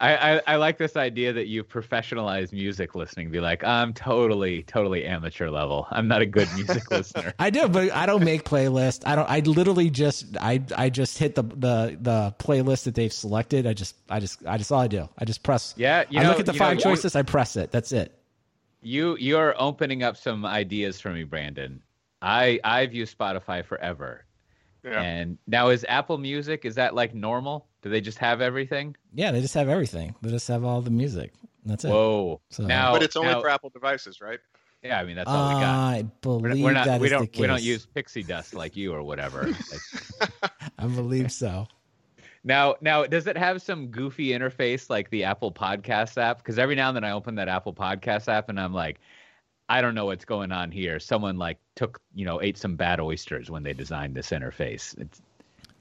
I, 0.00 0.36
I, 0.36 0.42
I 0.46 0.56
like 0.56 0.78
this 0.78 0.96
idea 0.96 1.34
that 1.34 1.46
you 1.46 1.62
professionalize 1.62 2.52
music 2.52 2.94
listening. 2.94 3.30
Be 3.30 3.40
like, 3.40 3.62
I'm 3.62 3.92
totally, 3.92 4.62
totally 4.62 5.04
amateur 5.04 5.50
level. 5.50 5.86
I'm 5.90 6.08
not 6.08 6.22
a 6.22 6.26
good 6.26 6.48
music 6.54 6.90
listener. 6.90 7.34
I 7.38 7.50
do, 7.50 7.68
but 7.68 7.92
I 7.92 8.06
don't 8.06 8.24
make 8.24 8.44
playlists. 8.44 9.06
I 9.06 9.14
don't. 9.14 9.28
I 9.28 9.40
literally 9.40 9.90
just 9.90 10.38
I 10.40 10.62
I 10.74 10.88
just 10.88 11.18
hit 11.18 11.34
the 11.34 11.42
the 11.42 11.98
the 12.00 12.34
playlist 12.38 12.84
that 12.84 12.94
they've 12.94 13.12
selected. 13.12 13.66
I 13.66 13.74
just 13.74 13.94
I 14.08 14.20
just 14.20 14.44
I 14.46 14.56
just 14.56 14.72
all 14.72 14.80
I 14.80 14.88
do. 14.88 15.06
I 15.18 15.26
just 15.26 15.42
press. 15.42 15.74
Yeah, 15.76 16.04
you 16.08 16.18
I 16.18 16.22
know, 16.22 16.30
look 16.30 16.40
at 16.40 16.46
the 16.46 16.54
five 16.54 16.78
know, 16.78 16.82
choices. 16.82 17.14
I 17.14 17.22
press 17.22 17.56
it. 17.56 17.70
That's 17.70 17.92
it. 17.92 18.18
You 18.80 19.18
you're 19.18 19.54
opening 19.60 20.02
up 20.02 20.16
some 20.16 20.46
ideas 20.46 20.98
for 20.98 21.10
me, 21.10 21.24
Brandon. 21.24 21.82
I 22.22 22.58
I've 22.64 22.94
used 22.94 23.16
Spotify 23.18 23.62
forever. 23.62 24.24
Yeah. 24.82 25.02
And 25.02 25.36
now 25.46 25.68
is 25.68 25.84
Apple 25.86 26.16
Music 26.16 26.64
is 26.64 26.76
that 26.76 26.94
like 26.94 27.14
normal? 27.14 27.66
Do 27.82 27.88
they 27.90 28.00
just 28.00 28.18
have 28.18 28.40
everything? 28.40 28.96
Yeah, 29.14 29.30
they 29.32 29.40
just 29.40 29.54
have 29.54 29.68
everything. 29.68 30.14
They 30.22 30.30
just 30.30 30.48
have 30.48 30.64
all 30.64 30.80
the 30.82 30.90
music. 30.90 31.32
That's 31.64 31.84
it. 31.84 31.88
Whoa. 31.90 32.40
So- 32.50 32.64
now, 32.64 32.92
but 32.92 33.02
it's 33.02 33.16
only 33.16 33.32
now- 33.32 33.40
for 33.40 33.48
Apple 33.48 33.70
devices, 33.70 34.20
right? 34.20 34.38
yeah. 34.82 34.98
I 34.98 35.04
mean, 35.04 35.16
that's 35.16 35.28
all 35.28 35.54
we 35.54 35.60
got. 35.60 35.64
I 35.64 36.02
believe 36.22 36.64
we're 36.64 36.72
not. 36.72 36.86
that 36.86 37.00
We 37.00 37.06
is 37.08 37.12
don't. 37.12 37.20
the 37.22 37.26
case. 37.26 37.40
We 37.40 37.46
don't 37.46 37.62
use 37.62 37.86
pixie 37.86 38.22
dust 38.22 38.54
like 38.54 38.76
you 38.76 38.92
or 38.92 39.02
whatever. 39.02 39.48
I 40.78 40.86
believe 40.86 41.30
so. 41.32 41.66
Now, 42.42 42.76
now, 42.80 43.04
does 43.04 43.26
it 43.26 43.36
have 43.36 43.60
some 43.60 43.88
goofy 43.88 44.28
interface 44.30 44.88
like 44.88 45.10
the 45.10 45.24
Apple 45.24 45.52
Podcast 45.52 46.16
app? 46.16 46.38
Because 46.38 46.58
every 46.58 46.74
now 46.74 46.88
and 46.88 46.96
then 46.96 47.04
I 47.04 47.10
open 47.10 47.34
that 47.34 47.48
Apple 47.48 47.74
Podcast 47.74 48.28
app 48.28 48.48
and 48.48 48.58
I'm 48.58 48.72
like, 48.72 48.98
I 49.68 49.82
don't 49.82 49.94
know 49.94 50.06
what's 50.06 50.24
going 50.24 50.50
on 50.50 50.70
here. 50.70 50.98
Someone 50.98 51.36
like 51.36 51.58
took, 51.76 52.00
you 52.14 52.24
know, 52.24 52.40
ate 52.40 52.56
some 52.56 52.76
bad 52.76 52.98
oysters 52.98 53.50
when 53.50 53.62
they 53.62 53.74
designed 53.74 54.14
this 54.16 54.30
interface. 54.30 54.98
It's, 54.98 55.20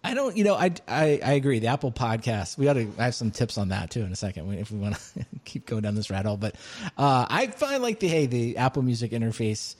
I 0.03 0.13
don't, 0.13 0.37
you 0.37 0.43
know, 0.43 0.55
I, 0.55 0.73
I, 0.87 1.19
I 1.23 1.31
agree. 1.33 1.59
The 1.59 1.67
Apple 1.67 1.91
podcast, 1.91 2.57
we 2.57 2.67
ought 2.67 2.73
to 2.73 2.91
I 2.97 3.05
have 3.05 3.15
some 3.15 3.31
tips 3.31 3.57
on 3.57 3.69
that 3.69 3.89
too 3.91 4.01
in 4.01 4.11
a 4.11 4.15
second 4.15 4.51
if 4.53 4.71
we 4.71 4.79
want 4.79 4.95
to 4.95 5.25
keep 5.45 5.65
going 5.65 5.81
down 5.81 5.95
this 5.95 6.09
rat 6.09 6.25
hole. 6.25 6.37
But 6.37 6.55
uh, 6.97 7.25
I 7.29 7.47
find 7.47 7.83
like 7.83 7.99
the, 7.99 8.07
hey, 8.07 8.25
the 8.25 8.57
Apple 8.57 8.81
Music 8.81 9.11
interface 9.11 9.75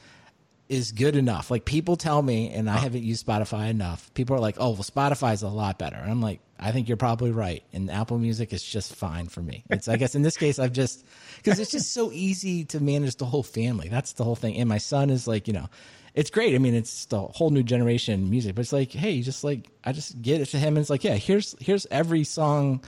is 0.68 0.92
good 0.92 1.16
enough. 1.16 1.50
Like 1.50 1.66
people 1.66 1.96
tell 1.96 2.22
me, 2.22 2.50
and 2.52 2.70
I 2.70 2.78
haven't 2.78 3.04
used 3.04 3.26
Spotify 3.26 3.70
enough. 3.70 4.14
People 4.14 4.36
are 4.36 4.40
like, 4.40 4.56
oh, 4.60 4.72
well, 4.72 4.84
Spotify 4.84 5.34
is 5.34 5.42
a 5.42 5.48
lot 5.48 5.80
better. 5.80 5.96
And 5.96 6.12
I'm 6.12 6.22
like, 6.22 6.42
I 6.60 6.72
think 6.72 6.88
you're 6.88 6.98
probably 6.98 7.32
right. 7.32 7.64
And 7.74 7.90
Apple 7.90 8.20
Music 8.20 8.54
is 8.54 8.62
just 8.62 8.94
fine 8.94 9.28
for 9.30 9.42
me. 9.42 9.64
It's, 9.70 9.88
I 9.88 9.96
guess 9.96 10.14
in 10.14 10.22
this 10.22 10.38
case, 10.38 10.60
I've 10.60 10.74
just, 10.74 11.06
because 11.38 11.60
it's 11.60 11.72
just 11.72 11.94
so 11.94 12.12
easy 12.12 12.66
to 12.66 12.82
manage 12.82 13.16
the 13.16 13.26
whole 13.26 13.44
family. 13.44 13.88
That's 13.88 14.14
the 14.14 14.24
whole 14.24 14.36
thing. 14.36 14.58
And 14.58 14.68
my 14.68 14.78
son 14.78 15.10
is 15.10 15.28
like, 15.28 15.48
you 15.48 15.54
know, 15.54 15.70
it's 16.14 16.30
great. 16.30 16.56
I 16.56 16.58
mean, 16.58 16.74
it's 16.74 17.06
the 17.06 17.20
whole 17.20 17.50
new 17.50 17.64
generation 17.64 18.30
music, 18.30 18.56
but 18.56 18.62
it's 18.62 18.74
like, 18.74 18.92
hey, 18.92 19.12
you 19.12 19.24
just 19.24 19.44
like, 19.44 19.70
I 19.84 19.92
just 19.92 20.22
get 20.22 20.42
it 20.42 20.48
to 20.48 20.58
him. 20.58 20.70
And 20.70 20.80
it's 20.80 20.90
like, 20.90 21.04
yeah, 21.04 21.16
here's, 21.16 21.56
here's 21.60 21.86
every 21.92 22.24
song, 22.24 22.84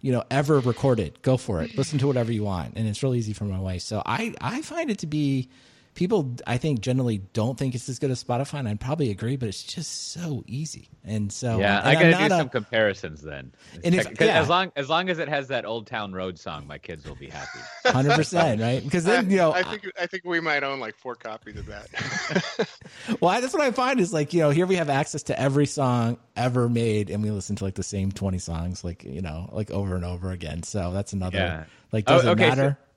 you 0.00 0.12
know, 0.12 0.24
ever 0.30 0.60
recorded. 0.60 1.20
Go 1.22 1.36
for 1.36 1.62
it. 1.62 1.76
Listen 1.76 1.98
to 1.98 2.06
whatever 2.06 2.32
you 2.32 2.44
want. 2.44 2.74
And 2.76 2.88
it's 2.88 3.02
real 3.02 3.14
easy 3.14 3.32
for 3.32 3.44
my 3.44 3.58
wife. 3.58 3.82
So 3.82 4.02
I, 4.04 4.34
I 4.40 4.62
find 4.62 4.90
it 4.90 4.98
to 5.00 5.06
be, 5.06 5.48
people 5.94 6.34
I 6.46 6.56
think 6.56 6.80
generally 6.80 7.18
don't 7.18 7.58
think 7.58 7.74
it's 7.74 7.88
as 7.88 7.98
good 7.98 8.10
as 8.10 8.22
Spotify, 8.24 8.58
and 8.60 8.68
I'd 8.68 8.80
probably 8.80 9.10
agree, 9.10 9.36
but 9.36 9.48
it's 9.48 9.62
just 9.62 10.12
so 10.12 10.42
easy. 10.46 10.88
And 11.04 11.32
so 11.32 11.58
yeah, 11.58 11.80
and 11.80 11.88
I 11.88 11.94
gotta 11.94 12.10
not 12.12 12.28
do 12.28 12.34
a- 12.34 12.38
some 12.38 12.48
comparisons 12.48 13.20
then. 13.22 13.52
And 13.84 13.94
if- 13.94 14.08
yeah. 14.20 14.40
as 14.40 14.48
long 14.48 14.72
as 14.76 14.88
long 14.88 15.08
as 15.10 15.18
it 15.18 15.28
has 15.28 15.48
that 15.48 15.64
Old 15.64 15.86
Town 15.86 16.12
Road 16.12 16.38
song, 16.38 16.66
my 16.66 16.78
kids 16.78 17.06
will 17.06 17.16
be 17.16 17.28
happy. 17.28 17.58
Hundred 17.86 18.14
percent, 18.14 18.60
right? 18.60 18.82
Because 18.82 19.04
then 19.04 19.30
you 19.30 19.36
know, 19.36 19.52
I 19.52 19.62
think 19.64 19.90
I 20.00 20.06
think 20.06 20.24
we 20.24 20.40
might 20.40 20.62
own 20.64 20.80
like 20.80 20.96
four 20.96 21.14
copies 21.14 21.56
of 21.56 21.66
that. 21.66 21.88
well, 23.20 23.30
I- 23.30 23.40
that's 23.40 23.52
what 23.52 23.62
I 23.62 23.70
find 23.72 24.00
is 24.00 24.12
like 24.12 24.32
you 24.32 24.40
know, 24.40 24.50
here 24.50 24.66
we 24.66 24.76
have 24.76 24.88
access 24.88 25.24
to 25.24 25.38
every 25.38 25.66
song 25.66 26.18
ever 26.36 26.68
made, 26.68 27.10
and 27.10 27.22
we 27.22 27.30
listen 27.30 27.56
to 27.56 27.64
like 27.64 27.74
the 27.74 27.82
same 27.82 28.12
twenty 28.12 28.38
songs, 28.38 28.84
like 28.84 29.04
you 29.04 29.20
know, 29.20 29.48
like 29.52 29.70
over 29.70 29.94
and 29.96 30.04
over 30.04 30.30
again. 30.30 30.62
So 30.62 30.92
that's 30.92 31.12
another. 31.12 31.38
Yeah. 31.38 31.64
Like, 31.90 32.04
Oh, 32.06 32.16
does 32.16 32.24
it 32.24 32.28
okay, 32.30 32.42
so- 32.44 32.48
matter? 32.56 32.78
so 32.78 32.91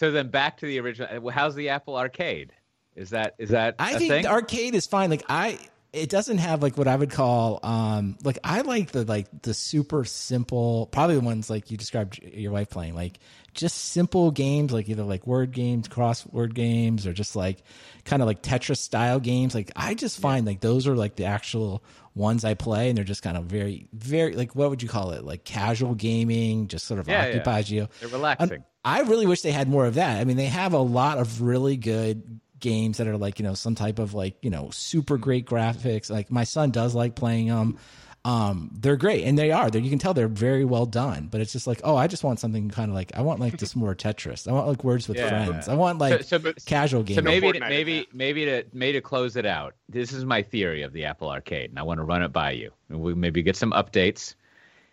then 0.00 0.28
back 0.28 0.58
to 0.58 0.66
the 0.66 0.80
original. 0.80 1.30
How's 1.30 1.54
the 1.54 1.70
Apple 1.70 1.96
Arcade? 1.96 2.52
Is 2.96 3.10
that 3.10 3.34
is 3.38 3.50
that 3.50 3.76
I 3.78 3.98
think 3.98 4.10
thing? 4.10 4.26
arcade 4.26 4.74
is 4.74 4.86
fine. 4.86 5.10
Like 5.10 5.24
I, 5.28 5.58
it 5.92 6.08
doesn't 6.08 6.38
have 6.38 6.62
like 6.62 6.78
what 6.78 6.86
I 6.88 6.94
would 6.94 7.10
call 7.10 7.58
um 7.62 8.16
like 8.22 8.38
I 8.44 8.60
like 8.60 8.92
the 8.92 9.04
like 9.04 9.26
the 9.42 9.52
super 9.54 10.04
simple, 10.04 10.86
probably 10.86 11.16
the 11.16 11.22
ones 11.22 11.50
like 11.50 11.70
you 11.70 11.76
described 11.76 12.22
your 12.22 12.52
wife 12.52 12.70
playing, 12.70 12.94
like 12.94 13.18
just 13.52 13.76
simple 13.76 14.30
games, 14.30 14.72
like 14.72 14.88
either 14.88 15.02
like 15.02 15.26
word 15.26 15.52
games, 15.52 15.88
crossword 15.88 16.54
games, 16.54 17.06
or 17.06 17.12
just 17.12 17.34
like 17.34 17.62
kind 18.04 18.22
of 18.22 18.26
like 18.26 18.42
Tetris 18.42 18.78
style 18.78 19.18
games. 19.20 19.54
Like 19.54 19.72
I 19.74 19.94
just 19.94 20.20
find 20.20 20.46
like 20.46 20.60
those 20.60 20.86
are 20.86 20.94
like 20.94 21.16
the 21.16 21.24
actual 21.24 21.82
ones 22.14 22.44
I 22.44 22.54
play, 22.54 22.88
and 22.90 22.96
they're 22.96 23.04
just 23.04 23.22
kind 23.22 23.36
of 23.36 23.46
very 23.46 23.88
very 23.92 24.36
like 24.36 24.54
what 24.54 24.70
would 24.70 24.84
you 24.84 24.88
call 24.88 25.10
it? 25.10 25.24
Like 25.24 25.44
casual 25.44 25.96
gaming, 25.96 26.68
just 26.68 26.86
sort 26.86 27.00
of 27.00 27.08
Yeah, 27.08 27.22
yeah. 27.24 27.28
occupies 27.30 27.70
you. 27.70 27.88
They're 27.98 28.08
relaxing. 28.08 28.64
I 28.84 29.00
really 29.00 29.26
wish 29.26 29.42
they 29.42 29.52
had 29.52 29.68
more 29.68 29.86
of 29.86 29.94
that. 29.94 30.20
I 30.20 30.24
mean, 30.24 30.36
they 30.36 30.46
have 30.46 30.72
a 30.72 30.78
lot 30.78 31.18
of 31.18 31.40
really 31.40 31.76
good 31.76 32.40
games 32.60 32.98
that 32.98 33.06
are 33.06 33.16
like, 33.16 33.38
you 33.38 33.44
know, 33.44 33.54
some 33.54 33.74
type 33.74 33.98
of 33.98 34.14
like, 34.14 34.36
you 34.42 34.50
know, 34.50 34.70
super 34.70 35.16
great 35.16 35.46
graphics. 35.46 36.10
Like 36.10 36.30
my 36.30 36.44
son 36.44 36.70
does 36.70 36.94
like 36.94 37.14
playing 37.14 37.48
them. 37.48 37.78
Um, 38.26 38.70
they're 38.72 38.96
great 38.96 39.24
and 39.24 39.38
they 39.38 39.52
are. 39.52 39.68
They're, 39.70 39.82
you 39.82 39.90
can 39.90 39.98
tell 39.98 40.14
they're 40.14 40.28
very 40.28 40.64
well 40.64 40.86
done, 40.86 41.28
but 41.30 41.42
it's 41.42 41.52
just 41.52 41.66
like, 41.66 41.82
oh, 41.84 41.94
I 41.94 42.06
just 42.06 42.24
want 42.24 42.40
something 42.40 42.70
kind 42.70 42.90
of 42.90 42.94
like 42.94 43.12
I 43.14 43.20
want 43.20 43.38
like 43.38 43.58
just 43.58 43.76
more 43.76 43.94
Tetris. 43.94 44.48
I 44.48 44.52
want 44.52 44.66
like 44.66 44.82
words 44.82 45.08
with 45.08 45.18
Yeah. 45.18 45.28
friends. 45.28 45.68
I 45.68 45.74
want 45.74 45.98
like 45.98 46.22
so, 46.22 46.38
but, 46.38 46.64
casual 46.64 47.02
games. 47.02 47.16
so 47.18 47.22
maybe 47.22 47.48
Fortnite 47.48 47.68
maybe 47.68 48.08
maybe 48.14 48.46
to 48.46 48.64
maybe 48.72 48.94
to 48.94 49.02
close 49.02 49.36
it 49.36 49.44
out. 49.44 49.74
This 49.90 50.14
is 50.14 50.24
my 50.24 50.40
theory 50.40 50.82
of 50.82 50.94
the 50.94 51.04
Apple 51.04 51.28
Arcade, 51.28 51.68
and 51.68 51.78
I 51.78 51.82
want 51.82 51.98
to 51.98 52.04
run 52.04 52.22
it 52.22 52.32
by 52.32 52.52
you. 52.52 52.70
And 52.88 53.00
we 53.00 53.12
maybe 53.14 53.42
get 53.42 53.56
some 53.56 53.72
updates. 53.72 54.34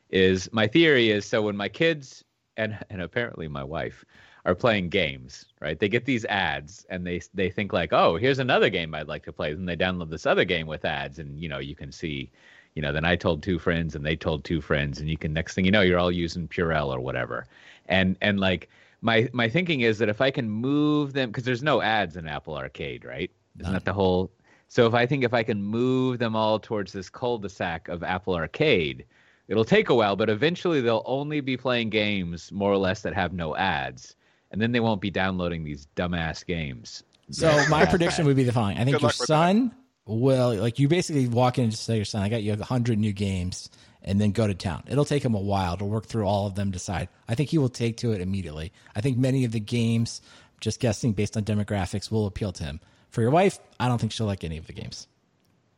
Is 0.09 0.51
my 0.51 0.67
theory 0.67 1.09
is 1.09 1.25
so 1.25 1.41
when 1.43 1.55
my 1.55 1.69
kids 1.69 2.25
and 2.57 2.77
and 2.89 3.01
apparently 3.01 3.47
my 3.47 3.63
wife 3.63 4.05
are 4.45 4.55
playing 4.55 4.89
games, 4.89 5.45
right? 5.59 5.79
They 5.79 5.89
get 5.89 6.05
these 6.05 6.25
ads 6.25 6.85
and 6.89 7.05
they 7.05 7.21
they 7.33 7.49
think 7.49 7.73
like, 7.73 7.93
oh, 7.93 8.17
here's 8.17 8.39
another 8.39 8.69
game 8.69 8.93
I'd 8.95 9.07
like 9.07 9.23
to 9.25 9.33
play. 9.33 9.51
And 9.51 9.67
they 9.67 9.75
download 9.75 10.09
this 10.09 10.25
other 10.25 10.45
game 10.45 10.67
with 10.67 10.85
ads, 10.85 11.19
and 11.19 11.39
you 11.39 11.49
know 11.49 11.59
you 11.59 11.75
can 11.75 11.91
see, 11.91 12.31
you 12.75 12.81
know, 12.81 12.91
then 12.91 13.05
I 13.05 13.15
told 13.15 13.43
two 13.43 13.59
friends 13.59 13.95
and 13.95 14.05
they 14.05 14.15
told 14.15 14.43
two 14.43 14.61
friends, 14.61 14.99
and 14.99 15.09
you 15.09 15.17
can 15.17 15.33
next 15.33 15.53
thing 15.53 15.65
you 15.65 15.71
know 15.71 15.81
you're 15.81 15.99
all 15.99 16.11
using 16.11 16.47
Purell 16.47 16.93
or 16.93 16.99
whatever, 16.99 17.45
and 17.87 18.17
and 18.21 18.39
like 18.39 18.69
my 19.01 19.29
my 19.33 19.49
thinking 19.49 19.81
is 19.81 19.97
that 19.99 20.09
if 20.09 20.21
I 20.21 20.31
can 20.31 20.49
move 20.49 21.13
them 21.13 21.29
because 21.29 21.43
there's 21.43 21.63
no 21.63 21.81
ads 21.81 22.17
in 22.17 22.27
Apple 22.27 22.55
Arcade, 22.55 23.05
right? 23.05 23.31
Isn't 23.59 23.73
that 23.73 23.85
the 23.85 23.93
whole? 23.93 24.31
So 24.67 24.87
if 24.87 24.93
I 24.93 25.05
think 25.05 25.23
if 25.25 25.33
I 25.33 25.43
can 25.43 25.61
move 25.61 26.17
them 26.19 26.35
all 26.35 26.57
towards 26.57 26.93
this 26.93 27.09
cul-de-sac 27.09 27.89
of 27.89 28.03
Apple 28.03 28.35
Arcade, 28.35 29.05
it'll 29.51 29.65
take 29.65 29.89
a 29.89 29.95
while, 29.95 30.15
but 30.15 30.29
eventually 30.29 30.79
they'll 30.79 31.03
only 31.05 31.41
be 31.41 31.57
playing 31.57 31.89
games 31.89 32.53
more 32.53 32.71
or 32.71 32.77
less 32.77 33.01
that 33.01 33.13
have 33.13 33.33
no 33.33 33.53
ads, 33.53 34.15
and 34.49 34.61
then 34.61 34.71
they 34.71 34.79
won't 34.79 35.01
be 35.01 35.11
downloading 35.11 35.65
these 35.65 35.87
dumbass 35.97 36.45
games. 36.45 37.03
So 37.31 37.65
my 37.69 37.85
prediction 37.85 38.25
would 38.25 38.37
be 38.37 38.45
the 38.45 38.53
following. 38.53 38.77
I 38.77 38.85
think 38.85 38.95
Good 38.95 39.01
your 39.01 39.09
luck 39.09 39.19
with 39.19 39.27
son 39.27 39.75
will 40.05 40.55
like 40.55 40.79
you 40.79 40.87
basically 40.87 41.27
walk 41.27 41.57
in 41.57 41.65
and 41.65 41.71
just 41.71 41.83
say 41.83 41.97
your 41.97 42.05
son, 42.05 42.21
I 42.23 42.29
got 42.29 42.43
you 42.43 42.53
a 42.53 42.63
hundred 42.63 42.97
new 42.97 43.11
games 43.11 43.69
and 44.01 44.21
then 44.21 44.31
go 44.31 44.47
to 44.47 44.53
town. 44.53 44.83
It'll 44.87 45.05
take 45.05 45.23
him 45.23 45.35
a 45.35 45.39
while 45.39 45.75
to 45.77 45.85
work 45.85 46.05
through 46.05 46.25
all 46.25 46.47
of 46.47 46.55
them, 46.55 46.71
decide. 46.71 47.09
I 47.27 47.35
think 47.35 47.49
he 47.49 47.57
will 47.57 47.69
take 47.69 47.97
to 47.97 48.13
it 48.13 48.21
immediately. 48.21 48.71
I 48.95 49.01
think 49.01 49.17
many 49.17 49.43
of 49.43 49.51
the 49.51 49.59
games, 49.59 50.21
just 50.61 50.79
guessing 50.79 51.11
based 51.11 51.35
on 51.35 51.43
demographics, 51.43 52.09
will 52.09 52.25
appeal 52.25 52.53
to 52.53 52.63
him. 52.63 52.79
For 53.09 53.21
your 53.21 53.31
wife, 53.31 53.59
I 53.79 53.89
don't 53.89 53.99
think 53.99 54.13
she'll 54.13 54.25
like 54.25 54.43
any 54.45 54.57
of 54.57 54.65
the 54.65 54.73
games. 54.73 55.07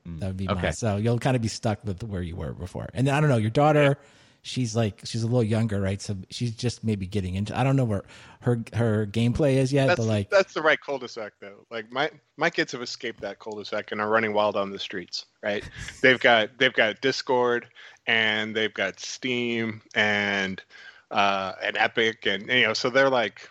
That 0.06 0.28
would 0.28 0.38
be 0.38 0.50
okay. 0.50 0.62
my 0.62 0.72
so 0.72 0.98
you'll 0.98 1.20
kind 1.20 1.36
of 1.36 1.42
be 1.42 1.48
stuck 1.48 1.84
with 1.86 2.04
where 2.04 2.22
you 2.22 2.36
were 2.36 2.54
before. 2.54 2.90
And 2.94 3.08
then 3.08 3.16
I 3.16 3.22
don't 3.22 3.30
know, 3.30 3.38
your 3.38 3.50
daughter, 3.50 3.98
she's 4.44 4.76
like 4.76 5.02
she's 5.06 5.24
a 5.24 5.26
little 5.26 5.44
younger, 5.44 5.82
right? 5.82 6.02
So 6.02 6.16
she's 6.30 6.52
just 6.52 6.84
maybe 6.84 7.08
getting 7.08 7.36
into 7.36 7.58
I 7.58 7.64
don't 7.64 7.76
know 7.76 7.86
where 7.86 8.04
her 8.42 8.62
her 8.74 9.08
gameplay 9.08 9.56
is 9.56 9.74
yet, 9.74 9.88
that's 9.88 10.00
but 10.00 10.06
like 10.06 10.30
that's 10.30 10.54
the 10.54 10.62
right 10.62 10.80
cul-de-sac 10.80 11.34
though. 11.40 11.66
Like 11.72 11.92
my 11.92 12.12
my 12.38 12.50
kids 12.50 12.74
have 12.74 12.82
escaped 12.82 13.22
that 13.22 13.40
cul-de-sac 13.40 13.92
and 13.92 14.02
are 14.02 14.10
running 14.10 14.34
wild 14.34 14.56
on 14.56 14.70
the 14.70 14.80
streets. 14.80 15.26
Right? 15.42 15.64
they've 16.02 16.20
got 16.20 16.58
they've 16.60 16.74
got 16.74 17.02
Discord 17.02 17.68
and 18.06 18.56
they've 18.56 18.74
got 18.74 19.00
Steam 19.00 19.82
and 19.96 20.62
uh, 21.10 21.54
and 21.64 21.78
Epic 21.78 22.26
and 22.26 22.48
you 22.50 22.68
know 22.68 22.74
so 22.74 22.90
they're 22.90 23.10
like. 23.10 23.50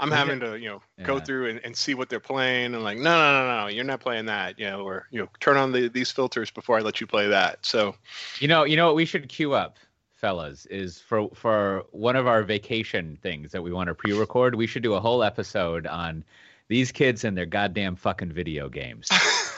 I'm 0.00 0.10
Okay. 0.12 0.16
having 0.18 0.40
to, 0.40 0.58
you 0.58 0.68
know, 0.68 0.82
go 1.02 1.18
through 1.18 1.50
and, 1.50 1.60
and 1.64 1.76
see 1.76 1.94
what 1.94 2.08
they're 2.08 2.20
playing. 2.20 2.74
And 2.74 2.84
like, 2.84 2.98
no, 2.98 3.16
no, 3.16 3.46
no, 3.46 3.60
no, 3.62 3.66
you're 3.68 3.84
not 3.84 4.00
playing 4.00 4.26
that, 4.26 4.58
you 4.58 4.66
know, 4.66 4.82
or 4.82 5.06
you 5.10 5.20
know, 5.20 5.28
turn 5.40 5.56
on 5.56 5.72
the, 5.72 5.88
these 5.88 6.10
filters 6.10 6.50
before 6.50 6.78
I 6.78 6.80
let 6.80 7.00
you 7.00 7.06
play 7.06 7.26
that. 7.28 7.64
So, 7.64 7.94
You 8.40 8.48
know, 8.48 8.64
you 8.64 8.76
know 8.76 8.86
what 8.86 8.94
we 8.96 9.04
should 9.04 9.28
queue 9.28 9.54
up, 9.54 9.78
fellas, 10.14 10.66
is 10.66 11.00
for 11.00 11.28
for 11.34 11.84
one 11.90 12.16
of 12.16 12.26
our 12.26 12.42
vacation 12.42 13.18
things 13.22 13.52
that 13.52 13.62
we 13.62 13.72
want 13.72 13.88
to 13.88 13.94
pre-record. 13.94 14.54
We 14.54 14.66
should 14.66 14.82
do 14.82 14.94
a 14.94 15.00
whole 15.00 15.22
episode 15.22 15.86
on 15.86 16.24
these 16.68 16.92
kids 16.92 17.24
and 17.24 17.36
their 17.36 17.46
goddamn 17.46 17.96
fucking 17.96 18.32
video 18.32 18.68
games, 18.68 19.08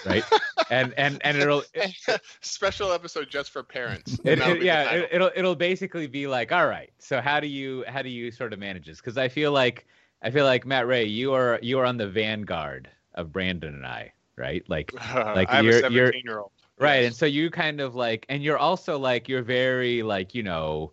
right? 0.06 0.24
and 0.70 0.94
and 0.96 1.20
and 1.24 1.36
it'll 1.36 1.64
it, 1.74 1.92
special 2.40 2.92
episode 2.92 3.28
just 3.28 3.50
for 3.50 3.62
parents. 3.62 4.18
it, 4.24 4.36
That'll 4.38 4.54
be 4.54 4.60
the 4.60 4.64
yeah 4.66 4.90
it, 4.92 5.08
it'll 5.12 5.30
it'll 5.34 5.56
basically 5.56 6.06
be 6.06 6.26
like, 6.26 6.52
all 6.52 6.66
right, 6.66 6.90
so 6.98 7.20
how 7.20 7.40
do 7.40 7.48
you 7.48 7.84
how 7.88 8.02
do 8.02 8.08
you 8.08 8.30
sort 8.30 8.52
of 8.52 8.58
manage 8.58 8.86
this? 8.86 8.98
Because 8.98 9.18
I 9.18 9.28
feel 9.28 9.52
like 9.52 9.86
I 10.22 10.30
feel 10.30 10.44
like 10.44 10.66
Matt 10.66 10.86
Ray, 10.86 11.04
you 11.06 11.32
are 11.34 11.58
you 11.62 11.78
are 11.78 11.84
on 11.86 11.96
the 11.96 12.08
vanguard 12.08 12.88
of 13.14 13.32
Brandon 13.32 13.74
and 13.74 13.86
I, 13.86 14.12
right? 14.36 14.62
Like 14.68 14.92
like 15.14 15.50
I 15.50 15.56
have 15.56 15.64
you're- 15.64 15.82
a 15.82 15.90
you're- 15.90 16.06
17 16.08 16.22
year 16.24 16.38
old. 16.40 16.50
Right. 16.78 17.04
And 17.04 17.14
so 17.14 17.26
you 17.26 17.50
kind 17.50 17.78
of 17.82 17.94
like, 17.94 18.24
and 18.30 18.42
you're 18.42 18.56
also 18.56 18.98
like, 18.98 19.28
you're 19.28 19.42
very 19.42 20.02
like, 20.02 20.34
you 20.34 20.42
know, 20.42 20.92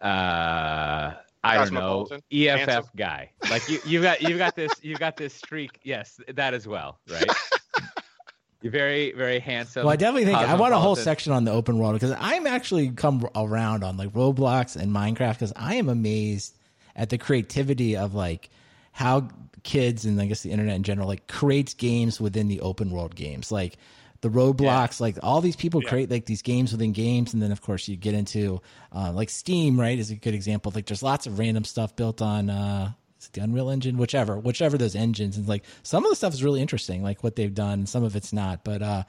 Uh, 0.00 1.14
I 1.42 1.54
don't 1.56 1.72
know. 1.72 2.06
EFF 2.32 2.58
Handsome? 2.68 2.84
guy. 2.96 3.30
Like 3.48 3.68
you, 3.68 3.78
you've 3.86 4.02
got 4.02 4.20
you've 4.22 4.38
got 4.38 4.56
this 4.56 4.72
you've 4.82 4.98
got 4.98 5.16
this 5.16 5.32
streak. 5.32 5.78
Yes, 5.82 6.20
that 6.34 6.52
as 6.54 6.66
well, 6.66 6.98
right? 7.10 7.30
You're 8.62 8.72
very 8.72 9.12
very 9.12 9.38
handsome. 9.38 9.84
Well, 9.84 9.92
I 9.92 9.96
definitely 9.96 10.26
think 10.26 10.36
I 10.36 10.54
want 10.54 10.74
a 10.74 10.78
whole 10.78 10.96
section 10.96 11.32
on 11.32 11.44
the 11.44 11.50
open 11.52 11.78
world 11.78 11.94
because 11.94 12.14
I'm 12.18 12.46
actually 12.46 12.90
come 12.90 13.26
around 13.34 13.84
on 13.84 13.96
like 13.96 14.10
Roblox 14.10 14.76
and 14.76 14.92
Minecraft 14.92 15.34
because 15.34 15.52
I 15.56 15.76
am 15.76 15.88
amazed 15.88 16.58
at 16.94 17.08
the 17.08 17.16
creativity 17.16 17.96
of 17.96 18.14
like 18.14 18.50
how 18.92 19.28
kids 19.62 20.04
and 20.04 20.20
I 20.20 20.26
guess 20.26 20.42
the 20.42 20.50
internet 20.50 20.76
in 20.76 20.82
general 20.82 21.06
like 21.06 21.26
creates 21.26 21.74
games 21.74 22.20
within 22.20 22.48
the 22.48 22.60
open 22.60 22.90
world 22.90 23.14
games. 23.14 23.52
Like 23.52 23.76
the 24.20 24.28
Roblox 24.28 25.00
like 25.00 25.18
all 25.22 25.40
these 25.40 25.56
people 25.56 25.82
create 25.82 26.10
like 26.10 26.26
these 26.26 26.42
games 26.42 26.72
within 26.72 26.92
games. 26.92 27.32
And 27.32 27.42
then 27.42 27.52
of 27.52 27.60
course 27.62 27.88
you 27.88 27.96
get 27.96 28.14
into 28.14 28.60
uh, 28.92 29.12
like 29.12 29.30
Steam 29.30 29.78
right 29.80 29.98
is 29.98 30.10
a 30.10 30.16
good 30.16 30.34
example. 30.34 30.72
Like 30.74 30.86
there's 30.86 31.02
lots 31.02 31.26
of 31.26 31.38
random 31.38 31.64
stuff 31.64 31.94
built 31.96 32.22
on 32.22 32.50
uh 32.50 32.92
is 33.20 33.26
it 33.26 33.32
the 33.34 33.42
Unreal 33.42 33.68
Engine, 33.68 33.98
whichever, 33.98 34.38
whichever 34.38 34.78
those 34.78 34.96
engines, 34.96 35.36
and 35.36 35.46
like 35.46 35.64
some 35.82 36.04
of 36.04 36.10
the 36.10 36.16
stuff 36.16 36.32
is 36.32 36.42
really 36.42 36.62
interesting, 36.62 37.02
like 37.02 37.22
what 37.22 37.36
they've 37.36 37.54
done. 37.54 37.84
Some 37.84 38.02
of 38.02 38.16
it's 38.16 38.32
not, 38.32 38.64
but 38.64 38.80
uh, 38.80 39.02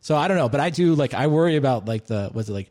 so 0.00 0.16
I 0.16 0.28
don't 0.28 0.38
know, 0.38 0.48
but 0.48 0.60
I 0.60 0.70
do 0.70 0.94
like 0.94 1.12
I 1.12 1.26
worry 1.26 1.56
about 1.56 1.86
like 1.86 2.06
the 2.06 2.30
was 2.32 2.48
it 2.48 2.54
like 2.54 2.70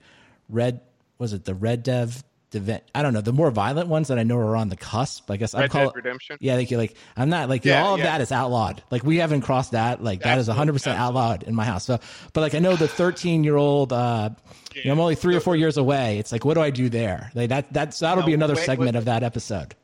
red 0.50 0.82
was 1.19 1.34
it 1.34 1.45
the 1.45 1.54
red 1.54 1.84
dev 1.84 2.24
event? 2.57 2.83
I 2.95 3.01
don't 3.03 3.13
know 3.13 3.21
the 3.21 3.31
more 3.33 3.51
violent 3.51 3.88
ones 3.88 4.07
that 4.07 4.17
I 4.19 4.23
know 4.23 4.38
are 4.38 4.55
on 4.55 4.69
the 4.69 4.75
cusp. 4.75 5.29
I 5.29 5.38
guess 5.38 5.53
I'm 5.53 5.69
call 5.69 5.85
Dead 5.85 5.95
Redemption. 5.95 6.38
yeah, 6.39 6.55
like 6.55 6.71
you're 6.71 6.79
like 6.79 6.95
I'm 7.15 7.29
not 7.29 7.49
like 7.49 7.63
Yeah, 7.65 7.83
all 7.83 7.93
of 7.93 7.99
yeah. 7.99 8.05
that 8.07 8.21
is 8.21 8.31
outlawed. 8.31 8.81
Like 8.91 9.03
we 9.03 9.17
haven't 9.17 9.41
crossed 9.41 9.71
that. 9.71 10.03
Like 10.03 10.21
that 10.21 10.38
is 10.39 10.47
100 10.47 10.73
percent 10.73 10.99
outlawed 10.99 11.43
in 11.43 11.53
my 11.55 11.65
house. 11.65 11.85
So, 11.85 11.99
but 12.33 12.41
like 12.41 12.55
I 12.55 12.59
know 12.59 12.75
the 12.75 12.88
13 12.88 13.43
year 13.43 13.55
old. 13.55 13.93
uh 13.93 14.31
you 14.75 14.85
know, 14.85 14.93
I'm 14.93 14.99
only 14.99 15.15
three 15.15 15.35
or 15.35 15.39
four 15.39 15.55
years 15.55 15.77
away. 15.77 16.19
It's 16.19 16.31
like, 16.31 16.45
what 16.45 16.53
do 16.53 16.62
I 16.62 16.69
do 16.69 16.89
there? 16.89 17.31
Like 17.33 17.49
that. 17.49 17.73
That's 17.73 17.99
that'll 17.99 18.21
No, 18.21 18.27
be 18.27 18.33
another 18.35 18.53
wait, 18.55 18.65
segment 18.65 18.93
wait. 18.93 18.99
of 18.99 19.05
that 19.05 19.23
episode. 19.23 19.75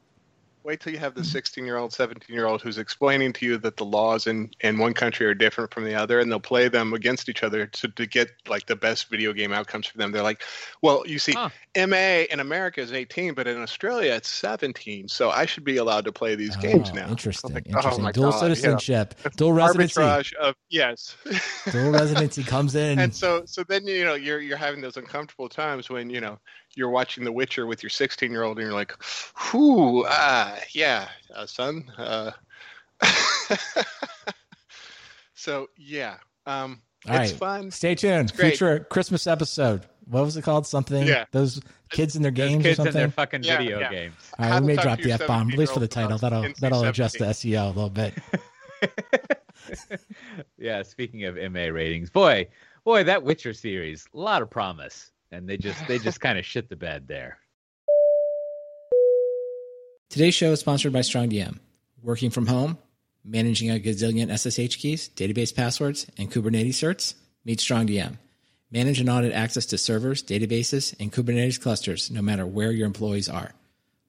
Wait 0.66 0.80
till 0.80 0.92
you 0.92 0.98
have 0.98 1.14
the 1.14 1.24
16 1.24 1.64
year 1.64 1.78
old, 1.78 1.94
17 1.94 2.36
year 2.36 2.48
old 2.48 2.60
who's 2.60 2.80
explaining 2.80 3.32
to 3.34 3.46
you 3.46 3.56
that 3.60 3.78
the 3.78 3.86
laws 3.86 4.26
in, 4.26 4.50
in 4.62 4.80
one 4.80 4.96
country 4.96 5.24
are 5.28 5.36
different 5.36 5.72
from 5.72 5.84
the 5.86 5.94
other, 5.94 6.20
and 6.20 6.32
they'll 6.32 6.40
play 6.40 6.68
them 6.68 6.92
against 6.94 7.30
each 7.30 7.44
other 7.44 7.68
to, 7.68 7.88
to 7.90 8.08
get 8.08 8.30
like 8.48 8.66
the 8.66 8.76
best 8.76 9.08
video 9.10 9.32
game 9.32 9.54
outcomes 9.54 9.86
for 9.86 10.00
them. 10.00 10.12
They're 10.12 10.24
like, 10.24 10.42
well, 10.82 11.04
you 11.06 11.20
see, 11.20 11.34
Huh. 11.34 11.50
MA 11.78 12.24
in 12.32 12.40
America 12.40 12.82
is 12.82 12.94
18, 12.94 13.36
but 13.36 13.46
in 13.48 13.62
Australia 13.62 14.14
it's 14.14 14.30
17, 14.30 15.08
so 15.08 15.30
I 15.30 15.46
should 15.46 15.66
be 15.66 15.78
allowed 15.78 16.06
to 16.06 16.12
play 16.12 16.34
these 16.34 16.58
oh, 16.58 16.62
games 16.62 16.90
Oh, 16.92 16.96
now. 16.96 17.10
Interesting. 17.10 17.54
Like, 17.54 17.66
oh 17.68 17.78
interesting. 17.78 18.06
Oh 18.08 18.12
Dual 18.12 18.32
God, 18.32 18.40
citizenship, 18.40 19.14
dual 19.36 19.54
residency. 19.64 20.02
arbitrage 20.02 20.34
of 20.36 20.56
yes. 20.70 21.16
Dual 21.72 21.92
residency 21.92 22.44
comes 22.44 22.74
in. 22.86 22.98
and 22.98 23.14
so 23.14 23.44
so 23.46 23.64
then 23.68 23.86
you 23.86 24.04
know 24.04 24.16
you're 24.16 24.40
you're 24.40 24.58
having 24.58 24.82
those 24.82 24.98
uncomfortable 24.98 25.50
times 25.50 25.90
when 25.90 26.10
you 26.10 26.22
know 26.22 26.40
you're 26.76 26.90
watching 26.90 27.24
The 27.24 27.32
Witcher 27.32 27.66
with 27.66 27.82
your 27.82 27.90
16 27.90 28.30
year 28.32 28.44
old 28.44 28.58
and 28.58 28.66
you're 28.66 28.74
like, 28.76 28.94
whoo, 29.54 30.06
ah, 30.08 30.58
yeah, 30.74 31.08
uh, 31.34 31.46
son. 31.46 31.92
Uh, 31.98 32.32
so 35.34 35.68
yeah, 35.78 36.18
um, 36.46 36.82
All 37.08 37.16
it's 37.16 37.32
right. 37.32 37.40
fun. 37.40 37.72
Stay 37.72 37.96
tuned. 37.96 38.34
great. 38.36 38.50
Future 38.58 38.80
Christmas 38.90 39.28
episode. 39.28 39.86
What 40.08 40.24
was 40.24 40.38
it 40.38 40.44
called? 40.44 40.68
Something. 40.68 41.08
Yeah. 41.08 41.26
Those 41.32 41.60
kids 41.90 42.16
in 42.16 42.22
their 42.22 42.32
Those 42.32 42.50
games 42.50 42.64
kids 42.64 42.80
or 42.80 42.82
in 42.82 42.86
something. 42.86 42.94
their 42.94 43.10
fucking 43.12 43.44
Yeah, 43.44 43.58
video 43.58 43.80
yeah. 43.80 43.90
games. 43.92 44.14
All 44.38 44.46
How 44.48 44.60
we 44.62 44.68
may 44.68 44.76
drop 44.76 45.00
the 45.00 45.12
f 45.12 45.26
bomb 45.26 45.50
at 45.52 45.58
least 45.58 45.74
for 45.74 45.80
the 45.80 45.88
title. 45.88 46.18
That'll 46.18 46.46
that'll 46.60 46.84
adjust 46.84 47.18
the 47.18 47.26
SEO 47.26 47.66
a 47.66 47.68
little 47.68 47.90
bit. 47.90 48.14
yeah, 50.58 50.84
speaking 50.84 51.24
of 51.26 51.36
MA 51.52 51.66
ratings, 51.66 52.10
boy, 52.12 52.48
boy, 52.84 53.04
that 53.04 53.24
Witcher 53.24 53.54
series, 53.54 54.08
a 54.14 54.18
lot 54.18 54.42
of 54.44 54.50
promise, 54.50 55.12
and 55.32 55.48
they 55.48 55.58
just 55.58 55.86
they 55.88 56.00
just 56.00 56.20
kind 56.22 56.38
of 56.38 56.46
shit 56.46 56.70
the 56.70 56.76
bed 56.76 57.08
there. 57.08 57.40
Today's 60.10 60.36
show 60.36 60.52
is 60.52 60.60
sponsored 60.60 60.94
by 60.94 61.00
StrongDM. 61.00 61.60
Working 62.02 62.30
from 62.30 62.46
home, 62.46 62.78
managing 63.24 63.72
a 63.72 63.80
gazillion 63.80 64.30
SSH 64.30 64.78
keys, 64.78 65.10
database 65.10 65.54
passwords, 65.54 66.08
and 66.18 66.32
Kubernetes 66.32 66.76
certs? 66.76 67.16
Meet 67.44 67.60
StrongDM. 67.60 68.18
Manage 68.72 69.00
and 69.00 69.10
audit 69.10 69.34
access 69.34 69.66
to 69.68 69.78
servers, 69.78 70.24
databases, 70.24 70.96
and 71.00 71.12
Kubernetes 71.12 71.62
clusters 71.62 72.12
no 72.12 72.22
matter 72.22 72.46
where 72.46 72.72
your 72.72 72.86
employees 72.86 73.28
are. 73.28 73.52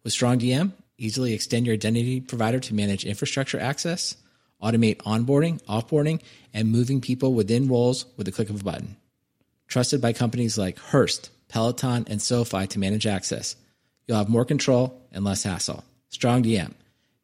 With 0.05 0.13
StrongDM, 0.13 0.73
easily 0.99 1.33
extend 1.33 1.67
your 1.67 1.75
identity 1.75 2.21
provider 2.21 2.61
to 2.61 2.75
manage 2.75 3.05
infrastructure 3.05 3.59
access, 3.59 4.17
automate 4.63 4.99
onboarding, 4.99 5.63
offboarding, 5.65 6.21
and 6.55 6.71
moving 6.71 7.01
people 7.01 7.35
within 7.35 7.69
roles 7.69 8.07
with 8.17 8.27
the 8.27 8.33
click 8.33 8.51
of 8.51 8.61
a 8.61 8.65
button. 8.65 8.97
Trusted 9.69 10.01
by 10.01 10.13
companies 10.13 10.57
like 10.57 10.79
Hearst, 10.79 11.31
Peloton, 11.49 12.07
and 12.09 12.21
SoFi 12.21 12.67
to 12.69 12.79
manage 12.79 13.07
access. 13.07 13.57
You'll 14.07 14.19
have 14.19 14.29
more 14.29 14.45
control 14.45 15.01
and 15.13 15.25
less 15.25 15.43
hassle. 15.43 15.85
StrongDM. 16.11 16.73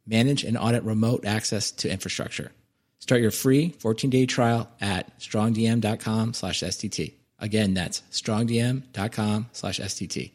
Manage 0.07 0.42
and 0.44 0.59
audit 0.59 0.83
remote 0.83 1.24
access 1.24 1.70
to 1.70 1.90
infrastructure. 1.90 2.50
Start 2.98 3.20
your 3.20 3.31
free 3.31 3.74
14-day 3.78 4.26
trial 4.26 4.68
at 4.81 5.18
strongdm.com 5.18 6.35
slash 6.35 6.61
STT. 6.61 7.14
Again, 7.38 7.74
that's 7.74 8.02
strongdm.com 8.12 9.46
slash 9.52 9.81
STT. 9.81 10.31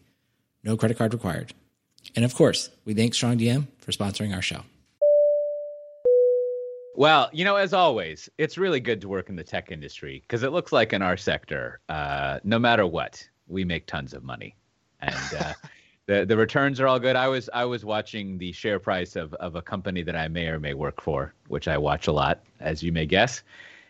No 0.63 0.75
credit 0.75 0.97
card 0.97 1.13
required. 1.13 1.53
And 2.15 2.25
of 2.25 2.35
course, 2.35 2.69
we 2.83 2.93
thank 2.93 3.13
StrongDM 3.13 3.67
for 3.79 3.91
sponsoring 3.91 4.35
our 4.35 4.41
show. 4.41 4.61
Well, 6.97 7.29
you 7.31 7.45
know, 7.45 7.57
as 7.57 7.73
always, 7.73 8.27
it's 8.39 8.57
really 8.57 8.79
good 8.79 9.01
to 9.01 9.07
work 9.07 9.29
in 9.29 9.35
the 9.35 9.43
tech 9.43 9.71
industry 9.71 10.23
because 10.23 10.41
it 10.41 10.51
looks 10.51 10.71
like 10.71 10.93
in 10.93 11.03
our 11.03 11.15
sector, 11.15 11.79
uh, 11.89 12.39
no 12.43 12.57
matter 12.57 12.87
what, 12.87 13.23
we 13.47 13.63
make 13.63 13.85
tons 13.85 14.15
of 14.15 14.23
money, 14.23 14.55
and 14.99 15.33
uh, 15.39 15.53
the 16.07 16.25
the 16.25 16.35
returns 16.35 16.79
are 16.79 16.87
all 16.87 16.97
good. 16.99 17.15
I 17.15 17.27
was 17.27 17.51
I 17.53 17.65
was 17.65 17.85
watching 17.85 18.39
the 18.39 18.51
share 18.51 18.79
price 18.79 19.15
of 19.15 19.35
of 19.35 19.55
a 19.55 19.61
company 19.61 20.01
that 20.01 20.15
I 20.15 20.27
may 20.27 20.47
or 20.47 20.59
may 20.59 20.73
work 20.73 20.99
for, 20.99 21.35
which 21.49 21.67
I 21.67 21.77
watch 21.77 22.07
a 22.07 22.11
lot, 22.11 22.41
as 22.59 22.81
you 22.81 22.91
may 22.91 23.05
guess, 23.05 23.43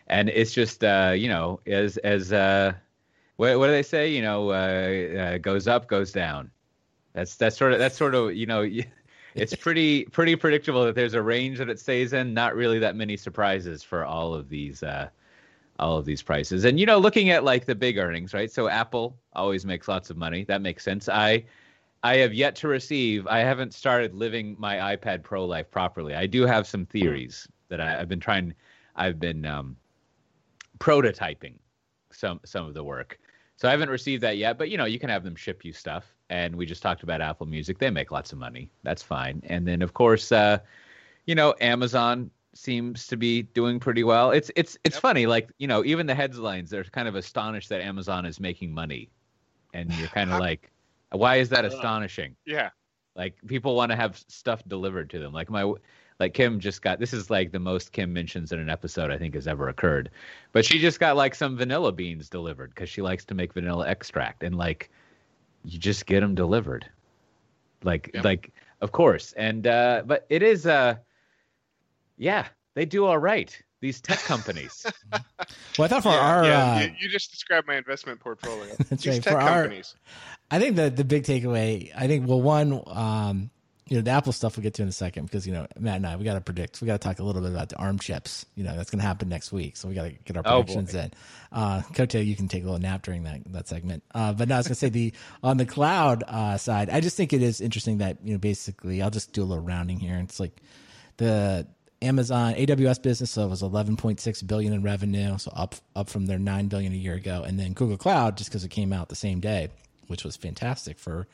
and 0.08 0.28
it's 0.28 0.52
just 0.52 0.84
uh, 0.84 1.14
you 1.16 1.28
know 1.28 1.60
as 1.66 1.96
as 1.96 2.30
uh, 2.30 2.74
what 3.36 3.58
what 3.58 3.68
do 3.68 3.72
they 3.72 3.84
say? 3.84 4.10
You 4.10 4.20
know, 4.20 4.50
uh, 4.50 5.18
uh, 5.18 5.38
goes 5.38 5.66
up, 5.66 5.88
goes 5.88 6.12
down. 6.12 6.50
That's 7.14 7.36
that's 7.36 7.56
sort 7.56 7.72
of 7.72 7.78
that's 7.78 7.96
sort 7.96 8.14
of 8.14 8.34
you 8.34 8.44
know. 8.44 8.68
it's 9.40 9.54
pretty 9.54 10.04
pretty 10.04 10.36
predictable 10.36 10.84
that 10.84 10.94
there's 10.94 11.14
a 11.14 11.22
range 11.22 11.58
that 11.58 11.68
it 11.68 11.78
stays 11.78 12.12
in. 12.12 12.34
Not 12.34 12.54
really 12.54 12.78
that 12.78 12.96
many 12.96 13.16
surprises 13.16 13.82
for 13.82 14.04
all 14.04 14.34
of 14.34 14.48
these 14.48 14.82
uh, 14.82 15.08
all 15.78 15.96
of 15.96 16.04
these 16.04 16.22
prices. 16.22 16.64
And 16.64 16.78
you 16.78 16.86
know, 16.86 16.98
looking 16.98 17.30
at 17.30 17.44
like 17.44 17.64
the 17.64 17.74
big 17.74 17.98
earnings, 17.98 18.34
right? 18.34 18.50
So 18.50 18.68
Apple 18.68 19.16
always 19.34 19.64
makes 19.64 19.88
lots 19.88 20.10
of 20.10 20.16
money. 20.16 20.44
That 20.44 20.60
makes 20.62 20.82
sense. 20.82 21.08
I 21.08 21.44
I 22.02 22.16
have 22.16 22.34
yet 22.34 22.54
to 22.56 22.68
receive. 22.68 23.26
I 23.26 23.40
haven't 23.40 23.74
started 23.74 24.14
living 24.14 24.56
my 24.58 24.96
iPad 24.96 25.22
Pro 25.22 25.44
life 25.44 25.70
properly. 25.70 26.14
I 26.14 26.26
do 26.26 26.46
have 26.46 26.66
some 26.66 26.86
theories 26.86 27.48
that 27.68 27.80
I, 27.80 28.00
I've 28.00 28.08
been 28.08 28.20
trying. 28.20 28.54
I've 28.96 29.18
been 29.18 29.46
um, 29.46 29.76
prototyping 30.78 31.54
some 32.12 32.40
some 32.44 32.66
of 32.66 32.74
the 32.74 32.84
work. 32.84 33.18
So 33.56 33.66
I 33.66 33.72
haven't 33.72 33.90
received 33.90 34.22
that 34.22 34.36
yet, 34.36 34.56
but 34.56 34.70
you 34.70 34.76
know, 34.76 34.84
you 34.84 35.00
can 35.00 35.10
have 35.10 35.24
them 35.24 35.34
ship 35.34 35.64
you 35.64 35.72
stuff. 35.72 36.14
And 36.30 36.56
we 36.56 36.66
just 36.66 36.82
talked 36.82 37.02
about 37.02 37.20
Apple 37.20 37.46
Music; 37.46 37.78
they 37.78 37.90
make 37.90 38.10
lots 38.10 38.32
of 38.32 38.38
money. 38.38 38.70
That's 38.82 39.02
fine. 39.02 39.42
And 39.46 39.66
then, 39.66 39.82
of 39.82 39.94
course, 39.94 40.30
uh, 40.30 40.58
you 41.26 41.34
know, 41.34 41.54
Amazon 41.60 42.30
seems 42.54 43.06
to 43.06 43.16
be 43.16 43.42
doing 43.42 43.78
pretty 43.80 44.04
well. 44.04 44.30
It's 44.30 44.50
it's 44.56 44.76
it's 44.84 44.96
Yep. 44.96 45.02
funny, 45.02 45.26
like 45.26 45.50
you 45.58 45.66
know, 45.66 45.84
even 45.84 46.06
the 46.06 46.14
headlines 46.14 46.70
they're 46.70 46.84
kind 46.84 47.08
of 47.08 47.14
astonished 47.14 47.68
that 47.70 47.80
Amazon 47.80 48.26
is 48.26 48.40
making 48.40 48.72
money, 48.72 49.10
and 49.72 49.90
you're 49.98 50.08
kind 50.08 50.30
of 50.30 50.38
like, 50.40 50.70
why 51.12 51.36
is 51.36 51.48
that 51.50 51.64
astonishing? 51.64 52.36
Yeah. 52.44 52.70
Like 53.14 53.34
people 53.46 53.74
want 53.74 53.90
to 53.90 53.96
have 53.96 54.16
stuff 54.28 54.62
delivered 54.68 55.10
to 55.10 55.18
them. 55.18 55.32
Like 55.32 55.50
my 55.50 55.72
like 56.20 56.34
Kim 56.34 56.60
just 56.60 56.82
got 56.82 56.98
this 56.98 57.12
is 57.12 57.30
like 57.30 57.52
the 57.52 57.58
most 57.58 57.92
Kim 57.92 58.12
mentions 58.12 58.52
in 58.52 58.58
an 58.58 58.68
episode 58.68 59.10
I 59.10 59.18
think 59.18 59.34
has 59.34 59.46
ever 59.46 59.68
occurred. 59.68 60.10
But 60.52 60.64
she 60.64 60.78
just 60.78 61.00
got 61.00 61.16
like 61.16 61.34
some 61.34 61.56
vanilla 61.56 61.92
beans 61.92 62.28
delivered 62.28 62.70
because 62.74 62.88
she 62.88 63.02
likes 63.02 63.24
to 63.26 63.34
make 63.34 63.52
vanilla 63.54 63.88
extract 63.88 64.42
and 64.42 64.56
like 64.56 64.90
you 65.64 65.78
just 65.78 66.06
get 66.06 66.20
them 66.20 66.34
delivered. 66.34 66.86
Like 67.84 68.10
Yep. 68.14 68.24
like 68.24 68.52
of 68.80 68.92
course. 68.92 69.32
And 69.36 69.66
uh 69.66 70.02
but 70.06 70.26
it 70.28 70.42
is 70.42 70.66
uh 70.66 70.96
yeah, 72.16 72.46
they 72.74 72.84
do 72.84 73.04
all 73.04 73.18
right. 73.18 73.56
These 73.80 74.00
tech 74.00 74.18
companies. 74.20 74.84
Well, 75.78 75.84
I 75.84 75.88
thought 75.88 76.02
for 76.02 76.08
yeah, 76.08 76.18
our, 76.18 76.44
yeah, 76.44 76.74
uh, 76.74 76.80
you, 76.80 76.90
you 76.98 77.08
just 77.08 77.30
described 77.30 77.68
my 77.68 77.76
investment 77.76 78.18
portfolio. 78.18 78.74
That's 78.90 79.04
These 79.04 79.06
right, 79.14 79.22
tech 79.22 79.32
for 79.32 79.40
our- 79.40 79.62
companies. 79.62 79.94
I 80.50 80.58
think 80.58 80.74
the 80.74 80.90
the 80.90 81.04
big 81.04 81.22
takeaway, 81.22 81.92
I 81.96 82.08
think, 82.08 82.26
well, 82.28 82.42
one, 82.42 82.82
um, 82.86 83.50
you 83.88 83.96
know, 83.96 84.02
the 84.02 84.10
Apple 84.10 84.32
stuff 84.32 84.56
we'll 84.56 84.62
get 84.62 84.74
to 84.74 84.82
in 84.82 84.88
a 84.88 84.92
second 84.92 85.24
because 85.24 85.46
you 85.46 85.52
know 85.52 85.66
Matt 85.78 85.96
and 85.96 86.06
I 86.06 86.16
we 86.16 86.24
got 86.24 86.34
to 86.34 86.40
predict. 86.40 86.80
We 86.80 86.86
got 86.86 87.00
to 87.00 87.08
talk 87.08 87.18
a 87.18 87.22
little 87.22 87.40
bit 87.42 87.50
about 87.50 87.70
the 87.70 87.76
ARM 87.76 87.98
chips. 87.98 88.44
You 88.54 88.64
know, 88.64 88.76
that's 88.76 88.90
going 88.90 89.00
to 89.00 89.06
happen 89.06 89.28
next 89.28 89.50
week, 89.50 89.76
so 89.76 89.88
we 89.88 89.94
got 89.94 90.04
to 90.04 90.10
get 90.10 90.36
our 90.36 90.42
Oh, 90.46 90.62
predictions 90.62 90.92
boy. 90.92 90.98
in. 90.98 91.10
Uh, 91.52 91.82
Coté, 91.94 92.24
you 92.24 92.36
can 92.36 92.48
take 92.48 92.62
a 92.62 92.66
little 92.66 92.80
nap 92.80 93.02
during 93.02 93.24
that 93.24 93.40
that 93.52 93.68
segment. 93.68 94.02
Uh, 94.14 94.32
but 94.34 94.48
no, 94.48 94.56
I 94.56 94.58
was 94.58 94.66
going 94.66 94.74
to 94.74 94.78
say 94.78 94.88
the 94.90 95.12
on 95.42 95.56
the 95.56 95.66
cloud 95.66 96.22
uh, 96.28 96.58
side, 96.58 96.90
I 96.90 97.00
just 97.00 97.16
think 97.16 97.32
it 97.32 97.42
is 97.42 97.60
interesting 97.60 97.98
that 97.98 98.18
you 98.22 98.32
know 98.32 98.38
basically 98.38 99.00
I'll 99.02 99.10
just 99.10 99.32
do 99.32 99.42
a 99.42 99.44
little 99.46 99.64
rounding 99.64 99.98
here. 99.98 100.18
It's 100.22 100.38
like 100.38 100.60
the 101.16 101.66
Amazon 102.00 102.54
AWS 102.54 103.02
business 103.02 103.30
so 103.32 103.44
it 103.44 103.48
was 103.48 103.62
11.6 103.62 104.46
billion 104.46 104.72
in 104.72 104.82
revenue, 104.82 105.36
so 105.38 105.50
up 105.54 105.74
up 105.96 106.08
from 106.08 106.26
their 106.26 106.38
9 106.38 106.68
billion 106.68 106.92
a 106.92 106.96
year 106.96 107.14
ago, 107.14 107.42
and 107.46 107.58
then 107.58 107.72
Google 107.72 107.96
Cloud 107.96 108.36
just 108.36 108.50
because 108.50 108.64
it 108.64 108.68
came 108.70 108.92
out 108.92 109.08
the 109.08 109.16
same 109.16 109.40
day, 109.40 109.68
which 110.06 110.24
was 110.24 110.36
fantastic 110.36 110.98
for 110.98 111.26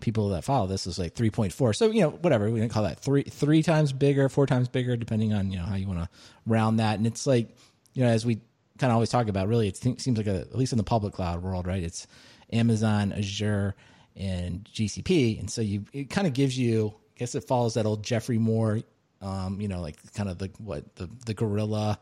people 0.00 0.30
that 0.30 0.44
follow 0.44 0.66
this 0.66 0.86
is 0.86 0.98
like 0.98 1.14
3.4. 1.14 1.74
So 1.74 1.90
you 1.90 2.02
know, 2.02 2.10
whatever 2.10 2.50
we 2.50 2.60
can 2.60 2.68
call 2.68 2.84
that 2.84 3.00
three 3.00 3.22
three 3.24 3.62
times 3.62 3.92
bigger, 3.92 4.28
four 4.28 4.46
times 4.46 4.68
bigger, 4.68 4.96
depending 4.96 5.32
on 5.32 5.50
you 5.50 5.58
know 5.58 5.64
how 5.64 5.76
you 5.76 5.86
want 5.86 6.00
to 6.00 6.08
round 6.46 6.80
that. 6.80 6.98
And 6.98 7.06
it's 7.06 7.26
like 7.26 7.48
you 7.94 8.04
know, 8.04 8.10
as 8.10 8.24
we 8.24 8.36
kind 8.78 8.90
of 8.90 8.94
always 8.94 9.10
talk 9.10 9.28
about, 9.28 9.48
really, 9.48 9.68
it 9.68 9.76
seems 9.76 10.06
like 10.16 10.26
a, 10.26 10.40
at 10.40 10.56
least 10.56 10.72
in 10.72 10.78
the 10.78 10.84
public 10.84 11.14
cloud 11.14 11.42
world, 11.42 11.66
right? 11.66 11.82
It's 11.82 12.06
Amazon, 12.52 13.12
Azure, 13.12 13.74
and 14.16 14.64
GCP, 14.72 15.38
and 15.38 15.50
so 15.50 15.60
you 15.60 15.84
it 15.92 16.10
kind 16.10 16.26
of 16.26 16.32
gives 16.32 16.58
you, 16.58 16.94
I 17.16 17.18
guess 17.18 17.34
it 17.34 17.44
follows 17.44 17.74
that 17.74 17.86
old 17.86 18.02
Geoffrey 18.02 18.38
Moore, 18.38 18.80
um, 19.20 19.60
you 19.60 19.68
know, 19.68 19.80
like 19.80 19.96
kind 20.14 20.28
of 20.28 20.38
the 20.38 20.50
what 20.58 20.94
the 20.96 21.08
the 21.26 21.34
gorilla 21.34 21.98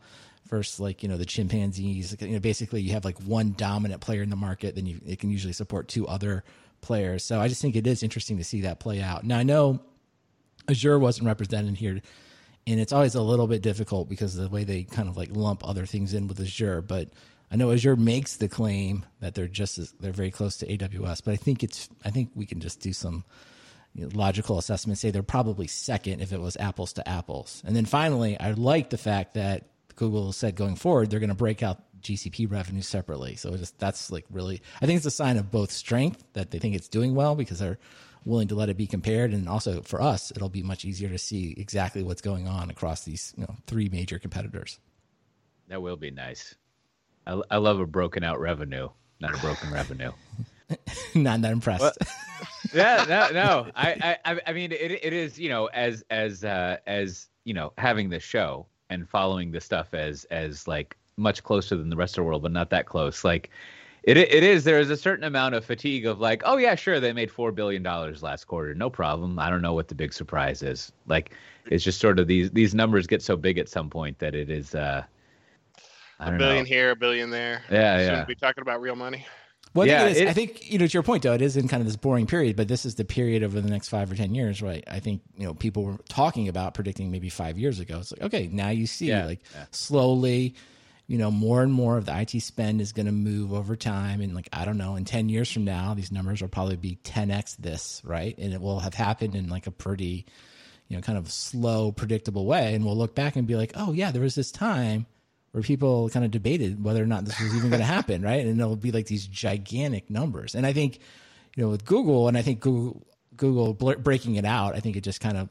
versus 0.49 0.81
like 0.81 1.03
you 1.03 1.09
know 1.09 1.17
the 1.17 1.25
chimpanzees. 1.25 2.17
You 2.21 2.29
know, 2.29 2.41
basically 2.41 2.81
you 2.83 2.93
have 2.93 3.05
like 3.05 3.19
one 3.21 3.55
dominant 3.57 4.01
player 4.01 4.23
in 4.23 4.31
the 4.31 4.37
market, 4.37 4.75
then 4.75 4.87
you 4.87 5.01
it 5.07 5.19
can 5.19 5.31
usually 5.31 5.53
support 5.53 5.89
two 5.89 6.07
other 6.07 6.45
players. 6.87 7.25
So 7.25 7.41
I 7.41 7.49
just 7.49 7.61
think 7.61 7.77
it 7.77 7.87
is 7.87 8.03
interesting 8.03 8.39
to 8.39 8.45
see 8.45 8.63
that 8.63 8.81
play 8.81 9.03
out. 9.03 9.25
Now 9.25 9.39
I 9.39 9.43
know 9.43 9.81
Azure 10.69 10.99
wasn't 10.99 11.27
represented 11.27 11.77
here, 11.77 12.01
and 12.67 12.81
it's 12.81 12.93
always 12.93 13.15
a 13.15 13.23
little 13.23 13.47
bit 13.47 13.63
difficult 13.63 14.09
because 14.09 14.37
of 14.37 14.45
the 14.45 14.49
way 14.49 14.65
they 14.65 14.85
kind 14.85 15.09
of 15.09 15.17
like 15.17 15.31
lump 15.33 15.67
other 15.69 15.85
things 15.85 16.15
in 16.15 16.29
with 16.29 16.41
Azure. 16.41 16.83
But 16.83 17.11
I 17.51 17.57
know 17.57 17.71
Azure 17.73 17.97
makes 17.97 18.37
the 18.37 18.49
claim 18.49 19.05
that 19.21 19.35
they're 19.35 19.49
just 19.49 19.79
as, 19.79 19.93
they're 20.01 20.13
very 20.13 20.31
close 20.31 20.57
to 20.59 20.67
AWS, 20.67 21.23
but 21.25 21.33
I 21.33 21.37
think 21.37 21.63
it's 21.63 21.89
I 22.05 22.11
think 22.11 22.31
we 22.35 22.47
can 22.47 22.61
just 22.61 22.81
do 22.81 22.93
some 22.93 23.25
you 23.95 24.05
know, 24.05 24.11
logical 24.15 24.59
assessment. 24.59 24.99
Say 24.99 25.11
they're 25.11 25.23
probably 25.23 25.67
second 25.67 26.21
if 26.21 26.33
it 26.33 26.41
was 26.41 26.57
apples 26.57 26.93
to 26.95 27.09
apples, 27.09 27.63
and 27.67 27.75
then 27.75 27.85
finally, 27.85 28.39
I 28.39 28.53
like 28.53 28.91
the 28.91 28.99
fact 28.99 29.35
that 29.35 29.65
Google 29.97 30.33
said 30.33 30.55
going 30.55 30.77
forward 30.77 31.11
they're 31.11 31.21
going 31.21 31.31
to 31.31 31.35
break 31.35 31.63
out 31.63 31.81
GCP 32.07 32.51
revenue 32.51 32.83
separately. 32.83 33.37
So 33.37 33.57
just 33.57 33.79
that's 33.79 34.11
like 34.11 34.25
really, 34.31 34.63
I 34.81 34.87
think 34.87 34.97
it's 34.97 35.07
a 35.07 35.11
sign 35.11 35.37
of 35.37 35.51
both 35.51 35.71
strength 35.71 36.25
that 36.33 36.51
they 36.51 36.59
think 36.59 36.75
it's 36.75 36.89
doing 36.89 37.15
well 37.15 37.35
because 37.35 37.59
they're 37.59 37.79
willing 38.25 38.49
to 38.49 38.55
let 38.55 38.69
it 38.69 38.77
be 38.77 38.87
compared, 38.87 39.33
and 39.33 39.49
also 39.49 39.83
for 39.83 40.03
us, 40.03 40.33
it'll 40.35 40.49
be 40.49 40.63
much 40.63 40.85
easier 40.85 41.09
to 41.09 41.19
see 41.19 41.55
exactly 41.57 42.03
what's 42.03 42.21
going 42.21 42.49
on 42.49 42.71
across 42.71 43.05
these 43.05 43.33
you 43.37 43.45
know 43.45 43.55
three 43.67 43.89
major 43.89 44.19
competitors. 44.19 44.79
That 45.69 45.83
will 45.83 45.97
be 45.97 46.11
nice. 46.11 46.55
I, 47.27 47.41
I 47.51 47.57
love 47.57 47.81
a 47.81 47.87
broken 47.87 48.23
out 48.23 48.41
revenue, 48.41 48.89
not 49.21 49.35
a 49.35 49.39
broken 49.39 49.73
revenue. 49.73 50.13
not 51.15 51.43
that 51.43 51.53
impressed. 51.53 51.83
Well, 51.83 51.93
yeah, 52.75 53.05
no, 53.09 53.29
no. 53.33 53.71
I, 53.75 54.17
I, 54.25 54.41
I 54.47 54.53
mean, 54.53 54.73
it, 54.73 54.91
it 55.03 55.13
is, 55.13 55.39
you 55.39 55.49
know, 55.49 55.67
as, 55.67 56.05
as, 56.11 56.45
uh, 56.45 56.79
as, 56.87 57.29
you 57.45 57.55
know, 57.55 57.73
having 57.79 58.11
the 58.11 58.21
show 58.21 58.67
and 58.91 59.09
following 59.09 59.51
the 59.51 59.61
stuff 59.61 59.95
as, 59.95 60.25
as 60.25 60.69
like 60.69 60.97
much 61.17 61.43
closer 61.43 61.77
than 61.77 61.91
the 61.91 61.97
rest 61.97 62.15
of 62.15 62.23
the 62.23 62.25
world, 62.25 62.43
but 62.43 62.53
not 62.53 62.71
that 62.71 62.87
close. 62.87 63.25
Like, 63.25 63.51
it, 64.03 64.17
it 64.17 64.43
is. 64.43 64.65
There 64.65 64.79
is 64.79 64.91
a 64.91 64.97
certain 64.97 65.25
amount 65.25 65.55
of 65.55 65.65
fatigue 65.65 66.07
of 66.07 66.21
like, 66.21 66.43
oh 66.45 66.57
yeah, 66.57 66.75
sure, 66.75 67.01
they 67.01 67.13
made 67.13 67.31
four 67.31 67.51
billion 67.53 67.83
dollars 67.83 68.23
last 68.23 68.47
quarter, 68.47 68.75
no 68.75 68.89
problem. 68.89 69.39
I 69.39 69.51
don't 69.51 69.63
know 69.63 69.75
what 69.75 69.89
the 69.89 69.95
big 69.95 70.13
surprise 70.13 70.63
is. 70.63 70.93
Like, 71.07 71.33
it's 71.67 71.83
just 71.83 72.01
sort 72.01 72.19
of 72.19 72.29
these 72.29 72.51
these 72.53 72.75
numbers 72.75 73.07
get 73.07 73.23
so 73.23 73.37
big 73.37 73.59
at 73.59 73.69
some 73.69 73.91
point 73.91 74.19
that 74.21 74.35
it 74.35 74.51
is. 74.51 74.75
uh 74.75 75.05
a 76.19 76.33
billion 76.33 76.65
know. 76.65 76.69
here, 76.69 76.91
a 76.93 76.97
billion 76.97 77.31
there. 77.31 77.63
Yeah, 77.71 77.99
Shouldn't 77.99 78.19
yeah. 78.19 78.25
Be 78.25 78.35
talking 78.35 78.63
about 78.63 78.81
real 78.81 78.97
money. 78.97 79.27
Well, 79.75 79.87
yeah, 79.87 80.05
I 80.05 80.07
think, 80.07 80.17
it 80.17 80.23
is, 80.23 80.31
I 80.31 80.33
think 80.33 80.73
you 80.73 80.79
know 80.79 80.87
to 80.87 80.93
your 80.93 81.03
point 81.03 81.23
though, 81.23 81.35
it 81.35 81.43
is 81.43 81.57
in 81.57 81.69
kind 81.69 81.83
of 81.83 81.87
this 81.87 81.97
boring 81.97 82.27
period, 82.27 82.57
but 82.57 82.69
this 82.69 82.87
is 82.87 82.95
the 82.95 83.05
period 83.05 83.43
over 83.43 83.61
the 83.61 83.69
next 83.69 83.89
five 83.89 84.11
or 84.11 84.15
ten 84.15 84.35
years, 84.35 84.63
right? 84.63 84.83
I 84.91 85.01
think 85.01 85.21
you 85.37 85.47
know 85.47 85.53
people 85.53 85.85
were 85.85 85.99
talking 86.09 86.49
about 86.49 86.73
predicting 86.73 87.11
maybe 87.11 87.29
five 87.29 87.59
years 87.59 87.79
ago. 87.79 87.99
It's 87.99 88.13
like 88.13 88.23
okay, 88.23 88.49
now 88.51 88.71
you 88.71 88.87
see 88.87 89.09
yeah, 89.09 89.27
like 89.27 89.41
yeah. 89.55 89.67
slowly, 89.73 90.55
you 91.07 91.19
know, 91.19 91.31
more 91.31 91.63
and 91.63 91.73
more 91.73 91.97
of 91.97 92.07
the 92.07 92.21
IT 92.21 92.41
spend 92.41 92.81
is 92.81 92.93
going 92.93 93.07
to 93.07 93.13
move 93.13 93.53
over 93.53 93.77
time, 93.77 94.21
and 94.21 94.35
like 94.35 94.49
I 94.53 94.65
don't 94.65 94.79
know, 94.79 94.97
in 94.97 95.05
ten 95.05 95.29
years 95.29 95.51
from 95.51 95.65
now, 95.65 95.95
these 95.95 96.11
numbers 96.11 96.41
will 96.41 96.49
probably 96.49 96.77
be 96.77 96.97
ten 97.05 97.31
x 97.31 97.55
this, 97.55 98.03
right? 98.05 98.37
And 98.39 98.53
it 98.53 98.61
will 98.61 98.81
have 98.81 98.95
happened 98.95 99.35
in 99.35 99.49
like 99.49 99.67
a 99.67 99.71
pretty, 99.71 100.27
you 100.89 100.97
know, 100.97 101.03
kind 101.03 101.19
of 101.19 101.31
slow, 101.31 101.93
predictable 101.93 102.47
way, 102.47 102.75
and 102.75 102.85
we'll 102.85 102.97
look 102.97 103.15
back 103.15 103.37
and 103.37 103.47
be 103.47 103.57
like, 103.57 103.73
oh 103.77 103.93
yeah, 103.93 104.11
there 104.11 104.23
was 104.23 104.35
this 104.35 104.51
time 104.51 105.07
where 105.57 105.63
people 105.63 106.11
kind 106.11 106.23
of 106.23 106.31
debated 106.31 106.85
whether 106.85 107.03
or 107.03 107.07
not 107.07 107.25
this 107.25 107.41
was 107.41 107.57
even 107.57 107.71
going 107.71 107.81
to 107.81 107.87
happen, 107.87 108.21
right? 108.21 108.45
And 108.45 108.61
it'll 108.61 108.77
be 108.77 108.93
like 108.93 109.07
these 109.07 109.27
gigantic 109.27 110.11
numbers. 110.11 110.55
And 110.55 110.67
I 110.67 110.75
think, 110.75 110.99
you 111.55 111.63
know, 111.63 111.71
with 111.71 111.87
Google, 111.87 112.29
and 112.29 112.37
I 112.37 112.43
think 112.43 112.61
Google, 112.61 113.07
Google 113.39 113.73
breaking 113.73 114.35
it 114.35 114.45
out, 114.45 114.77
I 114.77 114.81
think 114.81 114.97
it 114.97 115.01
just 115.01 115.23
kind 115.23 115.39
of, 115.39 115.49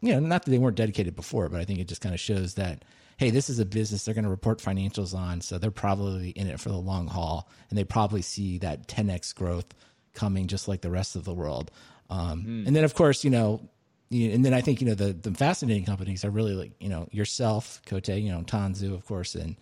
you 0.00 0.12
know, 0.12 0.18
not 0.18 0.44
that 0.44 0.50
they 0.50 0.58
weren't 0.58 0.76
dedicated 0.76 1.14
before, 1.14 1.48
but 1.48 1.60
I 1.60 1.64
think 1.64 1.78
it 1.78 1.86
just 1.86 2.00
kind 2.00 2.16
of 2.16 2.20
shows 2.20 2.54
that, 2.54 2.84
hey, 3.18 3.30
this 3.30 3.50
is 3.50 3.58
a 3.58 3.66
business 3.66 4.04
they're 4.04 4.14
going 4.14 4.24
to 4.24 4.30
report 4.30 4.60
financials 4.60 5.12
on, 5.12 5.40
so 5.40 5.58
they're 5.58 5.70
probably 5.72 6.30
in 6.30 6.46
it 6.46 6.60
for 6.60 6.68
the 6.68 6.76
long 6.76 7.08
haul, 7.08 7.50
and 7.68 7.76
they 7.76 7.84
probably 7.84 8.22
see 8.22 8.58
that 8.58 8.86
10x 8.86 9.34
growth 9.34 9.66
coming 10.14 10.46
just 10.46 10.68
like 10.68 10.80
the 10.80 10.90
rest 10.90 11.16
of 11.16 11.24
the 11.24 11.34
world. 11.34 11.70
Um, 12.10 12.44
mm. 12.44 12.66
And 12.66 12.74
then, 12.74 12.84
of 12.84 12.94
course, 12.94 13.24
you 13.24 13.30
know, 13.30 13.68
and 14.10 14.44
then 14.44 14.54
I 14.54 14.62
think 14.62 14.80
you 14.80 14.86
know 14.86 14.94
the 14.94 15.12
the 15.12 15.32
fascinating 15.32 15.84
companies 15.84 16.24
are 16.24 16.30
really 16.30 16.54
like 16.54 16.72
you 16.80 16.88
know 16.88 17.08
yourself, 17.10 17.82
Cote, 17.84 18.08
you 18.08 18.30
know 18.30 18.40
Tanzu, 18.40 18.94
of 18.94 19.04
course, 19.04 19.34
and 19.34 19.56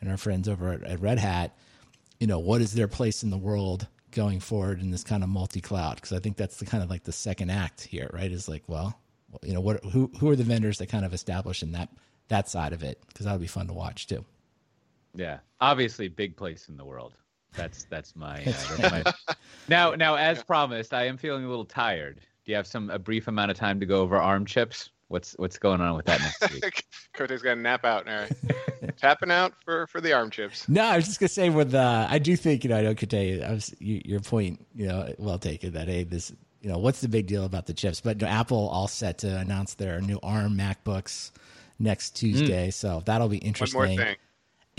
and 0.00 0.10
our 0.10 0.16
friends 0.16 0.48
over 0.48 0.72
at, 0.72 0.82
at 0.82 1.00
Red 1.00 1.18
Hat. 1.18 1.56
You 2.18 2.26
know 2.26 2.40
what 2.40 2.60
is 2.60 2.72
their 2.72 2.88
place 2.88 3.22
in 3.22 3.30
the 3.30 3.38
world 3.38 3.86
going 4.10 4.40
forward 4.40 4.80
in 4.80 4.90
this 4.90 5.04
kind 5.04 5.22
of 5.22 5.28
multi 5.28 5.60
cloud? 5.60 5.96
Because 5.96 6.12
I 6.12 6.18
think 6.18 6.36
that's 6.36 6.56
the 6.56 6.66
kind 6.66 6.82
of 6.82 6.90
like 6.90 7.04
the 7.04 7.12
second 7.12 7.50
act 7.50 7.82
here, 7.82 8.10
right? 8.12 8.30
Is 8.30 8.48
like, 8.48 8.64
well, 8.66 8.98
you 9.44 9.54
know, 9.54 9.60
what 9.60 9.84
who 9.84 10.10
who 10.18 10.28
are 10.30 10.36
the 10.36 10.42
vendors 10.42 10.78
that 10.78 10.88
kind 10.88 11.04
of 11.04 11.14
establish 11.14 11.62
in 11.62 11.72
that 11.72 11.88
that 12.28 12.48
side 12.48 12.72
of 12.72 12.82
it? 12.82 13.02
Because 13.08 13.24
that'll 13.24 13.38
be 13.38 13.46
fun 13.46 13.66
to 13.68 13.72
watch 13.72 14.06
too. 14.06 14.24
Yeah, 15.14 15.38
obviously, 15.60 16.08
big 16.08 16.36
place 16.36 16.68
in 16.68 16.76
the 16.76 16.84
world. 16.84 17.14
That's 17.54 17.84
that's 17.84 18.16
my, 18.16 18.40
uh, 18.40 18.44
that's 18.44 18.80
my... 18.80 19.34
now 19.68 19.94
now 19.94 20.14
as 20.14 20.42
promised. 20.42 20.94
I 20.94 21.06
am 21.06 21.18
feeling 21.18 21.44
a 21.44 21.48
little 21.48 21.66
tired 21.66 22.22
do 22.44 22.50
you 22.50 22.56
have 22.56 22.66
some 22.66 22.90
a 22.90 22.98
brief 22.98 23.28
amount 23.28 23.50
of 23.50 23.56
time 23.56 23.78
to 23.80 23.86
go 23.86 24.00
over 24.00 24.16
ARM 24.16 24.46
chips? 24.46 24.90
What's 25.08 25.32
what's 25.34 25.58
going 25.58 25.80
on 25.80 25.94
with 25.96 26.06
that 26.06 26.20
next 26.20 26.52
week? 26.52 26.84
Cote's 27.14 27.42
got 27.42 27.58
a 27.58 27.60
nap 27.60 27.84
out 27.84 28.06
now. 28.06 28.26
Tapping 28.96 29.30
out 29.30 29.52
for 29.64 29.86
for 29.86 30.00
the 30.00 30.12
ARM 30.12 30.30
chips. 30.30 30.68
No, 30.68 30.82
I 30.82 30.96
was 30.96 31.04
just 31.04 31.20
gonna 31.20 31.28
say 31.28 31.50
with 31.50 31.74
uh, 31.74 32.06
I 32.08 32.18
do 32.18 32.34
think 32.34 32.64
you 32.64 32.70
know 32.70 32.78
I 32.78 32.82
know 32.82 32.94
Cote, 32.94 33.14
I 33.14 33.52
was 33.52 33.74
you, 33.78 34.00
your 34.04 34.20
point 34.20 34.66
you 34.74 34.88
know 34.88 35.14
well 35.18 35.38
taken 35.38 35.72
that 35.74 35.88
hey 35.88 36.04
this 36.04 36.32
you 36.62 36.70
know 36.70 36.78
what's 36.78 37.00
the 37.00 37.08
big 37.08 37.26
deal 37.26 37.44
about 37.44 37.66
the 37.66 37.74
chips? 37.74 38.00
But 38.00 38.20
you 38.20 38.26
know, 38.26 38.32
Apple 38.32 38.68
all 38.68 38.88
set 38.88 39.18
to 39.18 39.38
announce 39.38 39.74
their 39.74 40.00
new 40.00 40.18
ARM 40.22 40.56
MacBooks 40.56 41.30
next 41.78 42.10
Tuesday, 42.10 42.68
mm. 42.68 42.72
so 42.74 43.02
that'll 43.04 43.28
be 43.28 43.38
interesting. 43.38 43.78
One 43.78 43.88
more 43.88 44.04
thing. 44.04 44.16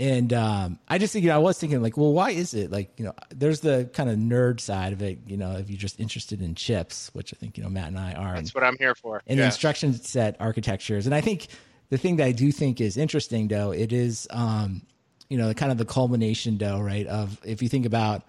And 0.00 0.32
um, 0.32 0.80
I 0.88 0.98
just 0.98 1.12
think, 1.12 1.22
you 1.22 1.28
know, 1.28 1.36
I 1.36 1.38
was 1.38 1.56
thinking, 1.56 1.80
like, 1.80 1.96
well, 1.96 2.12
why 2.12 2.30
is 2.30 2.52
it 2.52 2.72
like, 2.72 2.98
you 2.98 3.04
know, 3.04 3.14
there's 3.30 3.60
the 3.60 3.88
kind 3.92 4.10
of 4.10 4.16
nerd 4.16 4.58
side 4.58 4.92
of 4.92 5.02
it, 5.02 5.20
you 5.26 5.36
know, 5.36 5.52
if 5.52 5.70
you're 5.70 5.78
just 5.78 6.00
interested 6.00 6.42
in 6.42 6.56
chips, 6.56 7.10
which 7.12 7.32
I 7.32 7.36
think, 7.36 7.56
you 7.56 7.62
know, 7.62 7.70
Matt 7.70 7.88
and 7.88 7.98
I 7.98 8.12
are. 8.12 8.34
That's 8.34 8.48
and, 8.48 8.54
what 8.54 8.64
I'm 8.64 8.76
here 8.76 8.96
for. 8.96 9.22
And 9.28 9.38
yeah. 9.38 9.46
instruction 9.46 9.92
set 9.94 10.36
architectures. 10.40 11.06
And 11.06 11.14
I 11.14 11.20
think 11.20 11.46
the 11.90 11.96
thing 11.96 12.16
that 12.16 12.24
I 12.24 12.32
do 12.32 12.50
think 12.50 12.80
is 12.80 12.96
interesting, 12.96 13.46
though, 13.46 13.70
it 13.70 13.92
is, 13.92 14.26
um, 14.30 14.82
you 15.28 15.38
know, 15.38 15.54
kind 15.54 15.70
of 15.70 15.78
the 15.78 15.84
culmination, 15.84 16.58
though, 16.58 16.80
right, 16.80 17.06
of 17.06 17.40
if 17.44 17.62
you 17.62 17.68
think 17.68 17.86
about, 17.86 18.24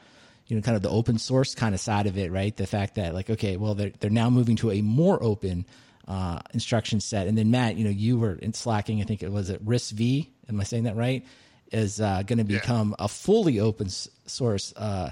you 0.46 0.56
know, 0.56 0.62
kind 0.62 0.76
of 0.76 0.84
the 0.84 0.92
open 0.92 1.18
source 1.18 1.56
kind 1.56 1.74
of 1.74 1.82
side 1.82 2.06
of 2.06 2.16
it, 2.16 2.32
right? 2.32 2.56
The 2.56 2.68
fact 2.68 2.94
that, 2.96 3.16
like, 3.16 3.32
okay, 3.32 3.58
well, 3.58 3.74
they're, 3.74 3.92
they're 4.00 4.12
now 4.12 4.30
moving 4.30 4.56
to 4.58 4.70
a 4.70 4.84
more 4.84 5.22
open 5.24 5.66
uh, 6.08 6.40
instruction 6.54 7.00
set. 7.00 7.28
And 7.28 7.38
then, 7.38 7.52
Matt, 7.52 7.78
you 7.78 7.84
know, 7.84 7.90
you 7.90 8.18
were 8.20 8.34
in 8.34 8.54
slacking, 8.54 9.02
I 9.02 9.06
think 9.06 9.24
it 9.24 9.32
was 9.32 9.50
at 9.50 9.64
RISC-V. 9.64 10.30
Am 10.50 10.60
I 10.60 10.64
saying 10.64 10.84
that 10.84 10.96
right? 10.96 11.26
is 11.72 12.00
uh, 12.00 12.24
going 12.24 12.38
to 12.38 12.44
become 12.44 12.96
yeah. 12.98 13.06
a 13.06 13.08
fully 13.08 13.60
open 13.60 13.90
source 13.90 14.74
uh, 14.78 15.10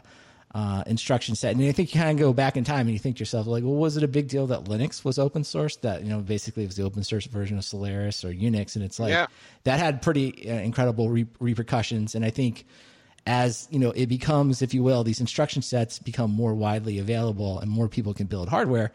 uh, 0.53 0.83
instruction 0.87 1.35
set. 1.35 1.55
And 1.55 1.65
I 1.65 1.71
think 1.71 1.93
you 1.93 1.99
kind 1.99 2.17
of 2.17 2.21
go 2.23 2.31
back 2.31 2.57
in 2.57 2.63
time 2.63 2.81
and 2.81 2.91
you 2.91 2.99
think 2.99 3.17
to 3.17 3.21
yourself, 3.21 3.47
like, 3.47 3.63
well, 3.63 3.73
was 3.73 3.97
it 3.97 4.03
a 4.03 4.07
big 4.07 4.27
deal 4.27 4.47
that 4.47 4.65
Linux 4.65 5.03
was 5.03 5.17
open 5.17 5.43
source? 5.43 5.77
That 5.77 6.03
you 6.03 6.09
know, 6.09 6.19
basically, 6.19 6.63
it 6.63 6.67
was 6.67 6.75
the 6.75 6.83
open 6.83 7.03
source 7.03 7.25
version 7.25 7.57
of 7.57 7.65
Solaris 7.65 8.23
or 8.23 8.29
Unix, 8.29 8.75
and 8.75 8.85
it's 8.85 8.99
like 8.99 9.09
yeah. 9.09 9.27
that 9.63 9.79
had 9.79 10.01
pretty 10.01 10.49
uh, 10.49 10.53
incredible 10.55 11.09
re- 11.09 11.27
repercussions. 11.39 12.15
And 12.15 12.23
I 12.23 12.29
think 12.29 12.65
as 13.25 13.67
you 13.71 13.79
know, 13.79 13.91
it 13.91 14.07
becomes, 14.07 14.61
if 14.61 14.73
you 14.73 14.83
will, 14.83 15.03
these 15.03 15.21
instruction 15.21 15.61
sets 15.61 15.97
become 15.97 16.29
more 16.29 16.53
widely 16.53 16.99
available 16.99 17.59
and 17.59 17.71
more 17.71 17.87
people 17.87 18.13
can 18.13 18.27
build 18.27 18.49
hardware. 18.49 18.91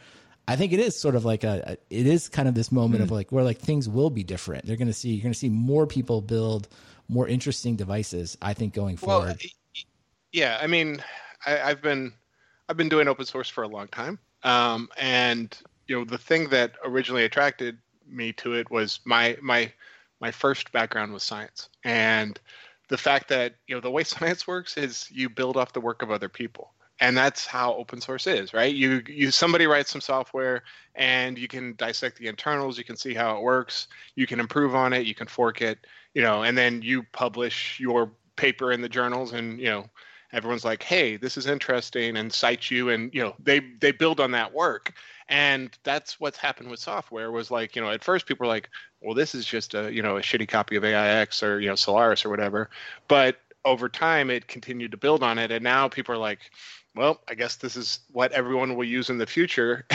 I 0.49 0.57
think 0.57 0.73
it 0.73 0.81
is 0.81 0.99
sort 0.99 1.15
of 1.15 1.27
like 1.27 1.45
a, 1.45 1.77
it 1.91 2.07
is 2.07 2.27
kind 2.27 2.49
of 2.49 2.55
this 2.55 2.73
moment 2.73 3.03
mm. 3.03 3.05
of 3.05 3.11
like 3.11 3.31
where 3.31 3.45
like 3.45 3.59
things 3.59 3.87
will 3.87 4.09
be 4.09 4.25
different. 4.25 4.65
They're 4.65 4.79
going 4.79 4.89
to 4.89 4.95
see 4.95 5.11
you're 5.11 5.23
going 5.23 5.35
to 5.35 5.39
see 5.39 5.51
more 5.51 5.87
people 5.87 6.23
build 6.23 6.69
more 7.07 7.29
interesting 7.29 7.77
devices. 7.77 8.39
I 8.41 8.55
think 8.55 8.73
going 8.73 8.97
forward. 8.97 9.27
Well, 9.27 9.85
yeah, 10.33 10.59
I 10.61 10.67
mean, 10.67 11.05
I, 11.45 11.51
have 11.51 11.83
been 11.83 12.15
I've 12.67 12.79
been 12.79 12.89
doing 12.89 13.09
open 13.09 13.27
source 13.27 13.51
for 13.51 13.63
a 13.63 13.69
long 13.69 13.89
time, 13.89 14.19
um, 14.43 14.89
and 14.97 15.55
you 15.87 15.99
know 15.99 16.07
the 16.07 16.17
thing 16.17 16.49
that 16.49 16.73
originally 16.83 17.25
attracted 17.25 17.77
me 18.07 18.33
to 18.33 18.55
it 18.55 18.71
was 18.71 19.01
my 19.05 19.37
my 19.43 19.71
my 20.19 20.31
first 20.31 20.73
background 20.73 21.13
was 21.13 21.23
science, 21.25 21.69
and 21.85 22.41
the 22.89 22.97
fact 22.97 23.29
that 23.29 23.57
you 23.67 23.75
know 23.75 23.83
the 23.83 23.91
way 23.91 24.03
science 24.05 24.47
works 24.47 24.79
is 24.79 25.11
you 25.11 25.29
build 25.29 25.59
off 25.59 25.75
the 25.75 25.81
work 25.81 26.01
of 26.01 26.11
other 26.11 26.31
people 26.31 26.73
and 27.01 27.17
that's 27.17 27.47
how 27.47 27.75
open 27.75 28.01
source 28.01 28.27
is 28.27 28.53
right 28.53 28.75
you 28.75 29.03
you 29.09 29.31
somebody 29.31 29.67
writes 29.67 29.91
some 29.91 30.01
software 30.01 30.63
and 30.95 31.39
you 31.39 31.49
can 31.49 31.75
dissect 31.77 32.19
the 32.19 32.27
internals 32.27 32.77
you 32.77 32.85
can 32.85 32.97
see 32.97 33.15
how 33.15 33.37
it 33.37 33.43
works 33.43 33.89
you 34.17 34.27
can 34.27 34.41
improve 34.41 34.75
on 34.75 34.93
it 34.93 35.07
you 35.07 35.15
can 35.15 35.27
fork 35.27 35.63
it 35.63 35.79
you 36.15 36.23
know, 36.23 36.43
and 36.43 36.57
then 36.57 36.83
you 36.83 37.05
publish 37.13 37.79
your 37.79 38.11
paper 38.37 38.73
in 38.73 38.81
the 38.81 38.89
journals 38.89 39.33
and, 39.33 39.61
you 39.61 39.67
know, 39.67 39.89
everyone's 40.33 40.65
like, 40.65 40.83
"Hey, 40.83 41.17
this 41.17 41.37
is 41.37 41.47
interesting," 41.47 42.17
and 42.17 42.33
cite 42.33 42.71
you, 42.71 42.91
and 42.91 43.15
you 43.15 43.23
know 43.23 43.35
they 43.39 43.61
they 43.81 43.93
build 43.93 44.19
on 44.21 44.33
that 44.33 44.53
work, 44.53 44.93
and 45.29 45.71
that's 45.85 46.19
what's 46.21 46.37
happened 46.37 46.71
with 46.71 46.81
software. 46.81 47.31
Was 47.31 47.51
like 47.51 47.77
you 47.77 47.83
know 47.83 47.91
at 47.91 48.05
first 48.05 48.27
people 48.27 48.45
were 48.45 48.53
like, 48.53 48.69
"Well, 49.01 49.15
this 49.15 49.35
is 49.35 49.47
just 49.47 49.75
a 49.75 49.93
you 49.93 50.03
know 50.03 50.17
a 50.17 50.21
shitty 50.21 50.49
copy 50.49 50.77
of 50.77 50.85
AIX 50.85 51.43
or 51.43 51.61
you 51.61 51.69
know 51.69 51.77
Solaris 51.77 52.25
or 52.25 52.31
whatever," 52.31 52.69
but 53.07 53.39
over 53.65 53.89
time 53.89 54.29
it 54.31 54.49
continued 54.49 54.91
to 54.91 54.97
build 54.97 55.23
on 55.23 55.39
it, 55.39 55.51
and 55.51 55.63
now 55.63 55.89
people 55.89 56.15
are 56.15 56.19
like, 56.19 56.51
well, 56.99 57.21
I 57.29 57.35
guess 57.35 57.55
this 57.55 57.77
is 57.77 58.01
what 58.11 58.33
everyone 58.33 58.75
will 58.75 58.85
use 58.85 59.09
in 59.09 59.19
the 59.19 59.27
future. 59.27 59.87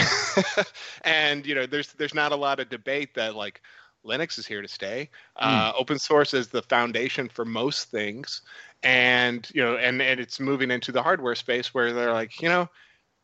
and 1.04 1.46
you 1.46 1.54
know, 1.54 1.66
there's 1.66 1.92
there's 1.94 2.14
not 2.14 2.32
a 2.32 2.36
lot 2.38 2.62
of 2.62 2.70
debate 2.70 3.14
that 3.16 3.36
like 3.36 3.62
Linux 4.06 4.40
is 4.40 4.48
here 4.48 4.62
to 4.62 4.70
stay. 4.70 5.10
Mm. 5.38 5.46
Uh, 5.46 5.74
open 5.78 6.00
source 6.00 6.34
is 6.34 6.48
the 6.48 6.62
foundation 6.62 7.28
for 7.28 7.44
most 7.44 7.92
things, 7.92 8.42
and 8.84 9.52
you 9.54 9.62
know, 9.62 9.76
and 9.76 10.02
and 10.02 10.22
it's 10.22 10.40
moving 10.40 10.72
into 10.72 10.94
the 10.94 11.04
hardware 11.04 11.36
space 11.36 11.74
where 11.74 11.92
they're 11.92 12.14
like, 12.14 12.42
you 12.42 12.48
know, 12.48 12.70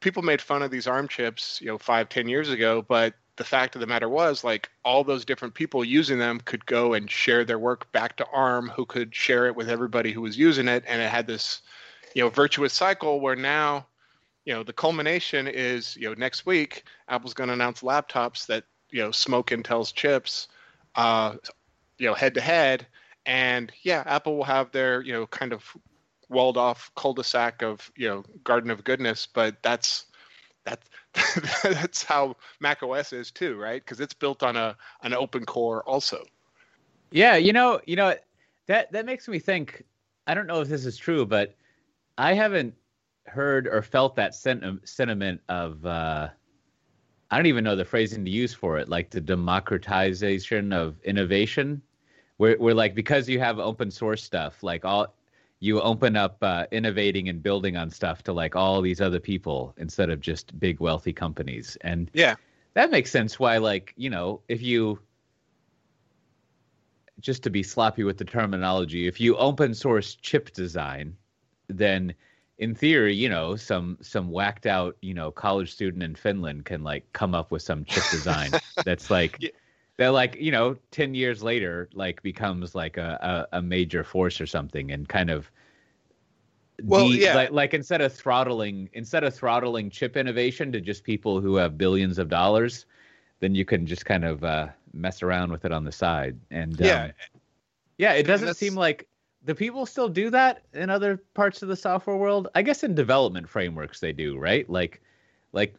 people 0.01 0.23
made 0.23 0.41
fun 0.41 0.61
of 0.61 0.71
these 0.71 0.85
ARM 0.85 1.07
chips, 1.07 1.61
you 1.61 1.67
know, 1.67 1.77
five 1.77 2.09
ten 2.09 2.27
years 2.27 2.49
ago, 2.49 2.81
but 2.81 3.13
the 3.37 3.45
fact 3.45 3.75
of 3.75 3.79
the 3.79 3.87
matter 3.87 4.09
was 4.09 4.43
like 4.43 4.69
all 4.83 5.05
those 5.05 5.23
different 5.23 5.53
people 5.53 5.85
using 5.85 6.19
them 6.19 6.41
could 6.43 6.65
go 6.65 6.93
and 6.93 7.09
share 7.09 7.45
their 7.45 7.57
work 7.57 7.89
back 7.93 8.17
to 8.17 8.27
arm 8.33 8.67
who 8.75 8.85
could 8.85 9.15
share 9.15 9.47
it 9.47 9.55
with 9.55 9.69
everybody 9.69 10.11
who 10.11 10.19
was 10.19 10.37
using 10.37 10.67
it 10.67 10.83
and 10.85 11.01
it 11.01 11.09
had 11.09 11.25
this 11.25 11.61
you 12.13 12.23
know 12.23 12.29
virtuous 12.29 12.73
cycle 12.73 13.19
where 13.19 13.35
now 13.35 13.85
you 14.45 14.53
know 14.53 14.63
the 14.63 14.73
culmination 14.73 15.47
is 15.47 15.95
you 15.95 16.07
know 16.07 16.15
next 16.15 16.45
week 16.45 16.83
apple's 17.07 17.33
going 17.33 17.47
to 17.47 17.53
announce 17.53 17.81
laptops 17.81 18.45
that 18.47 18.63
you 18.89 19.01
know 19.01 19.11
smoke 19.11 19.49
intel's 19.51 19.91
chips 19.91 20.47
uh 20.95 21.35
you 21.97 22.07
know 22.07 22.13
head 22.13 22.33
to 22.33 22.41
head 22.41 22.87
and 23.25 23.71
yeah 23.83 24.03
apple 24.05 24.37
will 24.37 24.43
have 24.43 24.71
their 24.71 25.01
you 25.01 25.13
know 25.13 25.27
kind 25.27 25.53
of 25.53 25.63
walled 26.29 26.57
off 26.57 26.91
cul-de-sac 26.95 27.61
of 27.61 27.91
you 27.95 28.07
know 28.07 28.23
garden 28.43 28.69
of 28.69 28.83
goodness 28.83 29.27
but 29.27 29.61
that's 29.61 30.05
that's 30.63 30.89
that's 31.63 32.03
how 32.03 32.35
mac 32.59 32.83
os 32.83 33.13
is 33.13 33.31
too 33.31 33.57
right? 33.57 33.83
Because 33.83 33.99
it's 33.99 34.13
built 34.13 34.43
on 34.43 34.55
a 34.55 34.75
an 35.03 35.13
open 35.13 35.45
core 35.45 35.83
also. 35.83 36.23
Yeah 37.11 37.35
you 37.35 37.53
know 37.53 37.81
you 37.85 37.95
know 37.95 38.15
that 38.67 38.91
that 38.91 39.05
makes 39.05 39.27
me 39.27 39.39
think 39.39 39.83
i 40.27 40.33
don't 40.33 40.47
know 40.47 40.61
if 40.61 40.67
this 40.67 40.85
is 40.85 40.97
true 40.97 41.25
but 41.25 41.55
I 42.19 42.33
haven't 42.33 42.75
heard 43.27 43.65
or 43.65 43.81
felt 43.81 44.17
that 44.17 44.35
sen- 44.35 44.81
sentiment 44.83 45.39
of 45.47 45.85
uh, 45.85 46.27
I 47.31 47.35
don't 47.37 47.45
even 47.45 47.63
know 47.63 47.77
the 47.77 47.85
phrasing 47.85 48.25
to 48.25 48.31
use 48.31 48.53
for 48.53 48.77
it, 48.77 48.89
like 48.89 49.09
the 49.09 49.21
democratization 49.21 50.73
of 50.73 51.01
innovation, 51.03 51.81
where 52.35 52.57
where 52.57 52.73
like 52.73 52.93
because 52.93 53.29
you 53.29 53.39
have 53.39 53.57
open 53.57 53.89
source 53.89 54.21
stuff, 54.21 54.63
like 54.63 54.83
all 54.83 55.15
you 55.61 55.79
open 55.79 56.17
up 56.17 56.37
uh, 56.41 56.65
innovating 56.71 57.29
and 57.29 57.41
building 57.41 57.77
on 57.77 57.89
stuff 57.89 58.21
to 58.23 58.33
like 58.33 58.53
all 58.53 58.81
these 58.81 58.99
other 58.99 59.21
people 59.21 59.73
instead 59.77 60.09
of 60.09 60.19
just 60.19 60.59
big 60.59 60.81
wealthy 60.81 61.13
companies, 61.13 61.77
and 61.81 62.11
yeah, 62.13 62.35
that 62.73 62.91
makes 62.91 63.11
sense. 63.11 63.39
Why 63.39 63.59
like 63.59 63.93
you 63.95 64.09
know 64.09 64.41
if 64.49 64.61
you 64.61 64.99
just 67.21 67.43
to 67.43 67.49
be 67.49 67.63
sloppy 67.63 68.03
with 68.03 68.17
the 68.17 68.25
terminology, 68.25 69.07
if 69.07 69.21
you 69.21 69.37
open 69.37 69.73
source 69.73 70.15
chip 70.15 70.51
design 70.51 71.15
then 71.69 72.13
in 72.57 72.75
theory, 72.75 73.15
you 73.15 73.29
know, 73.29 73.55
some 73.55 73.97
some 74.01 74.29
whacked 74.29 74.65
out, 74.65 74.97
you 75.01 75.13
know, 75.13 75.31
college 75.31 75.71
student 75.71 76.03
in 76.03 76.15
Finland 76.15 76.65
can 76.65 76.83
like 76.83 77.11
come 77.13 77.33
up 77.33 77.51
with 77.51 77.61
some 77.61 77.85
chip 77.85 78.03
design 78.11 78.51
that's 78.85 79.09
like 79.09 79.37
yeah. 79.39 79.49
that 79.97 80.09
like, 80.09 80.35
you 80.35 80.51
know, 80.51 80.75
10 80.91 81.15
years 81.15 81.41
later 81.41 81.89
like 81.93 82.21
becomes 82.21 82.75
like 82.75 82.97
a, 82.97 83.47
a, 83.51 83.57
a 83.57 83.61
major 83.61 84.03
force 84.03 84.41
or 84.41 84.45
something 84.45 84.91
and 84.91 85.07
kind 85.07 85.29
of 85.29 85.49
well, 86.83 87.09
de- 87.09 87.19
yeah. 87.19 87.35
like, 87.35 87.51
like 87.51 87.73
instead 87.73 88.01
of 88.01 88.13
throttling 88.13 88.89
instead 88.93 89.23
of 89.23 89.33
throttling 89.33 89.89
chip 89.89 90.17
innovation 90.17 90.71
to 90.73 90.81
just 90.81 91.03
people 91.03 91.41
who 91.41 91.55
have 91.55 91.77
billions 91.77 92.19
of 92.19 92.29
dollars, 92.29 92.85
then 93.39 93.55
you 93.55 93.65
can 93.65 93.85
just 93.85 94.05
kind 94.05 94.25
of 94.25 94.43
uh, 94.43 94.67
mess 94.93 95.23
around 95.23 95.51
with 95.51 95.65
it 95.65 95.71
on 95.71 95.83
the 95.85 95.91
side. 95.91 96.37
And 96.51 96.77
yeah, 96.79 97.05
um, 97.05 97.11
yeah, 97.97 98.13
it 98.13 98.23
doesn't 98.23 98.55
seem 98.55 98.75
like 98.75 99.07
do 99.45 99.53
people 99.53 99.85
still 99.85 100.09
do 100.09 100.29
that 100.29 100.63
in 100.73 100.89
other 100.89 101.17
parts 101.33 101.61
of 101.61 101.69
the 101.69 101.75
software 101.75 102.17
world? 102.17 102.47
I 102.55 102.61
guess 102.61 102.83
in 102.83 102.95
development 102.95 103.49
frameworks 103.49 103.99
they 103.99 104.13
do, 104.13 104.37
right? 104.37 104.69
Like 104.69 105.01
like 105.53 105.75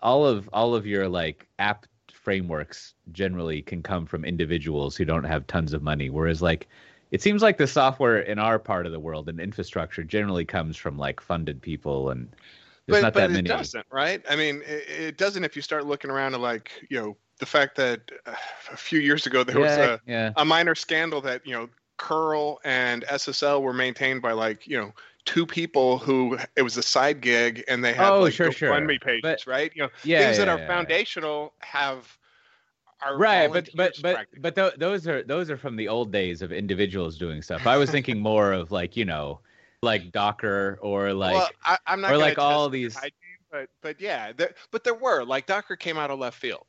all 0.00 0.26
of 0.26 0.48
all 0.52 0.74
of 0.74 0.86
your 0.86 1.08
like 1.08 1.48
app 1.58 1.86
frameworks 2.12 2.94
generally 3.12 3.62
can 3.62 3.82
come 3.82 4.06
from 4.06 4.24
individuals 4.24 4.96
who 4.96 5.04
don't 5.04 5.24
have 5.24 5.46
tons 5.46 5.74
of 5.74 5.82
money 5.82 6.08
whereas 6.08 6.40
like 6.40 6.68
it 7.10 7.20
seems 7.20 7.42
like 7.42 7.58
the 7.58 7.66
software 7.66 8.20
in 8.20 8.38
our 8.38 8.58
part 8.58 8.86
of 8.86 8.92
the 8.92 8.98
world 8.98 9.28
and 9.28 9.38
infrastructure 9.38 10.02
generally 10.02 10.44
comes 10.44 10.74
from 10.76 10.96
like 10.96 11.20
funded 11.20 11.60
people 11.60 12.08
and 12.08 12.28
there's 12.86 13.00
but, 13.00 13.02
not 13.02 13.12
but 13.12 13.20
that 13.20 13.30
it 13.30 13.34
many 13.34 13.48
doesn't 13.48 13.84
right 13.90 14.24
i 14.30 14.36
mean 14.36 14.62
it, 14.66 14.88
it, 14.88 15.18
doesn't 15.18 15.44
if 15.44 15.54
you 15.54 15.60
start 15.60 15.84
looking 15.86 16.10
around 16.10 16.32
at 16.32 16.40
like 16.40 16.70
you 16.88 16.98
know 16.98 17.14
the 17.40 17.46
fact 17.46 17.76
that 17.76 18.10
uh, 18.26 18.34
a 18.72 18.76
few 18.76 19.00
years 19.00 19.26
ago 19.26 19.44
there 19.44 19.58
yeah, 19.58 19.62
was 19.62 19.76
a, 19.76 20.00
yeah. 20.06 20.32
a 20.36 20.44
minor 20.46 20.74
scandal 20.74 21.20
that 21.20 21.46
you 21.46 21.52
know 21.52 21.68
curl 22.04 22.60
and 22.64 23.02
ssl 23.04 23.62
were 23.62 23.72
maintained 23.72 24.20
by 24.20 24.32
like 24.32 24.66
you 24.66 24.78
know 24.78 24.92
two 25.24 25.46
people 25.46 25.96
who 25.96 26.38
it 26.54 26.60
was 26.60 26.76
a 26.76 26.82
side 26.82 27.22
gig 27.22 27.64
and 27.66 27.82
they 27.82 27.94
had 27.94 28.10
oh, 28.10 28.20
like 28.20 28.34
sure, 28.34 28.52
sure. 28.52 28.70
GoFundMe 28.70 29.00
pages, 29.00 29.22
but, 29.22 29.46
right? 29.46 29.72
You 29.74 29.84
know, 29.84 29.88
yeah, 30.04 30.18
things 30.18 30.38
yeah, 30.38 30.44
that 30.44 30.50
are 30.50 30.58
yeah, 30.58 30.66
foundational 30.66 31.54
have 31.60 32.18
are 33.02 33.16
right, 33.16 33.50
but 33.50 33.70
but 33.74 33.94
but 34.02 34.26
but 34.38 34.54
th- 34.54 34.74
those 34.76 35.08
are 35.08 35.22
those 35.22 35.50
are 35.50 35.56
from 35.56 35.76
the 35.76 35.88
old 35.88 36.12
days 36.12 36.42
of 36.42 36.52
individuals 36.52 37.16
doing 37.16 37.40
stuff. 37.40 37.66
I 37.66 37.78
was 37.78 37.90
thinking 37.90 38.20
more 38.20 38.52
of 38.52 38.70
like 38.70 38.98
you 38.98 39.06
know, 39.06 39.40
like 39.80 40.12
Docker 40.12 40.78
or 40.82 41.14
like 41.14 41.34
well, 41.34 41.48
I, 41.64 41.78
am 41.86 42.02
not 42.02 42.12
or 42.12 42.18
like 42.18 42.38
all 42.38 42.68
these. 42.68 42.98
But 43.50 43.70
but 43.80 43.98
yeah, 43.98 44.32
there, 44.32 44.52
but 44.70 44.84
there 44.84 44.94
were 44.94 45.24
like 45.24 45.46
Docker 45.46 45.76
came 45.76 45.96
out 45.96 46.10
of 46.10 46.18
left 46.18 46.38
field. 46.38 46.66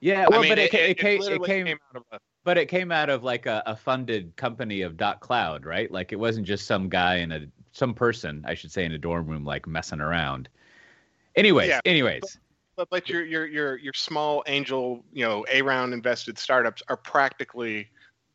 Yeah, 0.00 0.26
well, 0.28 0.40
I 0.40 0.42
mean, 0.42 0.50
but 0.50 0.58
it, 0.58 0.74
it, 0.74 0.80
it, 0.80 0.90
it, 0.90 0.98
came, 0.98 1.22
it 1.22 1.44
came, 1.44 1.66
came 1.66 1.78
out 1.90 1.96
of 1.96 2.04
a 2.12 2.20
but 2.44 2.58
it 2.58 2.66
came 2.66 2.90
out 2.90 3.08
of 3.08 3.22
like 3.22 3.46
a, 3.46 3.62
a 3.66 3.76
funded 3.76 4.34
company 4.36 4.82
of 4.82 4.94
dotCloud 4.94 5.64
right? 5.64 5.90
Like 5.90 6.12
it 6.12 6.16
wasn't 6.16 6.46
just 6.46 6.66
some 6.66 6.88
guy 6.88 7.16
in 7.16 7.32
a 7.32 7.46
some 7.74 7.94
person 7.94 8.44
i 8.46 8.52
should 8.52 8.70
say 8.70 8.84
in 8.84 8.92
a 8.92 8.98
dorm 8.98 9.26
room 9.26 9.44
like 9.44 9.66
messing 9.66 10.00
around. 10.00 10.48
Anyways 11.36 11.68
Yeah, 11.68 11.80
anyways. 11.84 12.38
But 12.76 12.88
but 12.90 13.08
your 13.08 13.24
your 13.24 13.46
your 13.46 13.76
your 13.76 13.92
small 13.94 14.42
angel 14.46 15.04
you 15.12 15.24
know 15.24 15.44
a 15.50 15.62
round 15.62 15.92
invested 15.92 16.38
startups 16.38 16.82
are 16.88 16.96
practically 16.96 17.88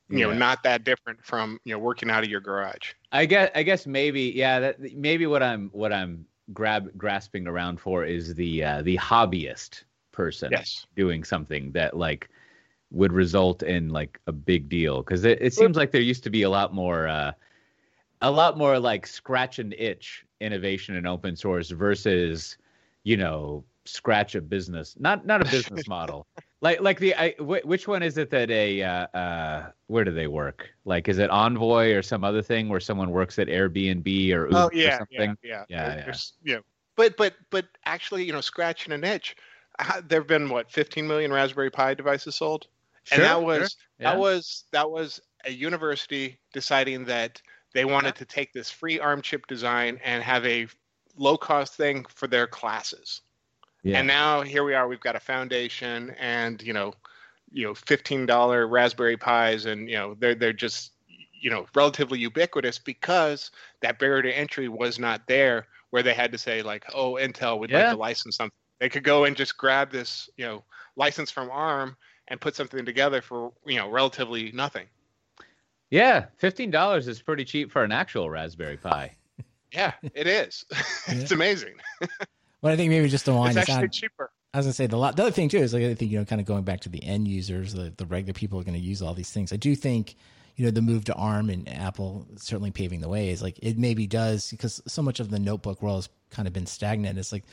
you 0.09 0.19
know 0.19 0.33
not 0.33 0.63
that 0.63 0.83
different 0.83 1.23
from 1.23 1.59
you 1.63 1.73
know 1.73 1.79
working 1.79 2.09
out 2.09 2.23
of 2.23 2.29
your 2.29 2.39
garage. 2.39 2.93
I 3.11 3.25
guess 3.25 3.51
i 3.55 3.63
guess 3.63 3.85
maybe 3.85 4.21
yeah 4.35 4.59
that 4.59 4.79
maybe 4.95 5.25
what 5.25 5.43
i'm 5.43 5.69
what 5.73 5.91
i'm 5.91 6.25
grab 6.53 6.89
grasping 6.97 7.47
around 7.47 7.79
for 7.79 8.05
is 8.05 8.33
the 8.35 8.63
uh 8.63 8.81
the 8.81 8.97
hobbyist 8.97 9.83
person 10.11 10.51
yes. 10.51 10.85
doing 10.95 11.23
something 11.23 11.71
that 11.73 11.97
like 11.97 12.29
would 12.91 13.11
result 13.11 13.63
in 13.63 13.89
like 13.89 14.19
a 14.27 14.31
big 14.31 14.69
deal 14.69 14.97
because 15.03 15.25
it, 15.25 15.41
it 15.41 15.53
seems 15.53 15.75
like 15.75 15.91
there 15.91 16.01
used 16.01 16.23
to 16.23 16.29
be 16.29 16.43
a 16.43 16.49
lot 16.49 16.73
more 16.73 17.07
uh 17.07 17.31
a 18.21 18.31
lot 18.31 18.57
more 18.57 18.79
like 18.79 19.05
scratch 19.05 19.59
and 19.59 19.73
itch 19.73 20.25
innovation 20.39 20.95
in 20.95 21.05
open 21.05 21.35
source 21.35 21.69
versus 21.69 22.57
you 23.03 23.17
know 23.17 23.63
scratch 23.85 24.35
a 24.35 24.41
business 24.41 24.95
not 24.99 25.25
not 25.25 25.41
a 25.41 25.49
business 25.49 25.87
model. 25.87 26.25
Like 26.61 26.81
like 26.81 26.99
the 26.99 27.13
I, 27.15 27.31
wh- 27.33 27.65
which 27.65 27.87
one 27.87 28.01
is 28.01 28.17
it 28.17 28.29
that 28.31 28.49
a 28.49 28.81
uh, 28.81 28.89
uh 29.07 29.69
where 29.87 30.03
do 30.03 30.11
they 30.11 30.27
work? 30.27 30.69
Like 30.85 31.07
is 31.07 31.17
it 31.19 31.29
envoy 31.29 31.93
or 31.93 32.01
some 32.01 32.23
other 32.23 32.41
thing 32.41 32.67
where 32.69 32.79
someone 32.79 33.11
works 33.11 33.37
at 33.37 33.47
airbnb 33.47 34.07
or 34.33 34.47
Uber 34.47 34.57
oh 34.57 34.65
or 34.67 34.71
yeah 34.71 34.97
something? 34.97 35.37
yeah 35.43 35.65
Yeah, 35.69 35.89
There- 35.89 35.97
yeah. 35.97 36.03
there's- 36.05 36.33
but 36.95 37.15
but 37.17 37.35
but 37.51 37.65
actually 37.85 38.23
you 38.23 38.33
know 38.33 38.41
scratching 38.41 38.91
an 38.93 39.03
itch 39.03 39.35
uh, 39.77 40.01
there 40.07 40.21
have 40.21 40.27
been 40.27 40.49
what 40.49 40.71
15 40.71 41.05
million 41.07 41.31
raspberry 41.31 41.69
pi 41.69 41.93
devices 41.93 42.33
sold 42.35 42.67
and 43.11 43.21
that 43.23 43.41
was 43.41 43.57
sure. 43.59 43.67
Yeah. 43.99 44.11
that 44.11 44.19
was 44.19 44.63
that 44.71 44.89
was 44.89 45.19
a 45.45 45.51
university 45.51 46.39
deciding 46.53 47.05
that 47.05 47.41
they 47.73 47.85
wanted 47.85 48.15
to 48.15 48.25
take 48.25 48.53
this 48.53 48.69
free 48.71 48.99
arm 48.99 49.21
chip 49.21 49.45
design 49.47 49.99
and 50.03 50.23
have 50.23 50.45
a 50.45 50.67
low 51.17 51.37
cost 51.37 51.75
thing 51.75 52.05
for 52.09 52.27
their 52.27 52.47
classes 52.47 53.21
yeah. 53.83 53.97
and 53.99 54.07
now 54.07 54.41
here 54.41 54.63
we 54.63 54.73
are 54.73 54.87
we've 54.87 54.99
got 54.99 55.15
a 55.15 55.19
foundation 55.19 56.11
and 56.19 56.61
you 56.61 56.73
know 56.73 56.93
you 57.51 57.63
know 57.65 57.73
$15 57.73 58.69
raspberry 58.69 59.17
pis 59.17 59.65
and 59.65 59.89
you 59.89 59.95
know 59.95 60.15
they're 60.19 60.35
they're 60.35 60.53
just 60.53 60.91
you 61.39 61.49
know 61.49 61.65
relatively 61.75 62.19
ubiquitous 62.19 62.77
because 62.79 63.51
that 63.81 63.99
barrier 63.99 64.21
to 64.23 64.37
entry 64.37 64.67
was 64.67 64.99
not 64.99 65.21
there 65.27 65.67
where 65.91 66.03
they 66.03 66.13
had 66.13 66.31
to 66.31 66.37
say 66.37 66.61
like 66.61 66.83
oh 66.93 67.13
intel 67.13 67.59
would 67.59 67.69
Yeah. 67.69 67.83
like 67.83 67.91
to 67.91 67.97
license 67.97 68.35
something 68.37 68.55
they 68.79 68.89
could 68.89 69.03
go 69.03 69.25
and 69.25 69.35
just 69.35 69.57
grab 69.57 69.91
this 69.91 70.29
you 70.37 70.45
know 70.45 70.63
license 70.95 71.31
from 71.31 71.49
arm 71.51 71.95
and 72.27 72.39
put 72.41 72.55
something 72.55 72.85
together 72.85 73.21
for 73.21 73.51
you 73.65 73.77
know 73.77 73.89
relatively 73.89 74.51
nothing. 74.51 74.87
Yeah 75.89 76.25
$15 76.41 77.07
is 77.07 77.21
pretty 77.21 77.45
cheap 77.45 77.71
for 77.71 77.83
an 77.83 77.91
actual 77.91 78.29
raspberry 78.29 78.77
pi. 78.77 79.11
Yeah 79.71 79.93
it 80.13 80.27
is. 80.27 80.65
It's 81.07 81.31
amazing. 81.31 81.75
Well, 82.61 82.73
I 82.73 82.75
think 82.75 82.89
maybe 82.89 83.07
just 83.07 83.25
to 83.25 83.33
wind 83.33 83.55
it's 83.55 83.67
this 83.67 83.75
actually 83.75 83.89
cheaper. 83.89 84.31
I 84.53 84.57
was 84.57 84.65
gonna 84.65 84.73
say 84.73 84.87
the 84.87 84.97
lot. 84.97 85.15
The 85.15 85.23
other 85.23 85.31
thing 85.31 85.49
too 85.49 85.59
is 85.59 85.73
like 85.73 85.83
I 85.83 85.93
think 85.93 86.11
you 86.11 86.17
know, 86.17 86.25
kind 86.25 86.41
of 86.41 86.47
going 86.47 86.63
back 86.63 86.79
to 86.81 86.89
the 86.89 87.03
end 87.03 87.27
users, 87.27 87.73
the, 87.73 87.93
the 87.95 88.05
regular 88.05 88.33
people 88.33 88.59
are 88.59 88.63
going 88.63 88.73
to 88.73 88.83
use 88.83 89.01
all 89.01 89.13
these 89.13 89.31
things. 89.31 89.53
I 89.53 89.57
do 89.57 89.75
think, 89.75 90.15
you 90.57 90.65
know 90.65 90.71
the 90.71 90.81
move 90.81 91.05
to 91.05 91.13
ARM 91.13 91.49
and 91.49 91.69
Apple 91.69 92.27
certainly 92.35 92.71
paving 92.71 92.99
the 92.99 93.07
way 93.07 93.29
is 93.29 93.41
like 93.41 93.59
it 93.61 93.77
maybe 93.77 94.07
does 94.07 94.49
because 94.49 94.81
so 94.87 95.01
much 95.01 95.19
of 95.19 95.29
the 95.29 95.39
notebook 95.39 95.81
world 95.81 95.97
has 95.97 96.09
kind 96.31 96.47
of 96.47 96.53
been 96.53 96.65
stagnant. 96.65 97.17
It's 97.17 97.31
like 97.31 97.45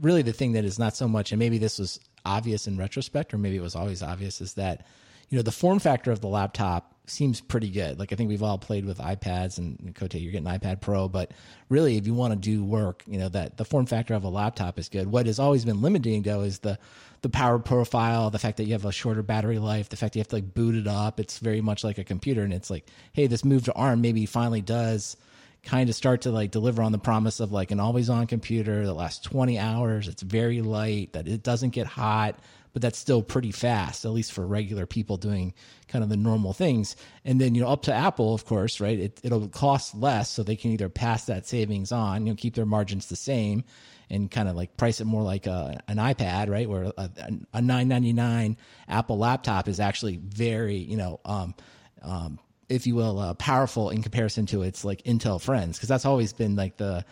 really 0.00 0.22
the 0.22 0.32
thing 0.32 0.52
that 0.52 0.64
is 0.64 0.78
not 0.78 0.96
so 0.96 1.06
much, 1.06 1.30
and 1.32 1.38
maybe 1.38 1.58
this 1.58 1.78
was 1.78 2.00
obvious 2.24 2.66
in 2.66 2.76
retrospect, 2.76 3.32
or 3.32 3.38
maybe 3.38 3.56
it 3.56 3.62
was 3.62 3.76
always 3.76 4.02
obvious, 4.02 4.40
is 4.40 4.54
that 4.54 4.86
you 5.28 5.36
know 5.36 5.42
the 5.42 5.52
form 5.52 5.78
factor 5.78 6.10
of 6.10 6.20
the 6.20 6.28
laptop 6.28 6.94
seems 7.06 7.40
pretty 7.40 7.70
good. 7.70 7.98
Like 7.98 8.12
I 8.12 8.16
think 8.16 8.28
we've 8.28 8.42
all 8.42 8.58
played 8.58 8.84
with 8.84 8.98
iPads 8.98 9.58
and 9.58 9.94
Cote, 9.94 10.14
you're 10.14 10.32
getting 10.32 10.48
iPad 10.48 10.80
Pro, 10.80 11.08
but 11.08 11.32
really 11.68 11.96
if 11.96 12.06
you 12.06 12.14
want 12.14 12.32
to 12.32 12.38
do 12.38 12.64
work, 12.64 13.04
you 13.06 13.18
know, 13.18 13.28
that 13.28 13.58
the 13.58 13.64
form 13.64 13.86
factor 13.86 14.14
of 14.14 14.24
a 14.24 14.28
laptop 14.28 14.78
is 14.78 14.88
good. 14.88 15.06
What 15.06 15.26
has 15.26 15.38
always 15.38 15.64
been 15.64 15.82
limiting 15.82 16.22
though 16.22 16.40
is 16.40 16.60
the 16.60 16.78
the 17.26 17.30
power 17.30 17.58
profile, 17.58 18.30
the 18.30 18.38
fact 18.38 18.56
that 18.58 18.66
you 18.66 18.72
have 18.72 18.84
a 18.84 18.92
shorter 18.92 19.20
battery 19.20 19.58
life, 19.58 19.88
the 19.88 19.96
fact 19.96 20.12
that 20.12 20.18
you 20.18 20.20
have 20.20 20.28
to 20.28 20.36
like 20.36 20.54
boot 20.54 20.76
it 20.76 20.86
up. 20.86 21.18
It's 21.18 21.40
very 21.40 21.60
much 21.60 21.82
like 21.82 21.98
a 21.98 22.04
computer 22.04 22.44
and 22.44 22.54
it's 22.54 22.70
like, 22.70 22.86
hey, 23.14 23.26
this 23.26 23.44
move 23.44 23.64
to 23.64 23.72
ARM 23.72 24.00
maybe 24.00 24.26
finally 24.26 24.60
does 24.60 25.16
kind 25.64 25.88
of 25.88 25.96
start 25.96 26.20
to 26.20 26.30
like 26.30 26.52
deliver 26.52 26.84
on 26.84 26.92
the 26.92 26.98
promise 26.98 27.40
of 27.40 27.50
like 27.50 27.72
an 27.72 27.80
always 27.80 28.08
on 28.08 28.28
computer 28.28 28.86
that 28.86 28.92
lasts 28.92 29.24
20 29.24 29.58
hours. 29.58 30.06
It's 30.06 30.22
very 30.22 30.62
light, 30.62 31.14
that 31.14 31.26
it 31.26 31.42
doesn't 31.42 31.70
get 31.70 31.88
hot 31.88 32.38
but 32.72 32.82
that's 32.82 32.98
still 32.98 33.22
pretty 33.22 33.52
fast, 33.52 34.04
at 34.04 34.10
least 34.10 34.32
for 34.32 34.46
regular 34.46 34.84
people 34.84 35.16
doing 35.16 35.54
kind 35.88 36.04
of 36.04 36.10
the 36.10 36.16
normal 36.18 36.52
things. 36.52 36.94
And 37.24 37.40
then, 37.40 37.54
you 37.54 37.62
know, 37.62 37.68
up 37.68 37.80
to 37.84 37.94
Apple, 37.94 38.34
of 38.34 38.44
course, 38.44 38.80
right? 38.80 38.98
It, 38.98 39.18
it'll 39.22 39.48
cost 39.48 39.94
less, 39.94 40.28
so 40.28 40.42
they 40.42 40.56
can 40.56 40.72
either 40.72 40.90
pass 40.90 41.24
that 41.24 41.46
savings 41.46 41.90
on, 41.90 42.26
you 42.26 42.32
know, 42.34 42.36
keep 42.36 42.54
their 42.54 42.66
margins 42.66 43.06
the 43.06 43.16
same 43.16 43.64
and 44.10 44.30
kind 44.30 44.48
of 44.48 44.56
like 44.56 44.76
price 44.76 45.00
it 45.00 45.04
more 45.04 45.22
like 45.22 45.46
a, 45.46 45.80
an 45.88 45.96
iPad, 45.96 46.48
right? 46.48 46.68
Where 46.68 46.92
a, 46.96 47.10
a 47.52 47.62
999 47.62 48.56
Apple 48.88 49.18
laptop 49.18 49.68
is 49.68 49.80
actually 49.80 50.18
very, 50.18 50.76
you 50.76 50.96
know, 50.96 51.20
um, 51.24 51.54
um, 52.02 52.38
if 52.68 52.86
you 52.86 52.94
will, 52.94 53.18
uh, 53.18 53.34
powerful 53.34 53.90
in 53.90 54.02
comparison 54.02 54.46
to 54.46 54.62
its 54.62 54.84
like 54.84 55.02
Intel 55.02 55.40
friends, 55.40 55.76
because 55.76 55.88
that's 55.88 56.04
always 56.04 56.32
been 56.32 56.56
like 56.56 56.76
the 56.76 57.04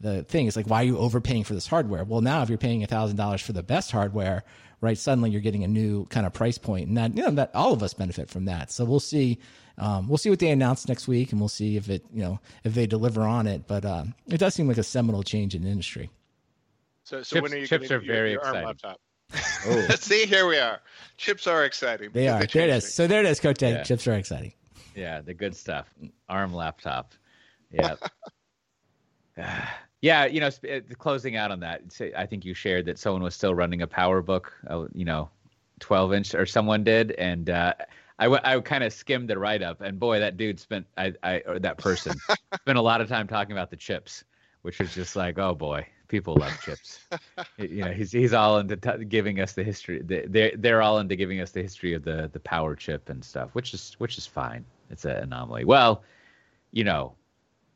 the 0.00 0.24
thing. 0.24 0.46
It's 0.46 0.56
like 0.56 0.68
why 0.68 0.82
are 0.82 0.86
you 0.86 0.98
overpaying 0.98 1.44
for 1.44 1.54
this 1.54 1.66
hardware? 1.66 2.04
Well, 2.04 2.20
now 2.20 2.42
if 2.42 2.48
you're 2.48 2.58
paying 2.58 2.84
thousand 2.86 3.16
dollars 3.16 3.42
for 3.42 3.52
the 3.52 3.62
best 3.62 3.90
hardware, 3.90 4.44
right? 4.80 4.96
Suddenly 4.96 5.30
you're 5.30 5.40
getting 5.40 5.64
a 5.64 5.68
new 5.68 6.06
kind 6.06 6.26
of 6.26 6.32
price 6.32 6.58
point, 6.58 6.88
and 6.88 6.96
that 6.96 7.16
you 7.16 7.22
know 7.22 7.30
that 7.32 7.54
all 7.54 7.72
of 7.72 7.82
us 7.82 7.94
benefit 7.94 8.30
from 8.30 8.46
that. 8.46 8.70
So 8.70 8.84
we'll 8.84 9.00
see. 9.00 9.38
Um, 9.78 10.08
we'll 10.08 10.18
see 10.18 10.28
what 10.28 10.40
they 10.40 10.50
announce 10.50 10.88
next 10.88 11.08
week, 11.08 11.32
and 11.32 11.40
we'll 11.40 11.48
see 11.48 11.76
if 11.76 11.88
it 11.88 12.04
you 12.12 12.22
know 12.22 12.40
if 12.64 12.74
they 12.74 12.86
deliver 12.86 13.22
on 13.22 13.46
it. 13.46 13.66
But 13.66 13.84
um, 13.84 14.14
it 14.26 14.38
does 14.38 14.54
seem 14.54 14.68
like 14.68 14.78
a 14.78 14.82
seminal 14.82 15.22
change 15.22 15.54
in 15.54 15.66
industry. 15.66 16.10
So, 17.10 17.24
so 17.24 17.34
chips, 17.36 17.42
when 17.42 17.52
are 17.52 17.60
you 17.60 17.66
chips 17.66 17.90
are 17.90 17.94
your, 17.94 18.14
very 18.14 18.30
your 18.30 18.40
exciting. 18.40 18.66
laptop? 18.66 19.00
Oh. 19.66 19.88
See, 19.96 20.26
here 20.26 20.46
we 20.46 20.58
are. 20.58 20.80
Chips 21.16 21.48
are 21.48 21.64
exciting. 21.64 22.10
They 22.12 22.26
because 22.26 22.44
are. 22.44 22.46
There 22.46 22.68
it 22.68 22.70
is. 22.70 22.84
changed 22.84 22.94
So 22.94 23.06
there 23.08 23.18
it 23.18 23.26
is, 23.26 23.40
Cote. 23.40 23.60
Yeah. 23.60 23.82
Chips 23.82 24.06
are 24.06 24.12
exciting. 24.12 24.52
Yeah, 24.94 25.20
the 25.20 25.34
good 25.34 25.56
stuff. 25.56 25.92
ARM 26.28 26.54
laptop. 26.54 27.14
Yeah. 27.72 27.96
yeah, 30.00 30.26
you 30.26 30.38
know, 30.38 30.50
uh, 30.72 30.80
closing 30.98 31.34
out 31.34 31.50
on 31.50 31.58
that, 31.60 31.82
I 32.16 32.26
think 32.26 32.44
you 32.44 32.54
shared 32.54 32.86
that 32.86 32.96
someone 32.96 33.24
was 33.24 33.34
still 33.34 33.56
running 33.56 33.82
a 33.82 33.88
PowerBook, 33.88 34.44
uh, 34.68 34.86
you 34.94 35.04
know, 35.04 35.30
12 35.80 36.12
inch, 36.12 36.34
or 36.36 36.46
someone 36.46 36.84
did, 36.84 37.10
and 37.12 37.50
uh, 37.50 37.74
I, 38.20 38.24
w- 38.24 38.42
I 38.44 38.60
kind 38.60 38.84
of 38.84 38.92
skimmed 38.92 39.28
the 39.28 39.36
write 39.36 39.64
up, 39.64 39.80
and 39.80 39.98
boy, 39.98 40.20
that 40.20 40.36
dude 40.36 40.60
spent, 40.60 40.86
I, 40.96 41.12
I, 41.24 41.42
or 41.44 41.58
that 41.58 41.78
person 41.78 42.14
spent 42.60 42.78
a 42.78 42.82
lot 42.82 43.00
of 43.00 43.08
time 43.08 43.26
talking 43.26 43.50
about 43.50 43.70
the 43.70 43.76
chips, 43.76 44.22
which 44.62 44.78
was 44.78 44.94
just 44.94 45.16
like, 45.16 45.38
oh 45.38 45.54
boy, 45.56 45.86
people 46.10 46.34
love 46.34 46.52
chips. 46.62 47.00
you 47.56 47.82
know, 47.84 47.92
he's 47.92 48.12
he's 48.12 48.34
all 48.34 48.58
into 48.58 48.76
t- 48.76 49.04
giving 49.06 49.40
us 49.40 49.52
the 49.54 49.62
history. 49.64 50.02
they- 50.02 50.26
They're 50.26 50.52
they're 50.56 50.82
all 50.82 50.98
into 50.98 51.16
giving 51.16 51.40
us 51.40 51.52
the 51.52 51.62
history 51.62 51.94
of 51.94 52.04
the 52.04 52.28
the 52.32 52.40
power 52.40 52.76
chip 52.76 53.08
and 53.08 53.24
stuff, 53.24 53.50
which 53.54 53.72
is 53.72 53.94
which 53.98 54.18
is 54.18 54.26
fine. 54.26 54.64
It's 54.90 55.04
an 55.06 55.12
anomaly. 55.16 55.64
Well, 55.64 56.02
you 56.72 56.84
know, 56.84 57.14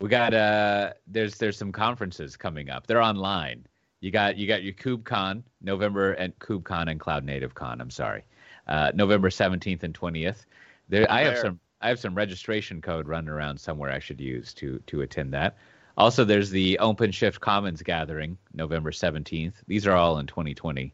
we 0.00 0.08
got 0.10 0.34
uh 0.34 0.92
there's 1.06 1.36
there's 1.38 1.56
some 1.56 1.72
conferences 1.72 2.36
coming 2.36 2.68
up. 2.68 2.86
They're 2.86 3.00
online. 3.02 3.64
You 4.00 4.10
got 4.10 4.36
you 4.36 4.46
got 4.46 4.62
your 4.62 4.74
KubeCon 4.74 5.42
November 5.62 6.12
and 6.12 6.38
KubeCon 6.40 6.90
and 6.90 7.00
Cloud 7.00 7.24
Native 7.24 7.54
Con. 7.54 7.80
I'm 7.80 7.90
sorry, 7.90 8.24
uh, 8.66 8.90
November 8.94 9.30
17th 9.30 9.82
and 9.82 9.94
20th. 9.98 10.44
There, 10.90 11.10
I 11.10 11.22
have 11.22 11.38
some 11.38 11.60
I 11.80 11.88
have 11.88 11.98
some 11.98 12.14
registration 12.14 12.82
code 12.82 13.08
running 13.08 13.30
around 13.30 13.58
somewhere 13.58 13.90
I 13.90 13.98
should 14.00 14.20
use 14.20 14.52
to 14.54 14.78
to 14.86 15.00
attend 15.02 15.32
that. 15.34 15.56
Also, 15.96 16.24
there's 16.24 16.50
the 16.50 16.78
OpenShift 16.80 17.40
Commons 17.40 17.82
gathering 17.82 18.36
November 18.52 18.90
17th. 18.90 19.54
These 19.66 19.86
are 19.86 19.94
all 19.94 20.18
in 20.18 20.26
2020. 20.26 20.92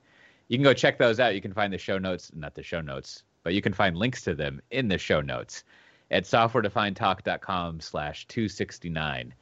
You 0.49 0.59
can 0.59 0.65
go 0.65 0.75
check 0.75 0.99
those 0.99 1.21
out. 1.21 1.35
You 1.35 1.41
can 1.41 1.55
find 1.55 1.73
the 1.73 1.79
show 1.79 1.99
notes, 1.99 2.31
not 2.35 2.55
the 2.55 2.63
show 2.63 2.81
notes, 2.81 3.23
but 3.43 3.55
you 3.55 3.63
can 3.63 3.73
find 3.73 3.97
links 3.97 4.23
to 4.23 4.35
them 4.35 4.61
in 4.71 4.89
the 4.89 4.99
show 4.99 5.21
notes 5.21 5.65
at 6.11 6.25
softwaredefinedtalk.com 6.25 7.81
slash 7.81 8.27
269. 8.27 9.33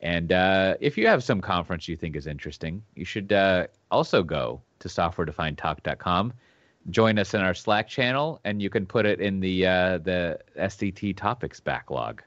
And 0.00 0.32
uh, 0.32 0.76
if 0.80 0.96
you 0.96 1.06
have 1.06 1.24
some 1.24 1.40
conference 1.40 1.88
you 1.88 1.96
think 1.96 2.16
is 2.16 2.26
interesting, 2.26 2.82
you 2.94 3.04
should 3.04 3.32
uh, 3.32 3.66
also 3.90 4.22
go 4.22 4.62
to 4.78 4.88
softwaredefinedtalk.com, 4.88 6.32
join 6.90 7.18
us 7.18 7.34
in 7.34 7.40
our 7.40 7.54
Slack 7.54 7.88
channel, 7.88 8.40
and 8.44 8.60
you 8.60 8.70
can 8.70 8.86
put 8.86 9.06
it 9.06 9.20
in 9.20 9.40
the 9.40 9.66
uh, 9.66 9.98
the 9.98 10.38
SDT 10.58 11.16
topics 11.16 11.58
backlog. 11.60 12.22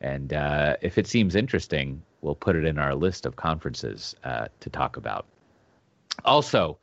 And 0.00 0.32
uh, 0.32 0.76
if 0.82 0.98
it 0.98 1.06
seems 1.06 1.36
interesting, 1.36 2.02
we'll 2.22 2.34
put 2.34 2.56
it 2.56 2.64
in 2.64 2.78
our 2.78 2.94
list 2.94 3.26
of 3.26 3.36
conferences 3.36 4.16
uh, 4.24 4.46
to 4.60 4.70
talk 4.70 4.96
about. 4.96 5.26
Also, 6.24 6.78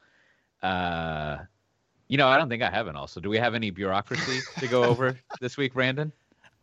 uh, 0.62 1.38
you 2.08 2.18
know, 2.18 2.28
I 2.28 2.38
don't 2.38 2.50
think 2.50 2.62
I 2.62 2.70
have 2.70 2.88
an 2.88 2.96
also. 2.96 3.20
Do 3.20 3.30
we 3.30 3.38
have 3.38 3.56
any 3.56 3.72
bureaucracy 3.72 4.42
to 4.60 4.68
go 4.68 4.84
over 4.84 5.18
this 5.42 5.58
week, 5.58 5.74
Brandon? 5.74 6.12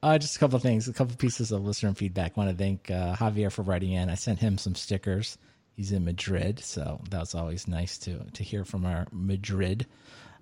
Uh, 0.03 0.19
just 0.19 0.37
a 0.37 0.39
couple 0.39 0.57
of 0.57 0.63
things, 0.63 0.87
a 0.89 0.93
couple 0.93 1.13
of 1.13 1.19
pieces 1.19 1.51
of 1.51 1.65
listener 1.65 1.93
feedback. 1.95 2.33
I 2.37 2.41
want 2.41 2.51
to 2.51 2.57
thank 2.57 2.91
uh, 2.91 3.17
Javier 3.17 3.51
for 3.51 3.63
writing 3.63 3.93
in. 3.93 4.11
I 4.11 4.15
sent 4.15 4.39
him 4.39 4.59
some 4.59 4.75
stickers. 4.75 5.39
He's 5.75 5.93
in 5.93 6.05
Madrid, 6.05 6.61
so 6.61 7.01
that's 7.11 7.35
always 7.35 7.69
nice 7.69 7.99
to 7.99 8.19
to 8.33 8.43
hear 8.43 8.65
from 8.65 8.87
our 8.87 9.07
Madrid 9.13 9.87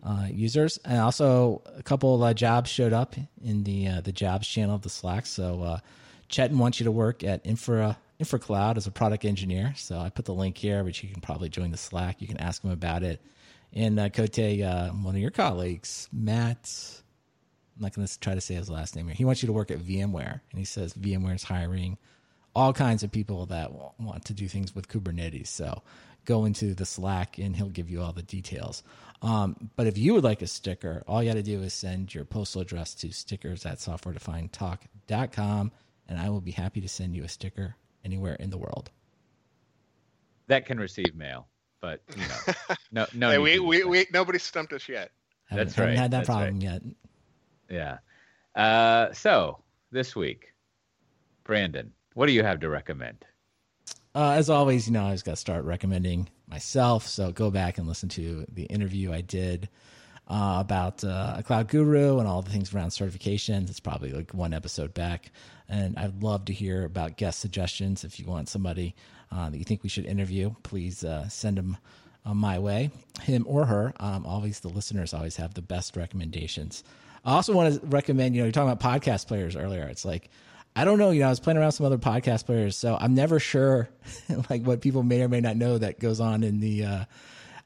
uh, 0.03 0.27
users. 0.31 0.79
And 0.85 0.99
also, 0.99 1.63
a 1.77 1.83
couple 1.83 2.23
uh, 2.23 2.35
jobs 2.35 2.71
showed 2.71 2.93
up 2.93 3.17
in 3.43 3.65
the 3.65 3.89
uh, 3.89 4.01
the 4.01 4.13
jobs 4.13 4.47
channel 4.47 4.75
of 4.75 4.83
the 4.83 4.91
Slack. 4.91 5.27
So, 5.27 5.63
uh, 5.63 5.79
Chetan 6.29 6.57
wants 6.57 6.79
you 6.79 6.85
to 6.85 6.93
work 6.93 7.25
at 7.25 7.41
Infra 7.45 7.97
Infra 8.19 8.39
Cloud 8.39 8.77
as 8.77 8.87
a 8.87 8.91
product 8.91 9.25
engineer. 9.25 9.75
So 9.77 9.99
I 9.99 10.09
put 10.11 10.25
the 10.25 10.35
link 10.35 10.57
here, 10.57 10.85
but 10.85 11.03
you 11.03 11.09
can 11.09 11.21
probably 11.21 11.49
join 11.49 11.71
the 11.71 11.77
Slack. 11.77 12.21
You 12.21 12.29
can 12.29 12.39
ask 12.39 12.63
him 12.63 12.71
about 12.71 13.03
it. 13.03 13.21
And 13.73 13.99
uh, 13.99 14.09
Cote, 14.09 14.39
uh, 14.39 14.91
one 14.91 15.15
of 15.15 15.21
your 15.21 15.33
colleagues, 15.33 16.09
Matt. 16.13 16.71
I'm 17.77 17.83
not 17.83 17.93
going 17.93 18.07
to 18.07 18.21
try 18.21 18.37
to 18.37 18.41
say 18.41 18.55
his 18.55 18.71
last 18.71 18.95
name 18.95 19.07
here. 19.07 19.17
He 19.17 19.25
wants 19.25 19.43
you 19.43 19.49
to 19.49 19.53
work 19.53 19.73
at 19.73 19.81
VMware, 19.81 20.41
and 20.51 20.59
he 20.59 20.65
says 20.65 20.95
VMware 20.95 21.35
is 21.35 21.43
hiring 21.43 21.99
all 22.55 22.73
kinds 22.73 23.03
of 23.03 23.11
people 23.11 23.47
that 23.47 23.73
want 23.99 24.27
to 24.27 24.33
do 24.33 24.47
things 24.47 24.77
with 24.77 24.87
Kubernetes. 24.87 25.49
So 25.49 25.83
go 26.25 26.45
into 26.45 26.75
the 26.75 26.87
Slack, 26.87 27.39
and 27.39 27.57
he'll 27.57 27.69
give 27.69 27.91
you 27.91 28.01
all 28.01 28.13
the 28.13 28.23
details. 28.23 28.85
Um, 29.23 29.71
but 29.75 29.89
if 29.89 29.99
you 29.99 30.15
would 30.15 30.23
like 30.23 30.41
a 30.41 30.47
sticker, 30.47 31.03
all 31.09 31.21
you 31.21 31.31
got 31.31 31.35
to 31.35 31.43
do 31.43 31.63
is 31.63 31.75
send 31.75 32.15
your 32.15 32.25
postal 32.25 32.61
address 32.61 32.95
to 32.97 33.11
stickers 33.11 33.67
at 33.67 33.79
softwaredefinedtalk.com, 33.79 35.73
and 36.09 36.19
I 36.21 36.29
will 36.29 36.41
be 36.41 36.53
happy 36.53 36.81
to 36.81 36.89
send 36.89 37.17
you 37.17 37.25
a 37.25 37.29
sticker 37.29 37.75
anywhere 38.05 38.35
in 38.35 38.51
the 38.51 38.59
world. 38.59 38.91
That 40.47 40.67
can 40.67 40.79
receive 40.79 41.15
mail, 41.15 41.49
but 41.81 42.03
you 42.17 42.23
know, 42.23 42.55
no, 42.93 43.07
no. 43.15 43.31
Hey, 43.31 43.39
we, 43.39 43.59
we, 43.59 43.85
we, 43.85 44.07
nobody 44.13 44.39
stumped 44.39 44.73
us 44.73 44.89
yet. 44.89 45.11
Haven't, 45.47 45.67
That's 45.67 45.77
haven't 45.77 45.91
right, 45.91 45.99
had 45.99 46.11
that 46.11 46.17
that's 46.19 46.27
problem 46.27 46.61
yet. 46.61 46.83
Yeah. 47.71 47.99
Uh, 48.55 49.13
so 49.13 49.63
this 49.91 50.15
week, 50.15 50.53
Brandon, 51.45 51.93
what 52.15 52.27
do 52.27 52.33
you 52.33 52.43
have 52.43 52.61
to 52.61 52.69
recommend? 52.69 53.25
Uh, 54.15 54.33
as 54.33 54.49
always, 54.49 54.87
you 54.87 54.93
know, 54.93 55.07
I 55.07 55.13
just 55.13 55.25
got 55.25 55.33
to 55.33 55.37
start 55.37 55.65
recommending 55.65 56.29
myself. 56.47 57.07
So 57.07 57.33
go 57.33 57.51
back 57.51 57.79
and 57.79 57.89
listen 57.89 58.09
to 58.11 58.47
the 58.53 58.65
interview 58.65 59.13
I 59.13 59.23
did 59.23 59.69
uh, 60.29 60.59
about 60.61 61.03
uh, 61.03 61.35
a 61.39 61.43
cloud 61.43 61.69
guru 61.69 62.19
and 62.19 62.29
all 62.29 62.43
the 62.43 62.51
things 62.51 62.73
around 62.73 62.91
certifications. 62.91 63.71
It's 63.71 63.81
probably 63.81 64.13
like 64.13 64.33
one 64.33 64.55
episode 64.55 64.95
back. 64.95 65.33
And 65.75 65.99
I'd 65.99 66.23
love 66.23 66.45
to 66.45 66.53
hear 66.53 66.85
about 66.85 67.17
guest 67.17 67.41
suggestions. 67.41 68.05
If 68.05 68.21
you 68.21 68.27
want 68.27 68.49
somebody 68.49 68.95
uh, 69.33 69.51
that 69.51 69.59
you 69.59 69.65
think 69.65 69.83
we 69.83 69.89
should 69.89 70.07
interview, 70.07 70.55
please 70.63 71.03
uh, 71.03 71.29
send 71.29 71.59
them 71.59 71.77
uh, 72.25 72.33
my 72.33 72.61
way, 72.61 72.91
him 73.23 73.45
or 73.49 73.67
her. 73.67 73.93
Um, 73.99 74.25
always, 74.25 74.61
the 74.61 74.69
listeners 74.69 75.13
always 75.13 75.35
have 75.35 75.55
the 75.55 75.63
best 75.63 75.97
recommendations. 75.97 76.85
I 77.25 77.33
also 77.33 77.53
want 77.53 77.75
to 77.75 77.87
recommend, 77.89 78.37
you 78.37 78.41
know, 78.41 78.45
you're 78.45 78.53
talking 78.53 78.71
about 78.71 79.01
podcast 79.01 79.27
players 79.27 79.57
earlier. 79.57 79.83
It's 79.89 80.05
like, 80.05 80.31
I 80.77 80.85
don't 80.85 80.99
know, 80.99 81.11
you 81.11 81.21
know, 81.21 81.27
I 81.27 81.31
was 81.31 81.41
playing 81.41 81.59
around 81.59 81.73
some 81.73 81.87
other 81.87 81.99
podcast 81.99 82.47
players, 82.47 82.77
so 82.77 82.97
I'm 83.01 83.15
never 83.17 83.41
sure 83.41 83.89
like 84.51 84.63
what 84.63 84.81
people 84.81 85.03
may 85.03 85.23
or 85.23 85.29
may 85.29 85.41
not 85.41 85.57
know 85.57 85.79
that 85.79 85.99
goes 85.99 86.21
on 86.21 86.45
in 86.45 86.61
the 86.61 86.85
uh, 86.85 87.05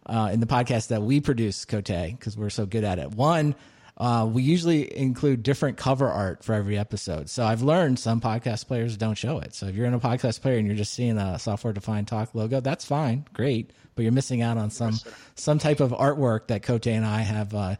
uh, 0.06 0.30
in 0.32 0.40
the 0.40 0.46
podcast 0.46 0.88
that 0.88 1.02
we 1.02 1.20
produce, 1.20 1.66
Cote, 1.66 1.84
because 1.88 2.38
we're 2.38 2.48
so 2.48 2.64
good 2.64 2.84
at 2.84 2.98
it. 2.98 3.10
One, 3.10 3.54
uh, 3.98 4.28
we 4.30 4.42
usually 4.42 4.96
include 4.96 5.42
different 5.42 5.76
cover 5.76 6.08
art 6.08 6.44
for 6.44 6.54
every 6.54 6.78
episode. 6.78 7.28
So 7.28 7.44
I've 7.44 7.62
learned 7.62 7.98
some 7.98 8.20
podcast 8.20 8.68
players 8.68 8.96
don't 8.96 9.16
show 9.16 9.40
it. 9.40 9.54
So 9.54 9.66
if 9.66 9.74
you're 9.74 9.86
in 9.86 9.94
a 9.94 10.00
podcast 10.00 10.40
player 10.40 10.56
and 10.56 10.66
you're 10.68 10.76
just 10.76 10.94
seeing 10.94 11.18
a 11.18 11.38
software 11.38 11.72
defined 11.72 12.06
talk 12.06 12.32
logo, 12.32 12.60
that's 12.60 12.84
fine, 12.84 13.26
great, 13.32 13.72
but 13.96 14.02
you're 14.02 14.12
missing 14.12 14.40
out 14.40 14.56
on 14.56 14.70
some 14.70 14.94
some 15.34 15.58
type 15.58 15.80
of 15.80 15.90
artwork 15.90 16.46
that 16.46 16.62
Cote 16.62 16.86
and 16.86 17.04
I 17.04 17.22
have 17.22 17.54
uh, 17.54 17.74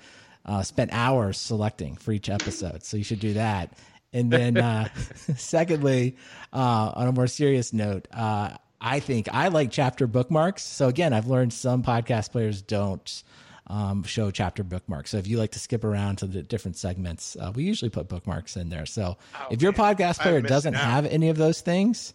uh, 0.45 0.63
spent 0.65 0.93
hours 0.93 1.39
selecting 1.39 1.95
for 1.95 2.11
each 2.11 2.29
episode. 2.29 2.83
So 2.83 2.97
you 2.97 3.05
should 3.05 3.21
do 3.21 3.35
that. 3.35 3.73
And 4.13 4.33
then, 4.33 4.57
uh, 4.57 4.89
secondly, 5.37 6.17
uh, 6.53 6.93
on 6.97 7.07
a 7.09 7.13
more 7.13 7.27
serious 7.29 7.73
note, 7.73 8.09
uh, 8.13 8.57
I 8.81 9.01
think 9.01 9.29
I 9.33 9.49
like 9.49 9.71
chapter 9.71 10.07
bookmarks. 10.09 10.65
So 10.65 10.89
again, 10.89 11.13
I've 11.13 11.29
learned 11.29 11.53
some 11.53 11.83
podcast 11.85 12.33
players 12.33 12.63
don't 12.63 13.23
um, 13.69 14.03
show 14.03 14.31
chapter 14.31 14.63
bookmarks. 14.65 15.11
So 15.11 15.19
if 15.19 15.27
you 15.27 15.39
like 15.39 15.53
to 15.53 15.59
skip 15.59 15.85
around 15.85 16.17
to 16.19 16.27
the 16.27 16.43
different 16.43 16.77
segments, 16.77 17.37
uh, 17.37 17.53
we 17.55 17.65
usually 17.65 17.91
put 17.91 18.09
bookmarks 18.09 18.57
in 18.57 18.69
there. 18.71 18.87
So 18.87 19.17
Oh, 19.35 19.47
if 19.51 19.61
your 19.63 19.73
man. 19.73 19.95
podcast 19.97 20.21
player 20.21 20.41
doesn't 20.41 20.75
have 20.75 21.05
any 21.07 21.29
of 21.29 21.37
those 21.37 21.61
things, 21.61 22.15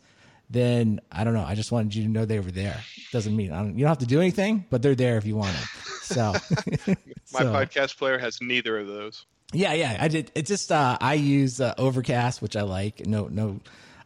then 0.50 1.00
I 1.12 1.24
don't 1.24 1.34
know. 1.34 1.44
I 1.46 1.56
just 1.56 1.72
wanted 1.72 1.96
you 1.96 2.04
to 2.04 2.10
know 2.10 2.26
they 2.26 2.40
were 2.40 2.52
there. 2.52 2.80
Doesn't 3.12 3.36
mean 3.36 3.52
I 3.52 3.58
don't, 3.60 3.78
you 3.78 3.84
don't 3.84 3.90
have 3.90 3.98
to 4.00 4.06
do 4.06 4.20
anything, 4.20 4.66
but 4.70 4.82
they're 4.82 4.96
there 4.96 5.18
if 5.18 5.26
you 5.26 5.36
want 5.36 5.54
them. 5.56 5.68
So, 6.04 6.34
My 7.34 7.40
so- 7.40 7.54
podcast 7.54 7.98
player 7.98 8.18
has 8.18 8.40
neither 8.42 8.78
of 8.80 8.88
those. 8.88 9.26
yeah, 9.54 9.74
yeah. 9.74 9.98
I 10.00 10.08
did. 10.08 10.32
It 10.36 10.46
just 10.48 10.72
uh, 10.72 10.98
I 11.00 11.14
use 11.14 11.62
uh, 11.62 11.74
Overcast, 11.78 12.42
which 12.42 12.56
I 12.56 12.64
like. 12.64 13.06
No, 13.06 13.28
no. 13.28 13.60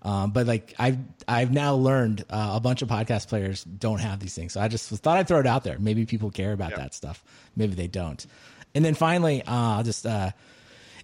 Um, 0.08 0.32
but 0.32 0.48
like 0.48 0.74
I've 0.80 0.98
I've 1.28 1.52
now 1.52 1.76
learned 1.76 2.24
uh, 2.30 2.52
a 2.56 2.60
bunch 2.62 2.82
of 2.82 2.88
podcast 2.88 3.28
players 3.28 3.64
don't 3.66 4.00
have 4.00 4.20
these 4.20 4.34
things, 4.34 4.54
so 4.54 4.62
I 4.62 4.70
just 4.70 4.90
thought 4.90 5.18
I'd 5.18 5.28
throw 5.28 5.40
it 5.40 5.46
out 5.48 5.64
there. 5.66 5.78
Maybe 5.80 6.06
people 6.06 6.32
care 6.32 6.54
about 6.54 6.72
Yeah. 6.72 6.78
that 6.78 6.94
stuff. 6.94 7.24
Maybe 7.56 7.76
they 7.76 7.88
don't. 7.88 8.26
And 8.74 8.86
then 8.86 8.94
finally, 8.94 9.42
uh, 9.44 9.52
I'll 9.78 9.84
just 9.84 10.06
uh, 10.06 10.32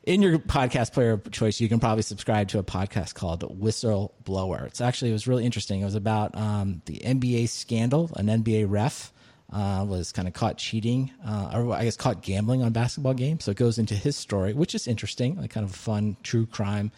in 0.06 0.22
your 0.22 0.38
podcast 0.40 0.94
player 0.94 1.12
of 1.14 1.32
choice, 1.32 1.60
you 1.60 1.68
can 1.68 1.80
probably 1.80 2.04
subscribe 2.04 2.48
to 2.50 2.60
a 2.60 2.64
podcast 2.64 3.14
called 3.16 3.42
Whistleblower. 3.60 4.66
It's 4.68 4.82
actually 4.82 5.10
it 5.12 5.14
was 5.14 5.28
really 5.28 5.46
interesting. 5.46 5.82
It 5.82 5.86
was 5.86 5.96
about 5.96 6.36
um, 6.38 6.82
the 6.86 7.00
NBA 7.04 7.50
scandal. 7.50 8.10
An 8.16 8.28
NBA 8.28 8.66
ref 8.70 9.12
uh, 9.52 9.86
was 9.88 10.12
kind 10.12 10.28
of 10.28 10.34
caught 10.34 10.58
cheating, 10.58 11.12
uh, 11.26 11.52
or 11.54 11.74
I 11.74 11.84
guess 11.84 11.98
caught 11.98 12.22
gambling 12.22 12.64
on 12.64 12.72
basketball 12.72 13.14
games. 13.14 13.44
So 13.44 13.52
it 13.52 13.58
goes 13.58 13.78
into 13.78 13.96
his 13.96 14.16
story, 14.16 14.54
which 14.54 14.74
is 14.76 14.88
interesting, 14.88 15.38
like 15.40 15.52
kind 15.52 15.64
of 15.66 15.72
a 15.72 15.78
fun 15.78 16.16
true 16.24 16.46
crime 16.46 16.92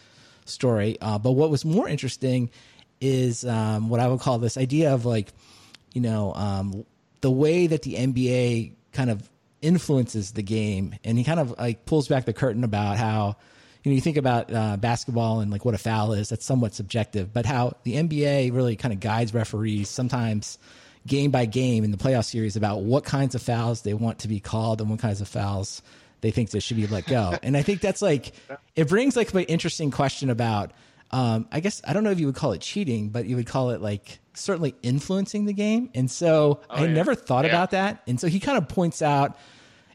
story. 0.48 0.98
Uh, 1.00 1.18
but 1.18 1.32
what 1.32 1.50
was 1.50 1.64
more 1.64 1.88
interesting 1.88 2.50
is 3.00 3.44
um, 3.44 3.88
what 3.88 4.00
I 4.00 4.08
would 4.08 4.20
call 4.20 4.38
this 4.38 4.56
idea 4.56 4.94
of 4.94 5.04
like, 5.04 5.32
you 5.92 6.00
know, 6.00 6.32
um, 6.34 6.84
the 7.20 7.30
way 7.30 7.66
that 7.66 7.82
the 7.82 7.94
NBA 7.94 8.72
kind 8.92 9.10
of 9.10 9.28
influences 9.62 10.32
the 10.32 10.42
game, 10.42 10.94
and 11.04 11.18
he 11.18 11.24
kind 11.24 11.40
of 11.40 11.58
like 11.58 11.86
pulls 11.86 12.08
back 12.08 12.24
the 12.24 12.32
curtain 12.32 12.64
about 12.64 12.96
how. 12.96 13.36
You 13.82 13.92
know, 13.92 13.94
you 13.94 14.00
think 14.00 14.16
about 14.16 14.52
uh, 14.52 14.76
basketball 14.78 15.38
and 15.38 15.52
like 15.52 15.64
what 15.64 15.76
a 15.76 15.78
foul 15.78 16.12
is. 16.12 16.30
That's 16.30 16.44
somewhat 16.44 16.74
subjective, 16.74 17.32
but 17.32 17.46
how 17.46 17.76
the 17.84 17.94
NBA 17.94 18.52
really 18.52 18.74
kind 18.74 18.92
of 18.92 18.98
guides 18.98 19.32
referees 19.32 19.88
sometimes 19.88 20.58
game 21.06 21.30
by 21.30 21.46
game 21.46 21.84
in 21.84 21.92
the 21.92 21.96
playoff 21.96 22.24
series 22.24 22.56
about 22.56 22.82
what 22.82 23.04
kinds 23.04 23.36
of 23.36 23.42
fouls 23.42 23.82
they 23.82 23.94
want 23.94 24.18
to 24.20 24.28
be 24.28 24.40
called 24.40 24.80
and 24.80 24.90
what 24.90 24.98
kinds 24.98 25.20
of 25.20 25.28
fouls 25.28 25.82
they 26.26 26.32
think 26.32 26.50
they 26.50 26.58
should 26.58 26.76
be 26.76 26.88
let 26.88 27.06
go. 27.06 27.38
and 27.44 27.56
I 27.56 27.62
think 27.62 27.80
that's 27.80 28.02
like 28.02 28.32
it 28.74 28.88
brings 28.88 29.14
like 29.14 29.32
an 29.32 29.42
interesting 29.44 29.92
question 29.92 30.28
about 30.28 30.72
um, 31.12 31.46
I 31.52 31.60
guess 31.60 31.80
I 31.86 31.92
don't 31.92 32.02
know 32.02 32.10
if 32.10 32.18
you 32.18 32.26
would 32.26 32.34
call 32.34 32.50
it 32.50 32.60
cheating, 32.60 33.10
but 33.10 33.26
you 33.26 33.36
would 33.36 33.46
call 33.46 33.70
it 33.70 33.80
like 33.80 34.18
certainly 34.34 34.74
influencing 34.82 35.44
the 35.44 35.52
game. 35.52 35.88
And 35.94 36.10
so 36.10 36.60
I 36.68 36.84
yeah. 36.86 36.92
never 36.92 37.14
thought 37.14 37.44
Yeah. 37.44 37.52
about 37.52 37.70
that. 37.70 38.02
And 38.08 38.18
so 38.20 38.26
he 38.26 38.40
kind 38.40 38.58
of 38.58 38.66
points 38.68 39.02
out 39.02 39.38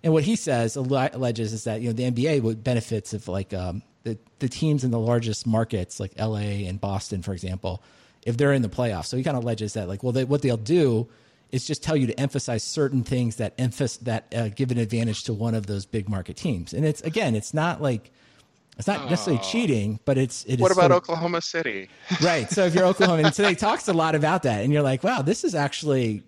and 0.03 0.13
what 0.13 0.23
he 0.23 0.37
says 0.37 0.77
alleges 0.77 1.51
is 1.51 1.65
that 1.65 1.81
you 1.81 1.87
know 1.89 1.93
the 1.93 2.09
NBA 2.09 2.41
would 2.41 2.63
benefits 2.63 3.13
if 3.13 3.27
like 3.27 3.53
um, 3.53 3.81
the 4.03 4.17
the 4.39 4.47
teams 4.47 4.85
in 4.85 4.91
the 4.91 4.99
largest 4.99 5.45
markets 5.45 5.99
like 5.99 6.17
LA 6.17 6.63
and 6.69 6.79
Boston, 6.79 7.21
for 7.23 7.33
example, 7.33 7.83
if 8.25 8.37
they're 8.37 8.53
in 8.53 8.61
the 8.61 8.69
playoffs. 8.69 9.07
So 9.07 9.17
he 9.17 9.23
kind 9.23 9.35
of 9.35 9.43
alleges 9.43 9.73
that 9.73 9.89
like 9.89 10.03
well, 10.03 10.13
they, 10.13 10.23
what 10.23 10.41
they'll 10.41 10.55
do 10.55 11.09
is 11.51 11.65
just 11.65 11.83
tell 11.83 11.97
you 11.97 12.07
to 12.07 12.19
emphasize 12.19 12.63
certain 12.63 13.03
things 13.03 13.35
that 13.37 13.53
emphasis 13.57 13.97
that 13.97 14.33
uh, 14.35 14.49
give 14.49 14.71
an 14.71 14.77
advantage 14.77 15.23
to 15.25 15.33
one 15.33 15.53
of 15.55 15.67
those 15.67 15.85
big 15.85 16.07
market 16.09 16.37
teams. 16.37 16.73
And 16.73 16.85
it's 16.85 17.01
again, 17.01 17.35
it's 17.35 17.53
not 17.53 17.81
like 17.81 18.11
it's 18.77 18.87
not 18.87 19.09
necessarily 19.09 19.41
cheating, 19.43 19.99
but 20.05 20.17
it's 20.17 20.43
it 20.45 20.55
is 20.55 20.59
What 20.59 20.71
about 20.71 20.91
of- 20.91 20.97
Oklahoma 20.97 21.41
City? 21.41 21.89
right. 22.21 22.49
So 22.49 22.65
if 22.65 22.73
you're 22.73 22.85
Oklahoma, 22.85 23.23
and 23.23 23.35
so 23.35 23.43
they 23.43 23.53
talks 23.55 23.87
a 23.87 23.93
lot 23.93 24.15
about 24.15 24.43
that, 24.43 24.63
and 24.63 24.71
you're 24.73 24.81
like, 24.81 25.03
wow, 25.03 25.21
this 25.21 25.43
is 25.43 25.53
actually. 25.55 26.23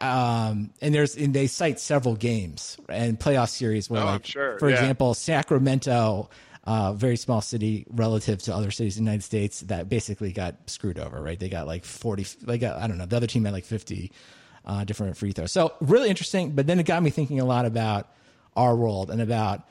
Um, 0.00 0.72
and 0.82 0.94
there's 0.94 1.16
and 1.16 1.34
they 1.34 1.46
cite 1.46 1.80
several 1.80 2.14
games 2.14 2.76
and 2.88 3.18
playoff 3.18 3.48
series 3.48 3.88
where, 3.90 4.02
Oh, 4.02 4.06
like, 4.06 4.26
sure, 4.26 4.58
for 4.58 4.68
yeah. 4.68 4.76
example, 4.76 5.14
Sacramento, 5.14 6.30
uh, 6.64 6.92
very 6.92 7.16
small 7.16 7.40
city 7.40 7.86
relative 7.90 8.40
to 8.42 8.54
other 8.54 8.70
cities 8.70 8.98
in 8.98 9.04
the 9.04 9.10
United 9.10 9.24
States, 9.24 9.60
that 9.62 9.88
basically 9.88 10.32
got 10.32 10.56
screwed 10.70 10.98
over. 10.98 11.20
Right? 11.20 11.40
They 11.40 11.48
got 11.48 11.66
like 11.66 11.84
40. 11.84 12.24
They 12.42 12.58
got 12.58 12.78
I 12.78 12.86
don't 12.86 12.98
know. 12.98 13.06
The 13.06 13.16
other 13.16 13.26
team 13.26 13.44
had 13.46 13.52
like 13.54 13.64
50 13.64 14.12
uh, 14.64 14.84
different 14.84 15.16
free 15.16 15.32
throws. 15.32 15.52
So 15.52 15.74
really 15.80 16.08
interesting. 16.08 16.52
But 16.52 16.66
then 16.66 16.78
it 16.78 16.86
got 16.86 17.02
me 17.02 17.10
thinking 17.10 17.40
a 17.40 17.44
lot 17.44 17.66
about 17.66 18.08
our 18.56 18.74
world 18.74 19.10
and 19.10 19.20
about 19.20 19.62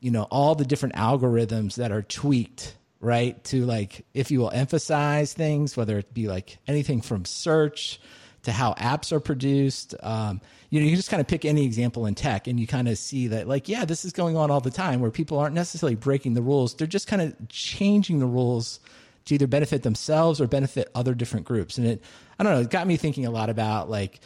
you 0.00 0.10
know 0.10 0.24
all 0.24 0.54
the 0.54 0.64
different 0.64 0.94
algorithms 0.94 1.76
that 1.76 1.90
are 1.90 2.02
tweaked 2.02 2.76
right 3.00 3.42
to 3.44 3.64
like 3.64 4.04
if 4.14 4.30
you 4.30 4.40
will 4.40 4.50
emphasize 4.50 5.32
things 5.32 5.76
whether 5.76 5.98
it 5.98 6.12
be 6.14 6.28
like 6.28 6.58
anything 6.66 7.00
from 7.00 7.24
search 7.24 8.00
to 8.42 8.52
how 8.52 8.72
apps 8.74 9.12
are 9.12 9.20
produced 9.20 9.94
um, 10.02 10.40
you 10.70 10.80
know 10.80 10.86
you 10.86 10.96
just 10.96 11.10
kind 11.10 11.20
of 11.20 11.26
pick 11.26 11.44
any 11.44 11.64
example 11.64 12.06
in 12.06 12.14
tech 12.14 12.46
and 12.46 12.60
you 12.60 12.66
kind 12.66 12.88
of 12.88 12.96
see 12.98 13.28
that 13.28 13.48
like 13.48 13.68
yeah 13.68 13.84
this 13.84 14.04
is 14.04 14.12
going 14.12 14.36
on 14.36 14.50
all 14.50 14.60
the 14.60 14.70
time 14.70 15.00
where 15.00 15.10
people 15.10 15.38
aren't 15.38 15.54
necessarily 15.54 15.94
breaking 15.94 16.34
the 16.34 16.42
rules 16.42 16.74
they're 16.74 16.86
just 16.86 17.06
kind 17.08 17.22
of 17.22 17.34
changing 17.48 18.18
the 18.18 18.26
rules 18.26 18.80
to 19.24 19.34
either 19.34 19.46
benefit 19.46 19.82
themselves 19.82 20.40
or 20.40 20.46
benefit 20.46 20.88
other 20.94 21.14
different 21.14 21.44
groups 21.44 21.78
and 21.78 21.86
it 21.86 22.02
i 22.38 22.44
don't 22.44 22.52
know 22.52 22.60
it 22.60 22.70
got 22.70 22.86
me 22.86 22.96
thinking 22.96 23.26
a 23.26 23.30
lot 23.30 23.50
about 23.50 23.90
like 23.90 24.20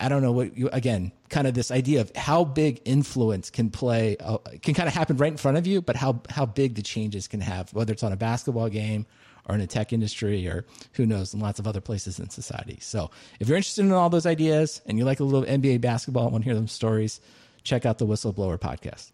I 0.00 0.08
don't 0.08 0.22
know 0.22 0.32
what 0.32 0.56
you 0.56 0.68
again, 0.72 1.12
kind 1.28 1.46
of 1.46 1.54
this 1.54 1.70
idea 1.70 2.00
of 2.00 2.14
how 2.16 2.44
big 2.44 2.80
influence 2.84 3.50
can 3.50 3.70
play 3.70 4.16
uh, 4.18 4.38
can 4.62 4.74
kind 4.74 4.88
of 4.88 4.94
happen 4.94 5.16
right 5.16 5.30
in 5.30 5.36
front 5.36 5.56
of 5.56 5.66
you, 5.66 5.80
but 5.80 5.96
how 5.96 6.20
how 6.30 6.46
big 6.46 6.74
the 6.74 6.82
changes 6.82 7.28
can 7.28 7.40
have, 7.40 7.72
whether 7.72 7.92
it's 7.92 8.02
on 8.02 8.12
a 8.12 8.16
basketball 8.16 8.68
game 8.68 9.06
or 9.48 9.54
in 9.54 9.60
a 9.60 9.66
tech 9.66 9.92
industry 9.92 10.46
or 10.48 10.64
who 10.94 11.04
knows, 11.06 11.34
in 11.34 11.40
lots 11.40 11.58
of 11.58 11.66
other 11.66 11.80
places 11.80 12.18
in 12.18 12.28
society. 12.30 12.78
So 12.80 13.10
if 13.40 13.48
you're 13.48 13.56
interested 13.56 13.84
in 13.84 13.92
all 13.92 14.08
those 14.10 14.26
ideas 14.26 14.80
and 14.86 14.98
you 14.98 15.04
like 15.04 15.20
a 15.20 15.24
little 15.24 15.44
NBA 15.44 15.80
basketball 15.80 16.24
and 16.24 16.32
want 16.32 16.44
to 16.44 16.48
hear 16.48 16.54
them 16.54 16.66
stories, 16.66 17.20
check 17.62 17.84
out 17.86 17.98
the 17.98 18.06
Whistleblower 18.06 18.58
podcast. 18.58 19.12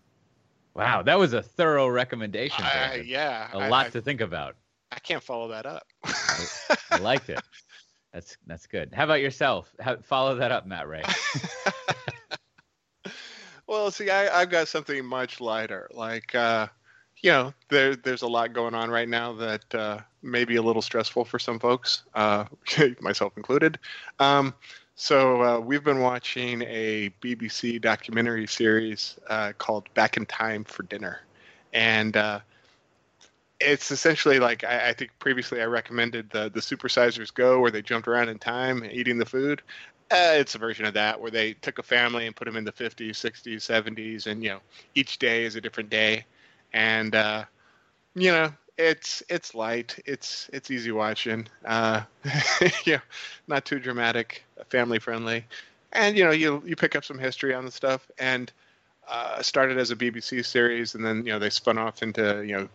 Wow, 0.75 1.03
that 1.03 1.19
was 1.19 1.33
a 1.33 1.43
thorough 1.43 1.89
recommendation. 1.89 2.65
I, 2.65 2.91
David. 2.91 3.07
yeah, 3.09 3.49
a 3.53 3.59
I- 3.59 3.69
lot 3.69 3.87
I, 3.87 3.91
to 3.91 4.01
think 4.01 4.21
about. 4.21 4.57
I 4.93 4.99
can't 5.01 5.23
follow 5.23 5.49
that 5.49 5.67
up. 5.67 5.83
I 6.91 6.99
liked 6.99 7.29
it. 7.29 7.41
That's 8.13 8.37
that's 8.47 8.67
good. 8.67 8.93
How 8.93 9.05
about 9.05 9.21
yourself? 9.21 9.73
How, 9.79 9.97
follow 9.97 10.35
that 10.37 10.51
up, 10.51 10.67
Matt 10.67 10.89
Ray. 10.89 11.03
well, 13.67 13.91
see, 13.91 14.11
I, 14.11 14.41
I've 14.41 14.51
got 14.51 14.69
something 14.69 15.05
much 15.05 15.41
lighter. 15.41 15.89
Like, 15.93 16.35
uh, 16.35 16.67
you 17.23 17.31
know, 17.31 17.55
there 17.69 17.95
there's 17.95 18.23
a 18.23 18.27
lot 18.27 18.53
going 18.53 18.75
on 18.75 18.91
right 18.91 19.09
now 19.09 19.33
that 19.35 19.75
uh, 19.75 19.99
may 20.23 20.45
be 20.45 20.57
a 20.57 20.63
little 20.63 20.83
stressful 20.83 21.25
for 21.25 21.39
some 21.39 21.61
folks, 21.61 22.03
uh, 22.15 22.47
myself 23.01 23.37
included. 23.37 23.79
Um, 24.19 24.55
so 24.97 25.43
uh, 25.43 25.61
we've 25.61 25.85
been 25.85 26.01
watching 26.01 26.63
a 26.63 27.11
BBC 27.23 27.81
documentary 27.81 28.47
series 28.47 29.19
uh, 29.29 29.53
called 29.57 29.93
"Back 29.95 30.17
in 30.17 30.27
Time 30.27 30.65
for 30.65 30.83
Dinner," 30.83 31.21
and 31.73 32.17
uh, 32.17 32.41
it's 33.61 33.91
essentially 33.91 34.39
like 34.39 34.65
I, 34.65 34.89
I 34.89 34.93
think 34.93 35.11
previously 35.19 35.61
I 35.61 35.67
recommended 35.67 36.31
the 36.31 36.51
the 36.51 36.61
Supersizers 36.61 37.33
Go, 37.33 37.61
where 37.61 37.71
they 37.71 37.83
jumped 37.83 38.09
around 38.09 38.29
in 38.29 38.39
time 38.39 38.85
eating 38.91 39.19
the 39.19 39.27
food. 39.27 39.63
Uh, 40.11 40.35
it's 40.35 40.57
a 40.57 40.59
version 40.59 40.85
of 40.87 40.95
that 40.95 41.21
where 41.21 41.31
they 41.31 41.53
took 41.55 41.79
a 41.79 41.83
family 41.83 42.27
and 42.27 42.35
put 42.35 42.47
them 42.47 42.57
in 42.57 42.65
the 42.65 42.73
50s, 42.73 43.11
60s, 43.11 43.59
70s, 43.59 44.27
and 44.27 44.43
you 44.43 44.51
know 44.51 44.61
each 44.95 45.19
day 45.19 45.45
is 45.45 45.55
a 45.55 45.61
different 45.61 45.91
day, 45.91 46.25
and 46.73 47.15
uh, 47.15 47.45
you 48.15 48.33
know 48.33 48.53
it's 48.79 49.23
it's 49.29 49.55
light, 49.55 49.99
it's 50.07 50.49
it's 50.53 50.71
easy 50.71 50.91
watching, 50.91 51.47
uh, 51.67 52.03
you 52.85 52.95
know, 52.95 53.01
not 53.47 53.65
too 53.65 53.79
dramatic, 53.79 54.45
family 54.71 54.99
friendly, 54.99 55.45
and 55.93 56.17
you 56.17 56.25
know 56.25 56.33
you 56.33 56.63
you 56.67 56.75
pick 56.77 56.97
up 56.97 57.05
some 57.05 57.19
history 57.19 57.55
on 57.55 57.65
the 57.65 57.73
stuff 57.73 58.11
and. 58.19 58.53
Uh, 59.09 59.43
started 59.43 59.77
as 59.77 59.91
a 59.91 59.97
BBC 59.97 60.45
series, 60.47 60.95
and 60.95 61.05
then 61.05 61.27
you 61.27 61.33
know 61.33 61.39
they 61.41 61.51
spun 61.51 61.77
off 61.77 62.01
into 62.01 62.45
you 62.47 62.57
know 62.57 62.69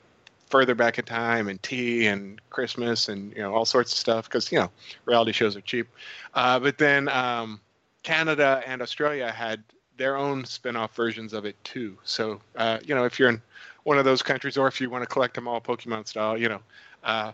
further 0.56 0.74
back 0.74 0.98
in 0.98 1.04
time 1.04 1.50
and 1.50 1.62
tea 1.64 2.08
and 2.08 2.40
Christmas 2.50 3.10
and 3.10 3.34
you 3.34 3.42
know 3.42 3.54
all 3.54 3.66
sorts 3.66 3.92
of 3.92 3.98
stuff 3.98 4.30
because 4.30 4.50
you 4.54 4.58
know 4.58 4.72
reality 5.04 5.34
shows 5.34 5.54
are 5.58 5.62
cheap. 5.62 5.86
Uh, 6.34 6.58
but 6.58 6.78
then 6.78 7.10
um, 7.10 7.60
Canada 8.04 8.64
and 8.66 8.82
Australia 8.82 9.30
had 9.30 9.62
their 9.98 10.16
own 10.16 10.46
spin-off 10.46 10.96
versions 10.96 11.34
of 11.34 11.44
it 11.44 11.62
too. 11.66 11.98
So 12.06 12.40
uh, 12.56 12.80
you 12.86 12.96
know 12.96 13.04
if 13.04 13.20
you're 13.20 13.28
in 13.28 13.42
one 13.84 13.98
of 13.98 14.06
those 14.06 14.22
countries 14.22 14.56
or 14.56 14.66
if 14.70 14.80
you 14.80 14.90
want 14.90 15.02
to 15.02 15.10
collect 15.10 15.36
them 15.36 15.46
all 15.46 15.60
Pokemon 15.60 16.08
style, 16.08 16.38
you 16.38 16.48
know 16.48 16.62
uh, 17.04 17.34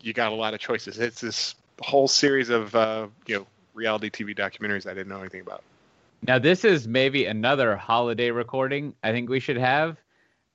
you 0.00 0.12
got 0.12 0.32
a 0.32 0.34
lot 0.34 0.52
of 0.52 0.58
choices. 0.58 0.98
It's 0.98 1.20
this 1.20 1.54
whole 1.80 2.08
series 2.08 2.48
of 2.50 2.74
uh, 2.74 3.06
you 3.28 3.36
know 3.36 3.46
reality 3.74 4.10
TV 4.10 4.36
documentaries 4.36 4.90
I 4.90 4.94
didn't 4.94 5.08
know 5.08 5.20
anything 5.20 5.42
about. 5.42 5.62
Now 6.26 6.40
this 6.40 6.64
is 6.64 6.88
maybe 6.88 7.26
another 7.26 7.76
holiday 7.76 8.32
recording. 8.32 8.92
I 9.04 9.12
think 9.12 9.30
we 9.30 9.38
should 9.38 9.56
have. 9.56 9.98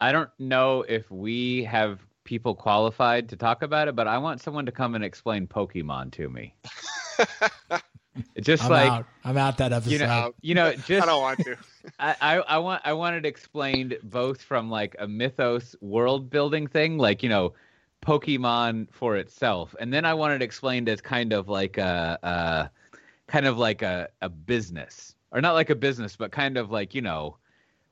I 0.01 0.11
don't 0.11 0.29
know 0.39 0.81
if 0.89 1.09
we 1.11 1.63
have 1.65 1.99
people 2.23 2.55
qualified 2.55 3.29
to 3.29 3.35
talk 3.35 3.61
about 3.61 3.87
it, 3.87 3.95
but 3.95 4.07
I 4.07 4.17
want 4.17 4.41
someone 4.41 4.65
to 4.65 4.71
come 4.71 4.95
and 4.95 5.03
explain 5.03 5.45
Pokemon 5.45 6.11
to 6.13 6.27
me. 6.27 6.55
Just 8.41 8.63
I'm 8.63 8.71
like 8.71 8.91
out. 8.91 9.05
I'm 9.23 9.37
out 9.37 9.57
that 9.59 9.71
episode. 9.71 9.91
you 9.91 9.99
know, 9.99 10.33
you 10.41 10.55
know, 10.55 11.03
I 11.03 11.05
don't 11.05 11.21
want 11.21 11.39
to. 11.45 11.55
I, 11.99 12.15
I, 12.19 12.35
I 12.39 12.57
want 12.57 12.81
I 12.83 12.93
want 12.93 13.15
it 13.15 13.25
explained 13.25 13.97
both 14.03 14.41
from 14.41 14.69
like 14.69 14.95
a 14.99 15.07
mythos 15.07 15.75
world 15.81 16.29
building 16.29 16.67
thing, 16.67 16.97
like 16.97 17.21
you 17.23 17.29
know, 17.29 17.53
Pokemon 18.01 18.87
for 18.91 19.15
itself, 19.15 19.75
and 19.79 19.93
then 19.93 20.03
I 20.03 20.13
wanted 20.13 20.41
it 20.41 20.41
explained 20.41 20.89
as 20.89 20.99
kind 20.99 21.31
of 21.31 21.47
like 21.47 21.77
a, 21.77 22.19
a 22.23 22.69
kind 23.27 23.45
of 23.45 23.57
like 23.57 23.81
a, 23.81 24.09
a 24.21 24.29
business, 24.29 25.15
or 25.31 25.39
not 25.41 25.53
like 25.53 25.69
a 25.69 25.75
business, 25.75 26.15
but 26.15 26.31
kind 26.31 26.57
of 26.57 26.69
like 26.71 26.93
you 26.93 27.01
know, 27.01 27.37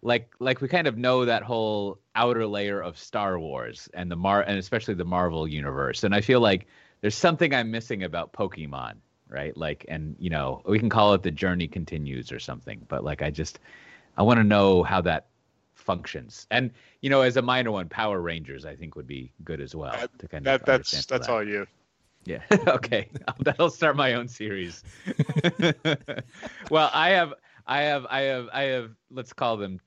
like 0.01 0.33
like 0.39 0.61
we 0.61 0.67
kind 0.67 0.87
of 0.87 0.97
know 0.97 1.25
that 1.25 1.43
whole 1.43 1.99
outer 2.15 2.45
layer 2.47 2.81
of 2.81 2.97
Star 2.97 3.39
Wars 3.39 3.89
and 3.93 4.09
the 4.09 4.15
Mar 4.15 4.41
and 4.41 4.57
especially 4.57 4.93
the 4.93 5.05
Marvel 5.05 5.47
universe, 5.47 6.03
and 6.03 6.15
I 6.15 6.21
feel 6.21 6.39
like 6.39 6.67
there's 7.01 7.15
something 7.15 7.53
I'm 7.53 7.71
missing 7.71 8.03
about 8.03 8.33
Pokemon, 8.33 8.95
right? 9.27 9.55
Like, 9.55 9.85
and 9.87 10.15
you 10.19 10.29
know, 10.29 10.61
we 10.65 10.79
can 10.79 10.89
call 10.89 11.13
it 11.13 11.23
the 11.23 11.31
journey 11.31 11.67
continues 11.67 12.31
or 12.31 12.39
something, 12.39 12.85
but 12.87 13.03
like 13.03 13.21
I 13.21 13.29
just 13.29 13.59
I 14.17 14.23
want 14.23 14.39
to 14.39 14.43
know 14.43 14.83
how 14.83 15.01
that 15.01 15.27
functions. 15.75 16.47
And 16.51 16.71
you 17.01 17.09
know, 17.09 17.21
as 17.21 17.37
a 17.37 17.41
minor 17.41 17.71
one, 17.71 17.89
Power 17.89 18.21
Rangers 18.21 18.65
I 18.65 18.75
think 18.75 18.95
would 18.95 19.07
be 19.07 19.31
good 19.43 19.61
as 19.61 19.75
well 19.75 19.95
to 20.19 20.27
kind 20.27 20.45
That 20.45 20.61
of 20.61 20.65
that's 20.65 20.91
that's 21.05 21.27
that. 21.27 21.29
all 21.29 21.43
you. 21.43 21.67
Yeah. 22.25 22.41
okay. 22.67 23.09
That'll 23.39 23.69
start 23.69 23.95
my 23.95 24.13
own 24.13 24.27
series. 24.27 24.83
well, 26.69 26.89
I 26.93 27.09
have, 27.11 27.33
I 27.65 27.81
have, 27.83 28.05
I 28.09 28.21
have, 28.21 28.49
I 28.53 28.61
have. 28.63 28.91
Let's 29.09 29.33
call 29.33 29.57
them 29.57 29.79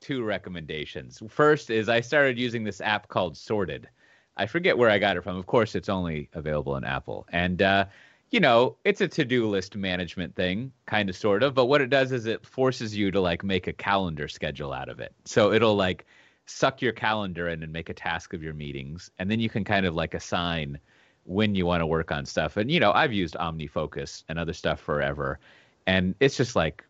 two 0.00 0.22
recommendations. 0.22 1.22
First 1.28 1.70
is 1.70 1.88
I 1.88 2.00
started 2.00 2.38
using 2.38 2.64
this 2.64 2.80
app 2.80 3.08
called 3.08 3.36
Sorted. 3.36 3.88
I 4.36 4.46
forget 4.46 4.78
where 4.78 4.90
I 4.90 4.98
got 4.98 5.16
it 5.16 5.22
from. 5.22 5.36
Of 5.36 5.46
course, 5.46 5.74
it's 5.74 5.88
only 5.88 6.30
available 6.32 6.76
in 6.76 6.84
Apple, 6.84 7.26
and 7.30 7.60
uh, 7.60 7.84
you 8.30 8.40
know, 8.40 8.76
it's 8.84 9.00
a 9.00 9.08
to-do 9.08 9.48
list 9.48 9.76
management 9.76 10.36
thing, 10.36 10.72
kind 10.86 11.10
of, 11.10 11.16
sort 11.16 11.42
of. 11.42 11.52
But 11.52 11.66
what 11.66 11.80
it 11.80 11.90
does 11.90 12.12
is 12.12 12.26
it 12.26 12.46
forces 12.46 12.96
you 12.96 13.10
to 13.10 13.20
like 13.20 13.42
make 13.42 13.66
a 13.66 13.72
calendar 13.72 14.28
schedule 14.28 14.72
out 14.72 14.88
of 14.88 15.00
it. 15.00 15.12
So 15.24 15.52
it'll 15.52 15.74
like 15.74 16.06
suck 16.46 16.80
your 16.80 16.92
calendar 16.92 17.48
in 17.48 17.62
and 17.62 17.72
make 17.72 17.88
a 17.88 17.94
task 17.94 18.32
of 18.32 18.42
your 18.42 18.54
meetings, 18.54 19.10
and 19.18 19.30
then 19.30 19.40
you 19.40 19.50
can 19.50 19.64
kind 19.64 19.84
of 19.84 19.94
like 19.94 20.14
assign 20.14 20.78
when 21.24 21.54
you 21.54 21.66
want 21.66 21.80
to 21.80 21.86
work 21.86 22.10
on 22.12 22.24
stuff. 22.24 22.56
And 22.56 22.70
you 22.70 22.80
know, 22.80 22.92
I've 22.92 23.12
used 23.12 23.34
OmniFocus 23.34 24.24
and 24.28 24.38
other 24.38 24.52
stuff 24.52 24.80
forever, 24.80 25.38
and 25.86 26.14
it's 26.20 26.36
just 26.36 26.56
like 26.56 26.84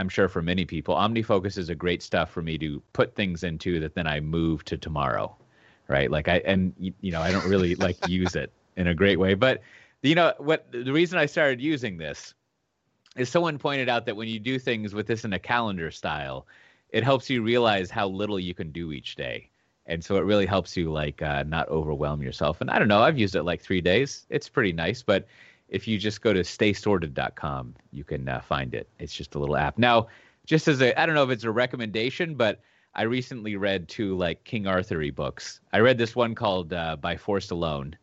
I'm 0.00 0.08
sure 0.08 0.28
for 0.28 0.40
many 0.40 0.64
people, 0.64 0.94
OmniFocus 0.94 1.58
is 1.58 1.68
a 1.68 1.74
great 1.74 2.02
stuff 2.02 2.30
for 2.30 2.40
me 2.40 2.56
to 2.58 2.82
put 2.94 3.14
things 3.14 3.44
into 3.44 3.78
that 3.80 3.94
then 3.94 4.06
I 4.06 4.20
move 4.20 4.64
to 4.64 4.78
tomorrow, 4.78 5.36
right? 5.88 6.10
Like 6.10 6.26
I 6.26 6.38
and 6.38 6.72
you 6.78 7.12
know 7.12 7.20
I 7.20 7.30
don't 7.30 7.46
really 7.46 7.74
like 7.74 7.96
use 8.08 8.34
it 8.34 8.50
in 8.76 8.86
a 8.86 8.94
great 8.94 9.18
way, 9.18 9.34
but 9.34 9.60
you 10.02 10.14
know 10.14 10.32
what? 10.38 10.72
The 10.72 10.92
reason 10.92 11.18
I 11.18 11.26
started 11.26 11.60
using 11.60 11.98
this 11.98 12.34
is 13.16 13.28
someone 13.28 13.58
pointed 13.58 13.90
out 13.90 14.06
that 14.06 14.16
when 14.16 14.28
you 14.28 14.40
do 14.40 14.58
things 14.58 14.94
with 14.94 15.06
this 15.06 15.24
in 15.24 15.34
a 15.34 15.38
calendar 15.38 15.90
style, 15.90 16.46
it 16.88 17.04
helps 17.04 17.28
you 17.28 17.42
realize 17.42 17.90
how 17.90 18.08
little 18.08 18.40
you 18.40 18.54
can 18.54 18.72
do 18.72 18.92
each 18.92 19.16
day 19.16 19.50
and 19.86 20.04
so 20.04 20.16
it 20.16 20.24
really 20.24 20.46
helps 20.46 20.76
you 20.76 20.90
like 20.90 21.20
uh, 21.20 21.42
not 21.46 21.68
overwhelm 21.68 22.22
yourself 22.22 22.60
and 22.60 22.70
i 22.70 22.78
don't 22.78 22.88
know 22.88 23.02
i've 23.02 23.18
used 23.18 23.34
it 23.34 23.42
like 23.42 23.60
three 23.60 23.80
days 23.80 24.26
it's 24.30 24.48
pretty 24.48 24.72
nice 24.72 25.02
but 25.02 25.26
if 25.70 25.88
you 25.88 25.96
just 25.98 26.20
go 26.20 26.32
to 26.32 26.40
staysorted.com 26.40 27.74
you 27.90 28.04
can 28.04 28.28
uh, 28.28 28.40
find 28.40 28.74
it. 28.74 28.88
It's 28.98 29.14
just 29.14 29.34
a 29.34 29.38
little 29.38 29.56
app. 29.56 29.78
Now 29.78 30.08
just 30.46 30.68
as 30.68 30.82
a 30.82 30.98
i 31.00 31.06
don't 31.06 31.14
know 31.14 31.24
if 31.24 31.30
it's 31.30 31.44
a 31.44 31.50
recommendation 31.50 32.34
but 32.34 32.60
i 32.94 33.02
recently 33.02 33.56
read 33.56 33.86
two 33.88 34.16
like 34.16 34.42
king 34.44 34.64
arthury 34.64 35.14
books. 35.14 35.60
I 35.72 35.78
read 35.78 35.98
this 35.98 36.14
one 36.14 36.34
called 36.34 36.72
uh, 36.72 36.96
by 36.96 37.16
force 37.16 37.50
alone 37.50 37.96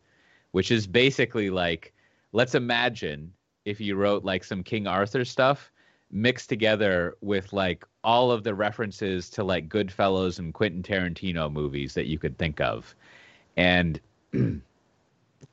which 0.52 0.70
is 0.70 0.86
basically 0.86 1.50
like 1.50 1.92
let's 2.32 2.54
imagine 2.54 3.32
if 3.64 3.80
you 3.80 3.96
wrote 3.96 4.24
like 4.24 4.44
some 4.44 4.62
king 4.62 4.86
arthur 4.86 5.24
stuff 5.24 5.70
mixed 6.10 6.48
together 6.48 7.16
with 7.20 7.52
like 7.52 7.84
all 8.02 8.30
of 8.30 8.44
the 8.44 8.54
references 8.54 9.28
to 9.30 9.44
like 9.44 9.68
Goodfellas 9.68 10.38
and 10.38 10.54
Quentin 10.54 10.82
Tarantino 10.82 11.52
movies 11.52 11.94
that 11.94 12.06
you 12.06 12.18
could 12.18 12.38
think 12.38 12.60
of, 12.60 12.94
and 13.56 14.00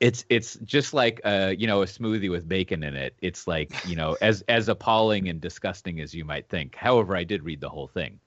it's 0.00 0.24
it's 0.28 0.56
just 0.56 0.92
like 0.92 1.20
a 1.24 1.54
you 1.56 1.66
know 1.66 1.82
a 1.82 1.86
smoothie 1.86 2.30
with 2.30 2.48
bacon 2.48 2.82
in 2.82 2.94
it. 2.94 3.14
It's 3.20 3.46
like 3.46 3.72
you 3.86 3.96
know 3.96 4.16
as 4.22 4.42
as 4.48 4.68
appalling 4.68 5.28
and 5.28 5.40
disgusting 5.40 6.00
as 6.00 6.14
you 6.14 6.24
might 6.24 6.48
think. 6.48 6.74
However, 6.74 7.16
I 7.16 7.24
did 7.24 7.42
read 7.42 7.60
the 7.60 7.68
whole 7.68 7.88
thing, 7.88 8.20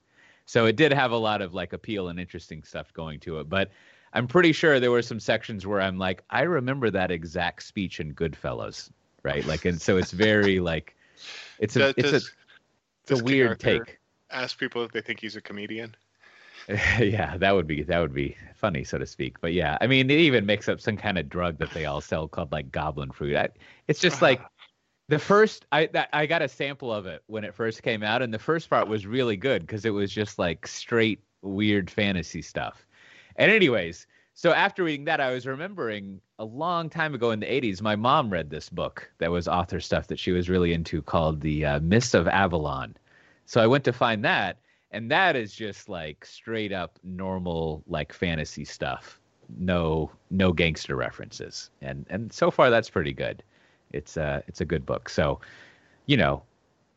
so 0.46 0.66
it 0.66 0.76
did 0.76 0.92
have 0.92 1.12
a 1.12 1.16
lot 1.16 1.42
of 1.42 1.54
like 1.54 1.72
appeal 1.72 2.08
and 2.08 2.18
interesting 2.18 2.62
stuff 2.62 2.92
going 2.92 3.20
to 3.20 3.38
it. 3.40 3.48
But 3.48 3.70
I'm 4.12 4.26
pretty 4.26 4.52
sure 4.52 4.80
there 4.80 4.90
were 4.90 5.02
some 5.02 5.20
sections 5.20 5.66
where 5.66 5.80
I'm 5.80 5.98
like, 5.98 6.24
I 6.30 6.42
remember 6.42 6.90
that 6.90 7.10
exact 7.10 7.62
speech 7.62 8.00
in 8.00 8.14
Goodfellas, 8.14 8.90
right? 9.22 9.44
Like, 9.46 9.64
and 9.64 9.80
so 9.80 9.96
it's 9.96 10.10
very 10.10 10.58
like, 10.70 10.96
it's 11.60 11.76
a 11.76 11.92
Does- 11.92 11.94
it's 11.96 12.12
a 12.12 12.30
it's 13.08 13.20
a 13.20 13.24
weird 13.24 13.60
take. 13.60 13.98
Ask 14.30 14.58
people 14.58 14.84
if 14.84 14.92
they 14.92 15.00
think 15.00 15.20
he's 15.20 15.36
a 15.36 15.40
comedian. 15.40 15.94
yeah, 17.00 17.36
that 17.38 17.54
would 17.54 17.66
be 17.66 17.82
that 17.82 17.98
would 17.98 18.14
be 18.14 18.36
funny, 18.54 18.84
so 18.84 18.98
to 18.98 19.06
speak. 19.06 19.40
But 19.40 19.52
yeah, 19.52 19.76
I 19.80 19.86
mean, 19.86 20.08
it 20.10 20.20
even 20.20 20.46
makes 20.46 20.68
up 20.68 20.80
some 20.80 20.96
kind 20.96 21.18
of 21.18 21.28
drug 21.28 21.58
that 21.58 21.72
they 21.72 21.86
all 21.86 22.00
sell 22.00 22.28
called 22.28 22.52
like 22.52 22.70
goblin 22.70 23.10
fruit. 23.10 23.36
I, 23.36 23.48
it's 23.88 24.00
just 24.00 24.22
like 24.22 24.40
the 25.08 25.18
first 25.18 25.66
I 25.72 25.86
that, 25.92 26.10
I 26.12 26.26
got 26.26 26.42
a 26.42 26.48
sample 26.48 26.92
of 26.92 27.06
it 27.06 27.22
when 27.26 27.44
it 27.44 27.54
first 27.54 27.82
came 27.82 28.02
out, 28.04 28.22
and 28.22 28.32
the 28.32 28.38
first 28.38 28.70
part 28.70 28.86
was 28.86 29.06
really 29.06 29.36
good 29.36 29.62
because 29.62 29.84
it 29.84 29.90
was 29.90 30.12
just 30.12 30.38
like 30.38 30.66
straight 30.66 31.20
weird 31.42 31.90
fantasy 31.90 32.42
stuff. 32.42 32.86
And 33.34 33.50
anyways, 33.50 34.06
so 34.34 34.52
after 34.52 34.84
reading 34.84 35.06
that, 35.06 35.20
I 35.20 35.32
was 35.32 35.46
remembering 35.46 36.20
a 36.38 36.44
long 36.44 36.88
time 36.88 37.14
ago 37.14 37.32
in 37.32 37.40
the 37.40 37.46
'80s, 37.46 37.82
my 37.82 37.96
mom 37.96 38.30
read 38.30 38.48
this 38.48 38.68
book 38.68 39.10
that 39.18 39.32
was 39.32 39.48
author 39.48 39.80
stuff 39.80 40.06
that 40.06 40.20
she 40.20 40.30
was 40.30 40.48
really 40.48 40.72
into 40.72 41.02
called 41.02 41.40
The 41.40 41.64
uh, 41.64 41.80
Mists 41.80 42.14
of 42.14 42.28
Avalon. 42.28 42.96
So 43.46 43.60
I 43.60 43.66
went 43.66 43.82
to 43.84 43.92
find 43.92 44.24
that, 44.24 44.59
and 44.92 45.10
that 45.10 45.36
is 45.36 45.52
just 45.52 45.88
like 45.88 46.24
straight 46.24 46.72
up 46.72 46.98
normal 47.04 47.82
like 47.86 48.12
fantasy 48.12 48.64
stuff. 48.64 49.20
No 49.58 50.10
no 50.30 50.52
gangster 50.52 50.96
references. 50.96 51.70
And 51.80 52.06
and 52.10 52.32
so 52.32 52.50
far 52.50 52.70
that's 52.70 52.90
pretty 52.90 53.12
good. 53.12 53.42
It's 53.92 54.16
uh 54.16 54.42
it's 54.46 54.60
a 54.60 54.64
good 54.64 54.84
book. 54.84 55.08
So, 55.08 55.40
you 56.06 56.16
know, 56.16 56.42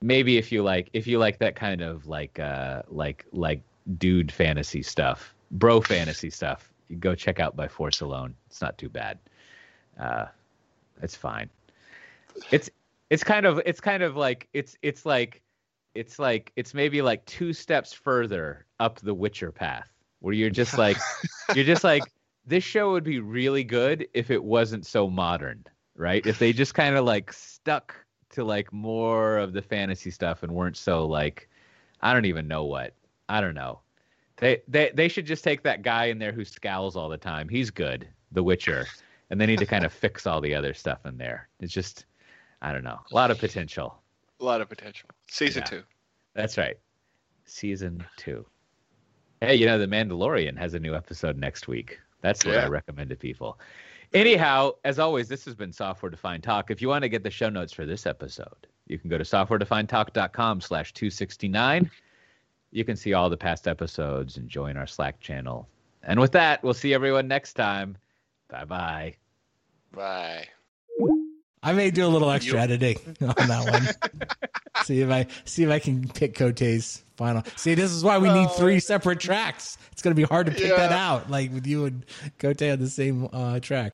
maybe 0.01 0.37
if 0.37 0.51
you 0.51 0.63
like 0.63 0.89
if 0.93 1.07
you 1.07 1.19
like 1.19 1.39
that 1.39 1.55
kind 1.55 1.81
of 1.81 2.07
like 2.07 2.39
uh 2.39 2.83
like 2.89 3.25
like 3.31 3.61
dude 3.97 4.31
fantasy 4.31 4.81
stuff, 4.81 5.33
bro 5.51 5.81
fantasy 5.81 6.29
stuff, 6.29 6.71
you 6.89 6.95
go 6.95 7.15
check 7.15 7.39
out 7.39 7.55
by 7.55 7.67
Force 7.67 8.01
Alone. 8.01 8.35
It's 8.47 8.61
not 8.61 8.77
too 8.77 8.89
bad. 8.89 9.19
Uh 9.99 10.25
it's 11.01 11.15
fine. 11.15 11.49
It's 12.51 12.69
it's 13.09 13.23
kind 13.23 13.45
of 13.45 13.61
it's 13.65 13.79
kind 13.81 14.01
of 14.01 14.15
like 14.15 14.47
it's 14.53 14.77
it's 14.81 15.05
like 15.05 15.41
it's 15.95 16.19
like 16.19 16.51
it's 16.55 16.73
maybe 16.73 17.01
like 17.01 17.25
two 17.25 17.53
steps 17.53 17.93
further 17.93 18.65
up 18.79 18.99
the 18.99 19.13
Witcher 19.13 19.51
path, 19.51 19.89
where 20.19 20.33
you're 20.33 20.49
just 20.49 20.77
like 20.77 20.97
you're 21.55 21.65
just 21.65 21.83
like 21.83 22.03
this 22.45 22.63
show 22.63 22.91
would 22.91 23.03
be 23.03 23.19
really 23.19 23.63
good 23.63 24.07
if 24.13 24.29
it 24.31 24.43
wasn't 24.43 24.85
so 24.85 25.09
modern, 25.09 25.65
right? 25.95 26.25
If 26.25 26.39
they 26.39 26.53
just 26.53 26.73
kind 26.73 26.95
of 26.95 27.05
like 27.05 27.31
stuck 27.31 27.95
to 28.31 28.43
like 28.43 28.73
more 28.73 29.37
of 29.37 29.53
the 29.53 29.61
fantasy 29.61 30.11
stuff 30.11 30.43
and 30.43 30.51
weren't 30.51 30.77
so 30.77 31.05
like 31.05 31.49
I 32.01 32.13
don't 32.13 32.25
even 32.25 32.47
know 32.47 32.65
what. 32.65 32.93
I 33.29 33.39
don't 33.39 33.55
know. 33.55 33.79
They 34.37 34.61
they 34.67 34.91
they 34.93 35.07
should 35.07 35.25
just 35.25 35.43
take 35.43 35.63
that 35.63 35.83
guy 35.83 36.05
in 36.05 36.19
there 36.19 36.31
who 36.31 36.43
scowls 36.43 36.95
all 36.95 37.09
the 37.09 37.17
time. 37.17 37.47
He's 37.47 37.71
good, 37.71 38.07
The 38.31 38.43
Witcher, 38.43 38.87
and 39.29 39.39
they 39.39 39.45
need 39.45 39.59
to 39.59 39.65
kind 39.65 39.85
of 39.85 39.93
fix 40.03 40.27
all 40.27 40.41
the 40.41 40.55
other 40.55 40.73
stuff 40.73 41.05
in 41.05 41.17
there. 41.17 41.47
It's 41.59 41.73
just 41.73 42.05
I 42.61 42.73
don't 42.73 42.83
know. 42.83 42.99
A 43.11 43.15
lot 43.15 43.31
of 43.31 43.39
potential. 43.39 44.02
A 44.43 44.45
lot 44.45 44.59
of 44.59 44.67
potential. 44.67 45.09
Season 45.29 45.61
Yeah. 45.61 45.69
two. 45.69 45.83
That's 46.33 46.57
right. 46.57 46.77
Season 47.45 48.05
two. 48.17 48.45
Hey, 49.39 49.55
you 49.55 49.65
know, 49.65 49.79
The 49.79 49.87
Mandalorian 49.87 50.57
has 50.57 50.73
a 50.73 50.79
new 50.79 50.95
episode 50.95 51.37
next 51.37 51.69
week. 51.69 51.97
That's 52.19 52.45
what 52.45 52.55
I 52.57 52.67
recommend 52.67 53.09
to 53.11 53.15
people. 53.15 53.57
Anyhow, 54.13 54.71
as 54.83 54.99
always, 54.99 55.29
this 55.29 55.45
has 55.45 55.55
been 55.55 55.71
Software 55.71 56.09
Defined 56.09 56.43
Talk. 56.43 56.71
If 56.71 56.81
you 56.81 56.89
want 56.89 57.03
to 57.03 57.09
get 57.09 57.23
the 57.23 57.31
show 57.31 57.47
notes 57.47 57.71
for 57.71 57.85
this 57.85 58.05
episode, 58.05 58.67
you 58.87 58.99
can 58.99 59.09
go 59.09 59.17
to 59.17 59.23
softwaredefinedtalk.com 59.23 60.59
slash 60.59 60.91
269. 60.93 61.89
You 62.71 62.83
can 62.83 62.97
see 62.97 63.13
all 63.13 63.29
the 63.29 63.37
past 63.37 63.65
episodes 63.65 64.35
and 64.35 64.49
join 64.49 64.75
our 64.75 64.87
Slack 64.87 65.21
channel. 65.21 65.69
And 66.03 66.19
with 66.19 66.33
that, 66.33 66.61
we'll 66.63 66.73
see 66.73 66.93
everyone 66.93 67.29
next 67.29 67.53
time. 67.53 67.97
Bye 68.49 68.65
bye 68.65 69.15
bye. 69.93 70.47
I 71.64 71.74
may 71.74 71.89
do 71.91 72.05
a 72.05 72.09
little 72.09 72.30
extra 72.30 72.57
You- 72.57 72.64
editing 72.64 72.97
on 73.22 73.47
that 73.47 73.72
one. 73.72 74.84
see 74.86 75.01
if 75.01 75.09
I 75.09 75.28
see 75.45 75.64
if 75.64 75.70
I 75.70 75.80
can 75.80 76.07
pick 76.09 76.36
Coté's 76.36 77.03
final. 77.16 77.43
See, 77.55 77.74
this 77.76 77.91
is 77.91 78.03
why 78.03 78.18
we 78.18 78.30
need 78.32 78.49
three 78.51 78.80
separate 78.80 79.20
tracks. 79.20 79.78
It's 79.91 80.01
gonna 80.01 80.16
be 80.16 80.24
hard 80.24 80.47
to 80.47 80.51
pick 80.51 80.76
that 80.76 80.91
out, 80.91 81.30
like 81.30 81.53
with 81.53 81.66
you 81.66 81.86
and 81.86 82.05
Coté 82.39 82.74
on 82.74 82.80
the 82.80 82.89
same 82.89 83.28
uh, 83.32 83.59
track. 83.59 83.82